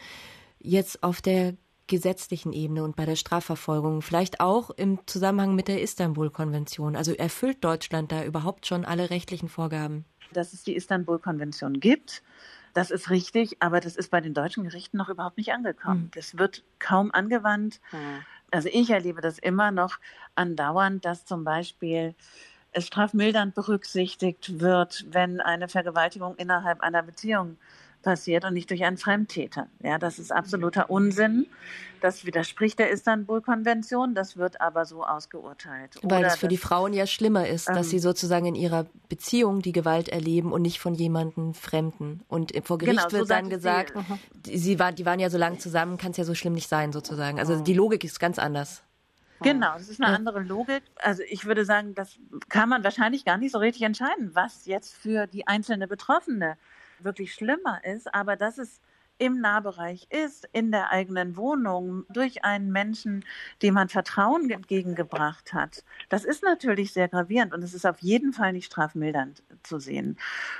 jetzt 0.59 1.03
auf 1.03 1.21
der 1.21 1.53
gesetzlichen 1.87 2.53
Ebene 2.53 2.83
und 2.83 2.95
bei 2.95 3.05
der 3.05 3.15
Strafverfolgung, 3.15 4.01
vielleicht 4.01 4.39
auch 4.39 4.69
im 4.71 4.99
Zusammenhang 5.05 5.55
mit 5.55 5.67
der 5.67 5.81
Istanbul-Konvention? 5.81 6.95
Also 6.95 7.13
erfüllt 7.13 7.63
Deutschland 7.63 8.11
da 8.11 8.23
überhaupt 8.23 8.65
schon 8.65 8.85
alle 8.85 9.09
rechtlichen 9.09 9.49
Vorgaben? 9.49 10.05
Dass 10.33 10.53
es 10.53 10.63
die 10.63 10.75
Istanbul-Konvention 10.75 11.79
gibt, 11.79 12.23
das 12.73 12.91
ist 12.91 13.09
richtig, 13.09 13.57
aber 13.59 13.79
das 13.79 13.95
ist 13.95 14.11
bei 14.11 14.21
den 14.21 14.35
deutschen 14.35 14.63
Gerichten 14.63 14.97
noch 14.97 15.09
überhaupt 15.09 15.37
nicht 15.37 15.51
angekommen. 15.51 16.03
Hm. 16.03 16.11
Das 16.13 16.37
wird 16.37 16.63
kaum 16.77 17.11
angewandt. 17.11 17.81
Hm. 17.89 18.23
Also 18.51 18.69
ich 18.71 18.89
erlebe 18.91 19.19
das 19.19 19.39
immer 19.39 19.71
noch 19.71 19.97
andauernd, 20.35 21.03
dass 21.03 21.25
zum 21.25 21.43
Beispiel 21.43 22.13
es 22.71 22.85
strafmildernd 22.85 23.55
berücksichtigt 23.55 24.59
wird, 24.59 25.05
wenn 25.09 25.41
eine 25.41 25.67
Vergewaltigung 25.67 26.35
innerhalb 26.35 26.81
einer 26.81 27.01
Beziehung 27.01 27.57
passiert 28.01 28.45
und 28.45 28.53
nicht 28.53 28.69
durch 28.69 28.83
einen 28.83 28.97
Fremdtäter. 28.97 29.67
Ja, 29.83 29.97
das 29.97 30.19
ist 30.19 30.31
absoluter 30.31 30.89
Unsinn. 30.89 31.47
Das 32.01 32.25
widerspricht 32.25 32.79
der 32.79 32.91
Istanbul-Konvention. 32.91 34.13
Das 34.13 34.37
wird 34.37 34.61
aber 34.61 34.85
so 34.85 35.03
ausgeurteilt. 35.03 35.95
Weil 36.03 36.25
es 36.25 36.35
für 36.35 36.47
die 36.47 36.57
Frauen 36.57 36.93
ja 36.93 37.07
schlimmer 37.07 37.47
ist, 37.47 37.69
ähm, 37.69 37.75
dass 37.75 37.89
sie 37.89 37.99
sozusagen 37.99 38.45
in 38.45 38.55
ihrer 38.55 38.85
Beziehung 39.09 39.61
die 39.61 39.71
Gewalt 39.71 40.09
erleben 40.09 40.51
und 40.51 40.61
nicht 40.61 40.79
von 40.79 40.93
jemandem 40.93 41.53
Fremden. 41.53 42.21
Und 42.27 42.53
vor 42.63 42.77
Gericht 42.77 42.97
genau, 42.99 43.11
wird 43.11 43.27
so 43.27 43.33
dann 43.33 43.49
gesagt, 43.49 43.93
sie, 44.45 44.57
sie 44.57 44.79
war, 44.79 44.91
die 44.91 45.05
waren 45.05 45.19
ja 45.19 45.29
so 45.29 45.37
lange 45.37 45.57
zusammen, 45.57 45.97
kann 45.97 46.11
es 46.11 46.17
ja 46.17 46.23
so 46.23 46.35
schlimm 46.35 46.53
nicht 46.53 46.69
sein, 46.69 46.91
sozusagen. 46.91 47.39
Also 47.39 47.59
die 47.61 47.73
Logik 47.73 48.03
ist 48.03 48.19
ganz 48.19 48.39
anders. 48.39 48.83
Genau, 49.41 49.75
es 49.75 49.89
ist 49.89 50.01
eine 50.01 50.15
andere 50.15 50.39
Logik. 50.39 50.83
Also 50.95 51.21
ich 51.27 51.45
würde 51.45 51.65
sagen, 51.65 51.93
das 51.93 52.17
kann 52.49 52.69
man 52.69 52.83
wahrscheinlich 52.83 53.23
gar 53.23 53.37
nicht 53.37 53.51
so 53.51 53.59
richtig 53.59 53.83
entscheiden, 53.83 54.31
was 54.33 54.65
jetzt 54.65 54.95
für 54.95 55.27
die 55.27 55.47
einzelne 55.47 55.87
Betroffene 55.87 56.57
wirklich 57.03 57.33
schlimmer 57.33 57.83
ist, 57.83 58.13
aber 58.13 58.35
dass 58.35 58.57
es 58.57 58.81
im 59.19 59.39
Nahbereich 59.39 60.07
ist, 60.11 60.47
in 60.53 60.71
der 60.71 60.91
eigenen 60.91 61.37
Wohnung, 61.37 62.05
durch 62.09 62.43
einen 62.43 62.71
Menschen, 62.71 63.25
dem 63.61 63.73
man 63.73 63.89
Vertrauen 63.89 64.49
entgegengebracht 64.49 65.53
hat. 65.53 65.83
Das 66.09 66.23
ist 66.23 66.43
natürlich 66.43 66.93
sehr 66.93 67.07
gravierend 67.07 67.53
und 67.53 67.63
es 67.63 67.73
ist 67.73 67.85
auf 67.85 67.99
jeden 67.99 68.33
Fall 68.33 68.53
nicht 68.53 68.65
strafmildernd 68.65 69.43
zu 69.63 69.79
sehen. 69.79 70.17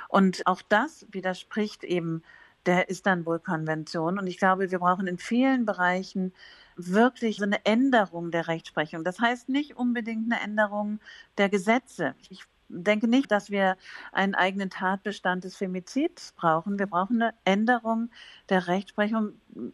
Und 0.10 0.46
auch 0.48 0.62
das 0.68 1.06
widerspricht 1.12 1.84
eben 1.84 2.24
der 2.66 2.90
Istanbul-Konvention. 2.90 4.20
Und 4.20 4.28
ich 4.28 4.38
glaube, 4.38 4.72
wir 4.72 4.80
brauchen 4.80 5.08
in 5.08 5.18
vielen 5.18 5.66
Bereichen 5.66 6.34
wirklich 6.76 7.38
so 7.38 7.44
eine 7.44 7.66
Änderung 7.66 8.30
der 8.32 8.48
Rechtsprechung. 8.48 9.04
Das 9.04 9.20
heißt 9.20 9.50
nicht 9.50 9.78
unbedingt 9.78 10.32
eine 10.32 10.42
Änderung 10.42 11.00
der 11.38 11.50
Gesetze. 11.50 12.14
Ich 12.30 12.44
denke 12.70 13.08
nicht, 13.08 13.32
dass 13.32 13.50
wir 13.50 13.78
einen 14.12 14.36
eigenen 14.36 14.70
Tatbestand 14.70 15.44
des 15.44 15.56
Femizids 15.56 16.34
brauchen. 16.34 16.80
Wir 16.80 16.88
brauchen 16.88 17.22
eine 17.22 17.34
Änderung 17.46 18.10
der 18.50 18.68
Rechtsprechung 18.68 19.34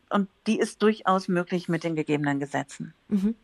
und 0.09 0.29
die 0.47 0.59
ist 0.59 0.81
durchaus 0.81 1.27
möglich 1.27 1.67
mit 1.69 1.83
den 1.83 1.95
gegebenen 1.95 2.39
Gesetzen. 2.39 2.93
Mhm. 3.07 3.35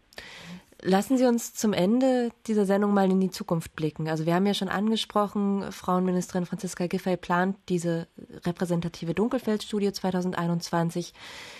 Lassen 0.82 1.18
Sie 1.18 1.26
uns 1.26 1.54
zum 1.54 1.74
Ende 1.74 2.32
dieser 2.48 2.66
Sendung 2.66 2.94
mal 2.94 3.12
in 3.12 3.20
die 3.20 3.30
Zukunft 3.30 3.76
blicken. 3.76 4.08
Also 4.08 4.26
wir 4.26 4.34
haben 4.34 4.46
ja 4.46 4.54
schon 4.54 4.70
angesprochen, 4.70 5.74
Frauenministerin 5.74 6.46
Franziska 6.46 6.88
Giffey 6.88 7.18
plant 7.18 7.58
diese 7.68 8.08
repräsentative 8.46 9.14
Dunkelfeldstudie 9.14 9.92
2021. 9.92 11.14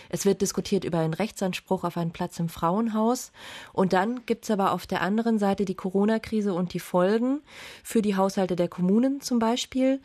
Es 0.08 0.26
wird 0.26 0.42
diskutiert 0.42 0.86
über 0.86 1.00
einen 1.00 1.14
Rechtsanspruch 1.14 1.84
auf 1.84 1.98
einen 1.98 2.12
Platz 2.12 2.40
im 2.40 2.48
Frauenhaus. 2.48 3.34
Und 3.74 3.92
dann 3.92 4.26
gibt 4.26 4.46
es 4.46 4.52
aber 4.52 4.72
auf 4.72 4.88
der 4.88 5.02
anderen 5.02 5.38
Seite 5.38 5.66
die 5.66 5.76
Corona-Krise 5.76 6.54
und 6.54 6.74
die 6.74 6.80
Folgen 6.80 7.42
für 7.84 8.02
die 8.02 8.16
Haushalte 8.16 8.56
der 8.56 8.70
Kommunen 8.70 9.20
zum 9.20 9.40
Beispiel. 9.40 10.00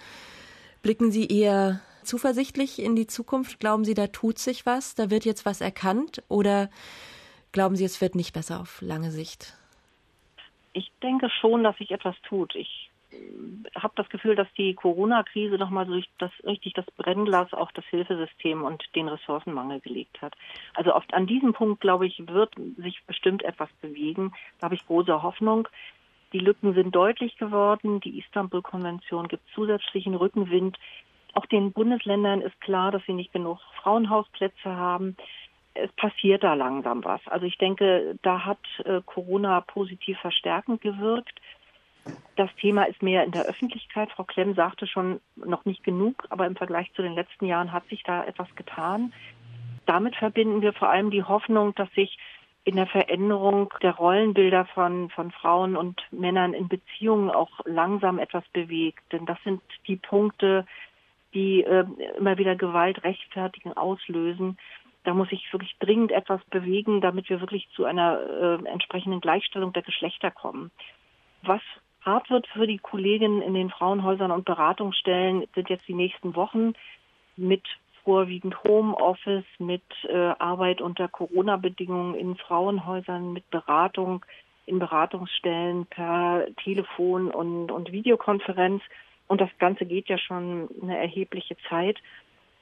Blicken 0.83 1.13
Sie 1.13 1.29
eher 1.29 1.81
zuversichtlich 2.03 2.83
in 2.83 2.97
die 2.97 3.07
Zukunft? 3.07 3.61
Glauben 3.61 3.85
Sie, 3.85 3.95
da 3.95 4.09
tut 4.09 4.41
sich 4.41 4.67
was? 4.67 4.97
Da 4.97 5.09
wird 5.09 5.25
jetzt 5.25 5.47
was 5.47 5.61
erkannt? 5.61 6.25
Oder 6.29 6.69
Glauben 7.55 7.77
Sie, 7.77 7.85
es 7.85 8.01
wird 8.01 8.17
nicht 8.17 8.35
besser 8.35 8.61
auf 8.61 8.83
lange 8.83 9.13
Sicht? 9.13 9.57
Ich 10.73 10.91
denke 11.05 11.31
schon, 11.31 11.63
dass 11.63 11.77
sich 11.77 11.93
etwas 11.93 12.17
tut. 12.29 12.53
Ich 12.57 12.91
äh, 13.13 13.17
habe 13.79 13.95
das 13.95 14.09
Gefühl, 14.09 14.35
dass 14.35 14.49
die 14.59 14.75
Corona-Krise 14.75 15.55
nochmal 15.55 15.87
durch 15.87 16.11
das 16.19 16.33
richtig 16.43 16.73
das 16.73 16.85
Brennglas 16.97 17.53
auf 17.53 17.71
das 17.71 17.85
Hilfesystem 17.85 18.65
und 18.65 18.83
den 18.97 19.07
Ressourcenmangel 19.07 19.79
gelegt 19.79 20.21
hat. 20.21 20.35
Also 20.75 20.97
oft 20.97 21.15
an 21.15 21.29
diesem 21.29 21.53
Punkt, 21.53 21.81
glaube 21.81 22.09
ich, 22.09 22.21
wird 22.27 22.57
sich 22.77 23.01
bestimmt 23.07 23.45
etwas 23.45 23.69
bewegen. 23.81 24.33
Da 24.59 24.65
habe 24.65 24.75
ich 24.75 24.85
große 24.85 25.23
Hoffnung. 25.23 25.69
Die 26.33 26.41
Lücken 26.41 26.75
sind 26.75 26.93
deutlich 26.93 27.37
geworden. 27.37 28.01
Die 28.01 28.19
Istanbul-Konvention 28.19 29.29
gibt 29.29 29.45
zusätzlichen 29.55 30.17
Rückenwind. 30.17 30.77
Auch 31.35 31.47
den 31.47 31.71
Bundesländern 31.71 32.41
ist 32.41 32.61
klar, 32.61 32.91
dass 32.91 33.03
sie 33.07 33.13
nicht 33.13 33.33
genug 33.33 33.61
Frauenhausplätze 33.81 34.71
haben 34.71 35.17
es 35.75 35.93
passiert 35.93 36.45
da 36.45 36.55
langsam 36.55 37.05
was. 37.05 37.21
Also 37.27 37.47
ich 37.47 37.59
denke, 37.59 38.17
da 38.23 38.45
hat 38.45 38.61
äh, 38.85 39.01
Corona 39.05 39.61
positiv 39.61 40.19
verstärkend 40.19 40.81
gewirkt. 40.81 41.41
Das 42.37 42.51
Thema 42.57 42.85
ist 42.85 43.03
mehr 43.03 43.25
in 43.25 43.33
der 43.33 43.47
Öffentlichkeit. 43.47 44.11
Frau 44.11 44.25
Klemm 44.25 44.55
sagte 44.55 44.87
schon 44.87 45.21
noch 45.37 45.65
nicht 45.65 45.83
genug, 45.85 46.25
aber 46.31 46.47
im 46.47 46.57
Vergleich 46.57 46.93
zu 46.95 47.03
den 47.03 47.15
letzten 47.15 47.47
Jahren 47.47 47.73
hat 47.73 47.87
sich 47.89 48.03
da 48.03 48.25
etwas 48.25 48.55
getan. 48.57 49.13
Damit 49.87 50.17
verbinden 50.17 50.63
wir 50.63 50.73
vor 50.73 50.91
allem 50.91 51.11
die 51.11 51.25
Hoffnung, 51.25 51.75
dass 51.75 51.91
sich 51.93 52.19
in 52.65 52.77
der 52.77 52.87
Veränderung 52.87 53.73
der 53.83 53.93
Rollenbilder 53.93 54.65
von, 54.67 55.11
von 55.11 55.31
Frauen 55.31 55.77
und 55.77 56.01
Männern 56.11 56.55
in 56.55 56.69
Beziehungen 56.69 57.31
auch 57.31 57.61
langsam 57.65 58.19
etwas 58.19 58.45
bewegt. 58.53 59.03
Denn 59.13 59.27
das 59.27 59.39
sind 59.45 59.61
die 59.87 59.97
Punkte, 59.97 60.67
die 61.35 61.63
äh, 61.63 61.85
immer 62.17 62.39
wieder 62.39 62.57
Gewalt 62.57 63.05
rechtfertigen, 63.05 63.75
auslösen 63.75 64.57
da 65.05 65.15
muss 65.15 65.29
sich 65.29 65.53
wirklich 65.53 65.77
dringend 65.79 66.13
etwas 66.13 66.43
bewegen, 66.47 67.01
damit 67.01 67.29
wir 67.29 67.41
wirklich 67.41 67.69
zu 67.75 67.85
einer 67.85 68.21
äh, 68.21 68.69
entsprechenden 68.69 69.21
Gleichstellung 69.21 69.73
der 69.73 69.83
Geschlechter 69.83 70.31
kommen. 70.31 70.71
Was 71.43 71.61
hart 72.01 72.31
wird 72.31 72.47
für 72.49 72.67
die 72.67 72.79
Kolleginnen 72.79 73.43
in 73.43 73.55
den 73.55 73.71
Frauenhäusern 73.71 74.31
und 74.31 74.45
Beratungsstellen, 74.45 75.47
sind 75.55 75.69
jetzt 75.69 75.87
die 75.89 75.95
nächsten 75.95 76.35
Wochen 76.35 76.73
mit 77.37 77.63
vorwiegend 78.05 78.63
Homeoffice, 78.65 79.45
mit 79.59 79.83
äh, 80.05 80.15
Arbeit 80.39 80.81
unter 80.81 81.09
Corona-Bedingungen 81.09 82.15
in 82.15 82.37
Frauenhäusern, 82.37 83.33
mit 83.33 83.49
Beratung 83.51 84.25
in 84.67 84.79
Beratungsstellen 84.79 85.87
per 85.87 86.47
Telefon 86.63 87.31
und, 87.31 87.71
und 87.71 87.93
Videokonferenz. 87.93 88.83
Und 89.27 89.41
das 89.41 89.51
Ganze 89.59 89.87
geht 89.87 90.09
ja 90.09 90.19
schon 90.19 90.69
eine 90.83 90.99
erhebliche 90.99 91.57
Zeit. 91.69 91.99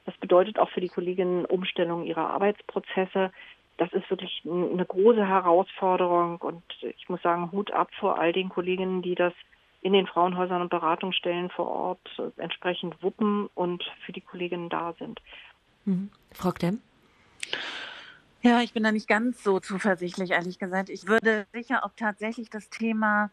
Das 0.05 0.17
bedeutet 0.17 0.59
auch 0.59 0.71
für 0.71 0.81
die 0.81 0.89
Kolleginnen 0.89 1.45
Umstellung 1.45 2.05
ihrer 2.05 2.31
Arbeitsprozesse. 2.31 3.31
Das 3.79 3.93
ist 3.93 4.09
wirklich 4.11 4.43
eine 4.45 4.85
große 4.85 5.27
Herausforderung 5.27 6.37
und 6.39 6.63
ich 6.83 7.09
muss 7.09 7.23
sagen, 7.23 7.53
Hut 7.53 7.73
ab 7.73 7.91
vor 7.99 8.19
all 8.19 8.33
den 8.33 8.49
Kolleginnen, 8.49 9.03
die 9.03 9.15
das 9.15 9.33
in 9.81 9.93
den 9.93 10.07
Frauenhäusern 10.07 10.63
und 10.63 10.71
Beratungsstellen 10.71 11.51
vor 11.51 11.69
Ort 11.69 12.23
entsprechend 12.37 13.03
wuppen 13.03 13.49
und 13.55 13.83
für 14.05 14.13
die 14.13 14.21
Kolleginnen 14.21 14.69
da 14.69 14.93
sind. 14.99 15.21
Mhm. 15.85 16.11
Frau 16.33 16.53
Klemm? 16.53 16.81
Ja, 18.43 18.61
ich 18.61 18.73
bin 18.73 18.83
da 18.83 18.91
nicht 18.91 19.09
ganz 19.09 19.43
so 19.43 19.61
zuversichtlich, 19.61 20.31
ehrlich 20.31 20.59
gesagt. 20.59 20.89
Ich 20.89 21.07
würde 21.07 21.47
sicher, 21.53 21.83
ob 21.85 21.97
tatsächlich 21.97 22.51
das 22.51 22.71
Thema 22.71 23.31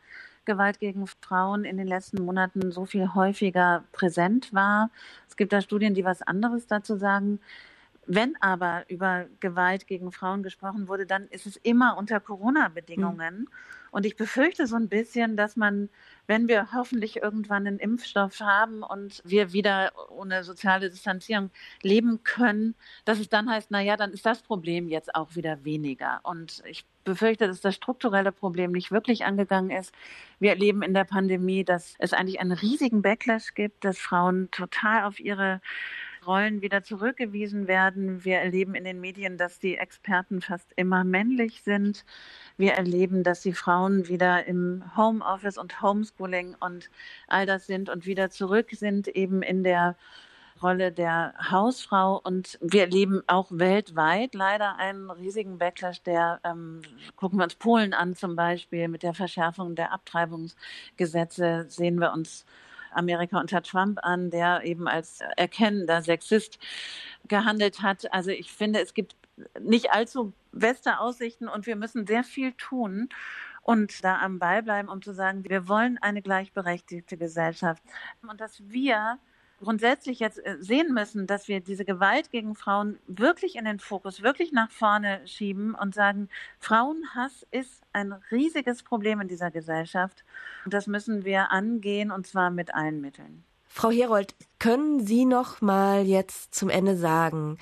Gewalt 0.49 0.79
gegen 0.79 1.05
Frauen 1.21 1.63
in 1.63 1.77
den 1.77 1.85
letzten 1.85 2.25
Monaten 2.25 2.71
so 2.71 2.85
viel 2.85 3.13
häufiger 3.13 3.83
präsent 3.91 4.51
war. 4.51 4.89
Es 5.27 5.37
gibt 5.37 5.53
da 5.53 5.61
Studien, 5.61 5.93
die 5.93 6.03
was 6.03 6.23
anderes 6.23 6.65
dazu 6.65 6.95
sagen. 6.95 7.39
Wenn 8.11 8.35
aber 8.41 8.85
über 8.87 9.27
Gewalt 9.39 9.85
gegen 9.85 10.11
Frauen 10.11 10.41
gesprochen 10.41 10.87
wurde, 10.87 11.05
dann 11.05 11.27
ist 11.27 11.45
es 11.45 11.57
immer 11.57 11.95
unter 11.95 12.19
Corona-Bedingungen. 12.19 13.41
Mhm. 13.41 13.47
Und 13.91 14.03
ich 14.07 14.15
befürchte 14.15 14.65
so 14.65 14.77
ein 14.77 14.89
bisschen, 14.89 15.37
dass 15.37 15.55
man, 15.55 15.89
wenn 16.25 16.47
wir 16.47 16.71
hoffentlich 16.73 17.17
irgendwann 17.17 17.67
einen 17.67 17.77
Impfstoff 17.77 18.39
haben 18.39 18.81
und 18.81 19.21
wir 19.25 19.53
wieder 19.53 19.91
ohne 20.09 20.43
soziale 20.43 20.89
Distanzierung 20.89 21.51
leben 21.83 22.23
können, 22.23 22.73
dass 23.05 23.19
es 23.19 23.29
dann 23.29 23.47
heißt, 23.47 23.69
na 23.69 23.79
ja, 23.79 23.95
dann 23.95 24.11
ist 24.11 24.25
das 24.25 24.41
Problem 24.41 24.87
jetzt 24.87 25.13
auch 25.13 25.35
wieder 25.35 25.63
weniger. 25.63 26.19
Und 26.23 26.63
ich 26.65 26.85
befürchte, 27.03 27.45
dass 27.45 27.61
das 27.61 27.75
strukturelle 27.75 28.31
Problem 28.31 28.71
nicht 28.71 28.89
wirklich 28.89 29.23
angegangen 29.23 29.69
ist. 29.69 29.93
Wir 30.39 30.49
erleben 30.49 30.81
in 30.81 30.95
der 30.95 31.05
Pandemie, 31.05 31.63
dass 31.63 31.93
es 31.99 32.13
eigentlich 32.13 32.39
einen 32.39 32.53
riesigen 32.53 33.03
Backlash 33.03 33.53
gibt, 33.53 33.85
dass 33.85 33.99
Frauen 33.99 34.49
total 34.49 35.03
auf 35.03 35.19
ihre 35.19 35.61
Rollen 36.29 36.61
wieder 36.61 36.83
zurückgewiesen 36.83 37.67
werden. 37.67 38.23
Wir 38.23 38.37
erleben 38.37 38.75
in 38.75 38.83
den 38.83 39.01
Medien, 39.01 39.39
dass 39.39 39.57
die 39.57 39.77
Experten 39.77 40.41
fast 40.41 40.71
immer 40.75 41.03
männlich 41.03 41.63
sind. 41.63 42.05
Wir 42.55 42.73
erleben, 42.73 43.23
dass 43.23 43.41
die 43.41 43.53
Frauen 43.53 44.07
wieder 44.07 44.45
im 44.45 44.83
Homeoffice 44.95 45.57
und 45.57 45.81
Homeschooling 45.81 46.55
und 46.59 46.91
all 47.27 47.47
das 47.47 47.65
sind 47.65 47.89
und 47.89 48.05
wieder 48.05 48.29
zurück 48.29 48.67
sind 48.73 49.07
eben 49.07 49.41
in 49.41 49.63
der 49.63 49.95
Rolle 50.61 50.91
der 50.91 51.33
Hausfrau. 51.49 52.21
Und 52.23 52.59
wir 52.61 52.81
erleben 52.81 53.23
auch 53.25 53.47
weltweit 53.49 54.35
leider 54.35 54.75
einen 54.77 55.09
riesigen 55.09 55.57
Backlash, 55.57 56.03
der, 56.03 56.41
ähm, 56.43 56.83
gucken 57.15 57.39
wir 57.39 57.45
uns 57.45 57.55
Polen 57.55 57.95
an 57.95 58.15
zum 58.15 58.35
Beispiel, 58.35 58.87
mit 58.87 59.01
der 59.01 59.15
Verschärfung 59.15 59.73
der 59.73 59.93
Abtreibungsgesetze 59.93 61.65
sehen 61.69 61.99
wir 61.99 62.13
uns 62.13 62.45
Amerika 62.91 63.39
unter 63.39 63.61
Trump 63.61 63.99
an, 64.03 64.29
der 64.29 64.63
eben 64.63 64.87
als 64.87 65.19
erkennender 65.37 66.01
Sexist 66.01 66.59
gehandelt 67.27 67.81
hat. 67.81 68.11
Also 68.13 68.31
ich 68.31 68.51
finde, 68.51 68.79
es 68.81 68.93
gibt 68.93 69.15
nicht 69.59 69.91
allzu 69.91 70.33
beste 70.51 70.99
Aussichten 70.99 71.47
und 71.47 71.65
wir 71.65 71.75
müssen 71.75 72.05
sehr 72.07 72.23
viel 72.23 72.53
tun 72.53 73.09
und 73.61 74.03
da 74.03 74.19
am 74.19 74.39
Ball 74.39 74.63
bleiben, 74.63 74.89
um 74.89 75.01
zu 75.01 75.13
sagen, 75.13 75.43
wir 75.47 75.67
wollen 75.67 75.97
eine 75.99 76.21
gleichberechtigte 76.21 77.17
Gesellschaft 77.17 77.83
und 78.27 78.41
dass 78.41 78.61
wir 78.67 79.19
grundsätzlich 79.59 80.19
jetzt 80.19 80.43
äh, 80.45 80.57
sehen 80.59 80.93
müssen, 80.93 81.27
dass 81.27 81.47
wir 81.47 81.59
diese 81.59 81.85
Gewalt 81.85 82.31
gegen 82.31 82.55
Frauen 82.55 82.97
wirklich 83.07 83.55
in 83.55 83.65
den 83.65 83.79
Fokus, 83.79 84.21
wirklich 84.21 84.51
nach 84.51 84.71
vorne 84.71 85.21
schieben 85.25 85.75
und 85.75 85.93
sagen, 85.93 86.29
Frauenhass 86.59 87.45
ist 87.51 87.81
ein 87.93 88.13
riesiges 88.31 88.83
Problem 88.83 89.21
in 89.21 89.27
dieser 89.27 89.51
Gesellschaft. 89.51 90.23
Und 90.65 90.73
das 90.73 90.87
müssen 90.87 91.25
wir 91.25 91.51
angehen 91.51 92.11
und 92.11 92.27
zwar 92.27 92.49
mit 92.49 92.73
allen 92.73 93.01
Mitteln. 93.01 93.43
Frau 93.67 93.91
Herold, 93.91 94.35
können 94.57 95.05
Sie 95.05 95.25
noch 95.25 95.61
mal 95.61 96.05
jetzt 96.05 96.55
zum 96.55 96.69
Ende 96.69 96.97
sagen, 96.97 97.57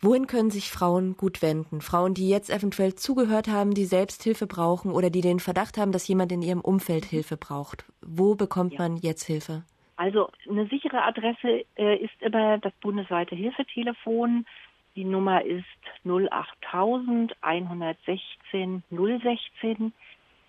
Wohin 0.00 0.26
können 0.26 0.50
sich 0.50 0.70
Frauen 0.70 1.16
gut 1.16 1.40
wenden? 1.40 1.80
Frauen, 1.80 2.12
die 2.12 2.28
jetzt 2.28 2.50
eventuell 2.50 2.94
zugehört 2.94 3.48
haben, 3.48 3.72
die 3.72 3.86
Selbsthilfe 3.86 4.46
brauchen 4.46 4.92
oder 4.92 5.08
die 5.08 5.22
den 5.22 5.40
Verdacht 5.40 5.78
haben, 5.78 5.90
dass 5.90 6.06
jemand 6.06 6.30
in 6.32 6.42
ihrem 6.42 6.60
Umfeld 6.60 7.06
Hilfe 7.06 7.38
braucht. 7.38 7.86
Wo 8.02 8.34
bekommt 8.34 8.74
ja. 8.74 8.80
man 8.80 8.98
jetzt 8.98 9.24
Hilfe? 9.24 9.64
Also 9.96 10.30
eine 10.48 10.66
sichere 10.66 11.02
Adresse 11.02 11.64
äh, 11.76 11.96
ist 11.96 12.20
immer 12.20 12.58
das 12.58 12.72
bundesweite 12.80 13.34
Hilfetelefon. 13.34 14.46
Die 14.94 15.04
Nummer 15.04 15.44
ist 15.44 15.64
08000 16.04 17.34
116 17.42 18.82
016. 18.90 19.92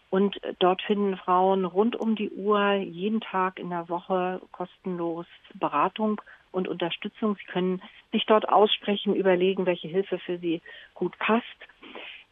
Und 0.10 0.40
dort 0.60 0.82
finden 0.84 1.18
Frauen 1.18 1.66
rund 1.66 1.96
um 1.96 2.16
die 2.16 2.30
Uhr 2.30 2.76
jeden 2.76 3.20
Tag 3.20 3.60
in 3.60 3.70
der 3.70 3.90
Woche 3.90 4.42
kostenlos 4.52 5.26
Beratung 5.54 6.22
und 6.52 6.68
Unterstützung. 6.68 7.36
Sie 7.36 7.52
können 7.52 7.82
sich 8.12 8.26
dort 8.26 8.48
aussprechen, 8.48 9.16
überlegen, 9.16 9.66
welche 9.66 9.90
Hilfe 9.90 10.18
für 10.20 10.38
sie 10.38 10.62
gut 10.94 11.18
passt. 11.20 11.44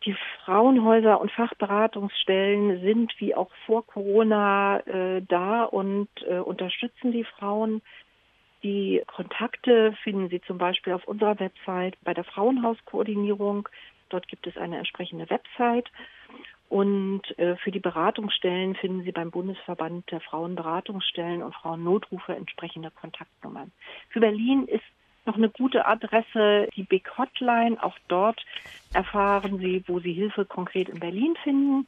Die 0.03 0.15
Frauenhäuser 0.43 1.19
und 1.19 1.31
Fachberatungsstellen 1.31 2.81
sind 2.81 3.13
wie 3.19 3.33
auch 3.33 3.49
vor 3.65 3.85
Corona 3.87 4.79
äh, 4.81 5.21
da 5.27 5.63
und 5.63 6.09
äh, 6.27 6.37
unterstützen 6.37 7.11
die 7.11 7.23
Frauen. 7.23 7.81
Die 8.61 9.01
Kontakte 9.07 9.95
finden 10.03 10.29
Sie 10.29 10.41
zum 10.41 10.57
Beispiel 10.57 10.93
auf 10.93 11.07
unserer 11.07 11.39
Website 11.39 11.95
bei 12.03 12.13
der 12.13 12.23
Frauenhauskoordinierung. 12.23 13.69
Dort 14.09 14.27
gibt 14.27 14.47
es 14.47 14.57
eine 14.57 14.77
entsprechende 14.77 15.29
Website. 15.29 15.89
Und 16.67 17.21
äh, 17.37 17.55
für 17.57 17.71
die 17.71 17.79
Beratungsstellen 17.79 18.75
finden 18.75 19.03
Sie 19.03 19.11
beim 19.11 19.29
Bundesverband 19.29 20.09
der 20.11 20.19
Frauenberatungsstellen 20.19 21.43
und 21.43 21.53
Frauennotrufe 21.53 22.35
entsprechende 22.35 22.91
Kontaktnummern. 22.91 23.71
Für 24.09 24.19
Berlin 24.19 24.67
ist 24.67 24.83
noch 25.25 25.35
eine 25.35 25.49
gute 25.49 25.85
Adresse, 25.85 26.67
die 26.75 26.83
Big 26.83 27.17
Hotline. 27.17 27.81
Auch 27.81 27.97
dort 28.07 28.43
erfahren 28.93 29.57
Sie, 29.59 29.83
wo 29.87 29.99
Sie 29.99 30.13
Hilfe 30.13 30.45
konkret 30.45 30.89
in 30.89 30.99
Berlin 30.99 31.35
finden. 31.43 31.87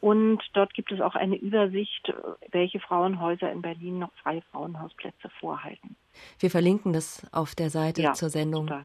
Und 0.00 0.42
dort 0.52 0.74
gibt 0.74 0.92
es 0.92 1.00
auch 1.00 1.14
eine 1.14 1.36
Übersicht, 1.36 2.12
welche 2.50 2.80
Frauenhäuser 2.80 3.50
in 3.50 3.62
Berlin 3.62 3.98
noch 4.00 4.12
freie 4.22 4.42
Frauenhausplätze 4.50 5.30
vorhalten. 5.40 5.96
Wir 6.38 6.50
verlinken 6.50 6.92
das 6.92 7.26
auf 7.32 7.54
der 7.54 7.70
Seite 7.70 8.02
ja, 8.02 8.12
zur 8.12 8.28
Sendung. 8.28 8.66
Total. 8.66 8.82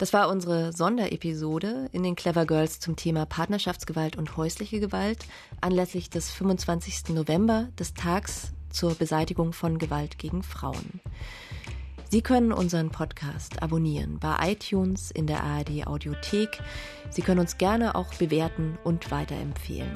Das 0.00 0.14
war 0.14 0.30
unsere 0.30 0.72
Sonderepisode 0.72 1.90
in 1.92 2.02
den 2.02 2.16
Clever 2.16 2.46
Girls 2.46 2.80
zum 2.80 2.96
Thema 2.96 3.26
Partnerschaftsgewalt 3.26 4.16
und 4.16 4.38
häusliche 4.38 4.80
Gewalt 4.80 5.26
anlässlich 5.60 6.08
des 6.08 6.30
25. 6.30 7.14
November, 7.14 7.68
des 7.78 7.92
Tags 7.92 8.54
zur 8.70 8.94
Beseitigung 8.94 9.52
von 9.52 9.78
Gewalt 9.78 10.18
gegen 10.18 10.42
Frauen. 10.42 11.00
Sie 12.12 12.22
können 12.22 12.52
unseren 12.52 12.90
Podcast 12.90 13.62
abonnieren 13.62 14.18
bei 14.18 14.36
iTunes 14.50 15.12
in 15.12 15.28
der 15.28 15.44
ARD 15.44 15.86
Audiothek. 15.86 16.60
Sie 17.08 17.22
können 17.22 17.38
uns 17.38 17.56
gerne 17.56 17.94
auch 17.94 18.12
bewerten 18.14 18.76
und 18.82 19.12
weiterempfehlen. 19.12 19.92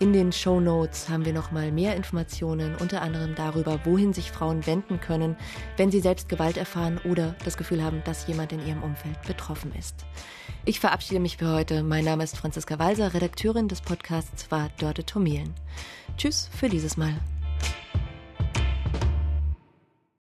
In 0.00 0.12
den 0.12 0.32
Show 0.32 0.58
Notes 0.58 1.08
haben 1.08 1.24
wir 1.24 1.32
noch 1.32 1.52
mal 1.52 1.70
mehr 1.70 1.94
Informationen, 1.94 2.74
unter 2.74 3.02
anderem 3.02 3.36
darüber, 3.36 3.78
wohin 3.84 4.12
sich 4.12 4.32
Frauen 4.32 4.66
wenden 4.66 4.98
können, 4.98 5.36
wenn 5.76 5.92
sie 5.92 6.00
selbst 6.00 6.28
Gewalt 6.28 6.56
erfahren 6.56 6.98
oder 7.04 7.36
das 7.44 7.56
Gefühl 7.56 7.84
haben, 7.84 8.02
dass 8.04 8.26
jemand 8.26 8.50
in 8.50 8.66
ihrem 8.66 8.82
Umfeld 8.82 9.22
betroffen 9.22 9.72
ist. 9.78 10.04
Ich 10.64 10.80
verabschiede 10.80 11.20
mich 11.20 11.36
für 11.36 11.52
heute. 11.52 11.84
Mein 11.84 12.04
Name 12.04 12.24
ist 12.24 12.36
Franziska 12.36 12.80
Walser, 12.80 13.14
Redakteurin 13.14 13.68
des 13.68 13.80
Podcasts 13.80 14.50
war 14.50 14.70
Dörte 14.78 15.06
Tomielen. 15.06 15.54
Tschüss 16.16 16.50
für 16.52 16.68
dieses 16.68 16.96
Mal. 16.96 17.14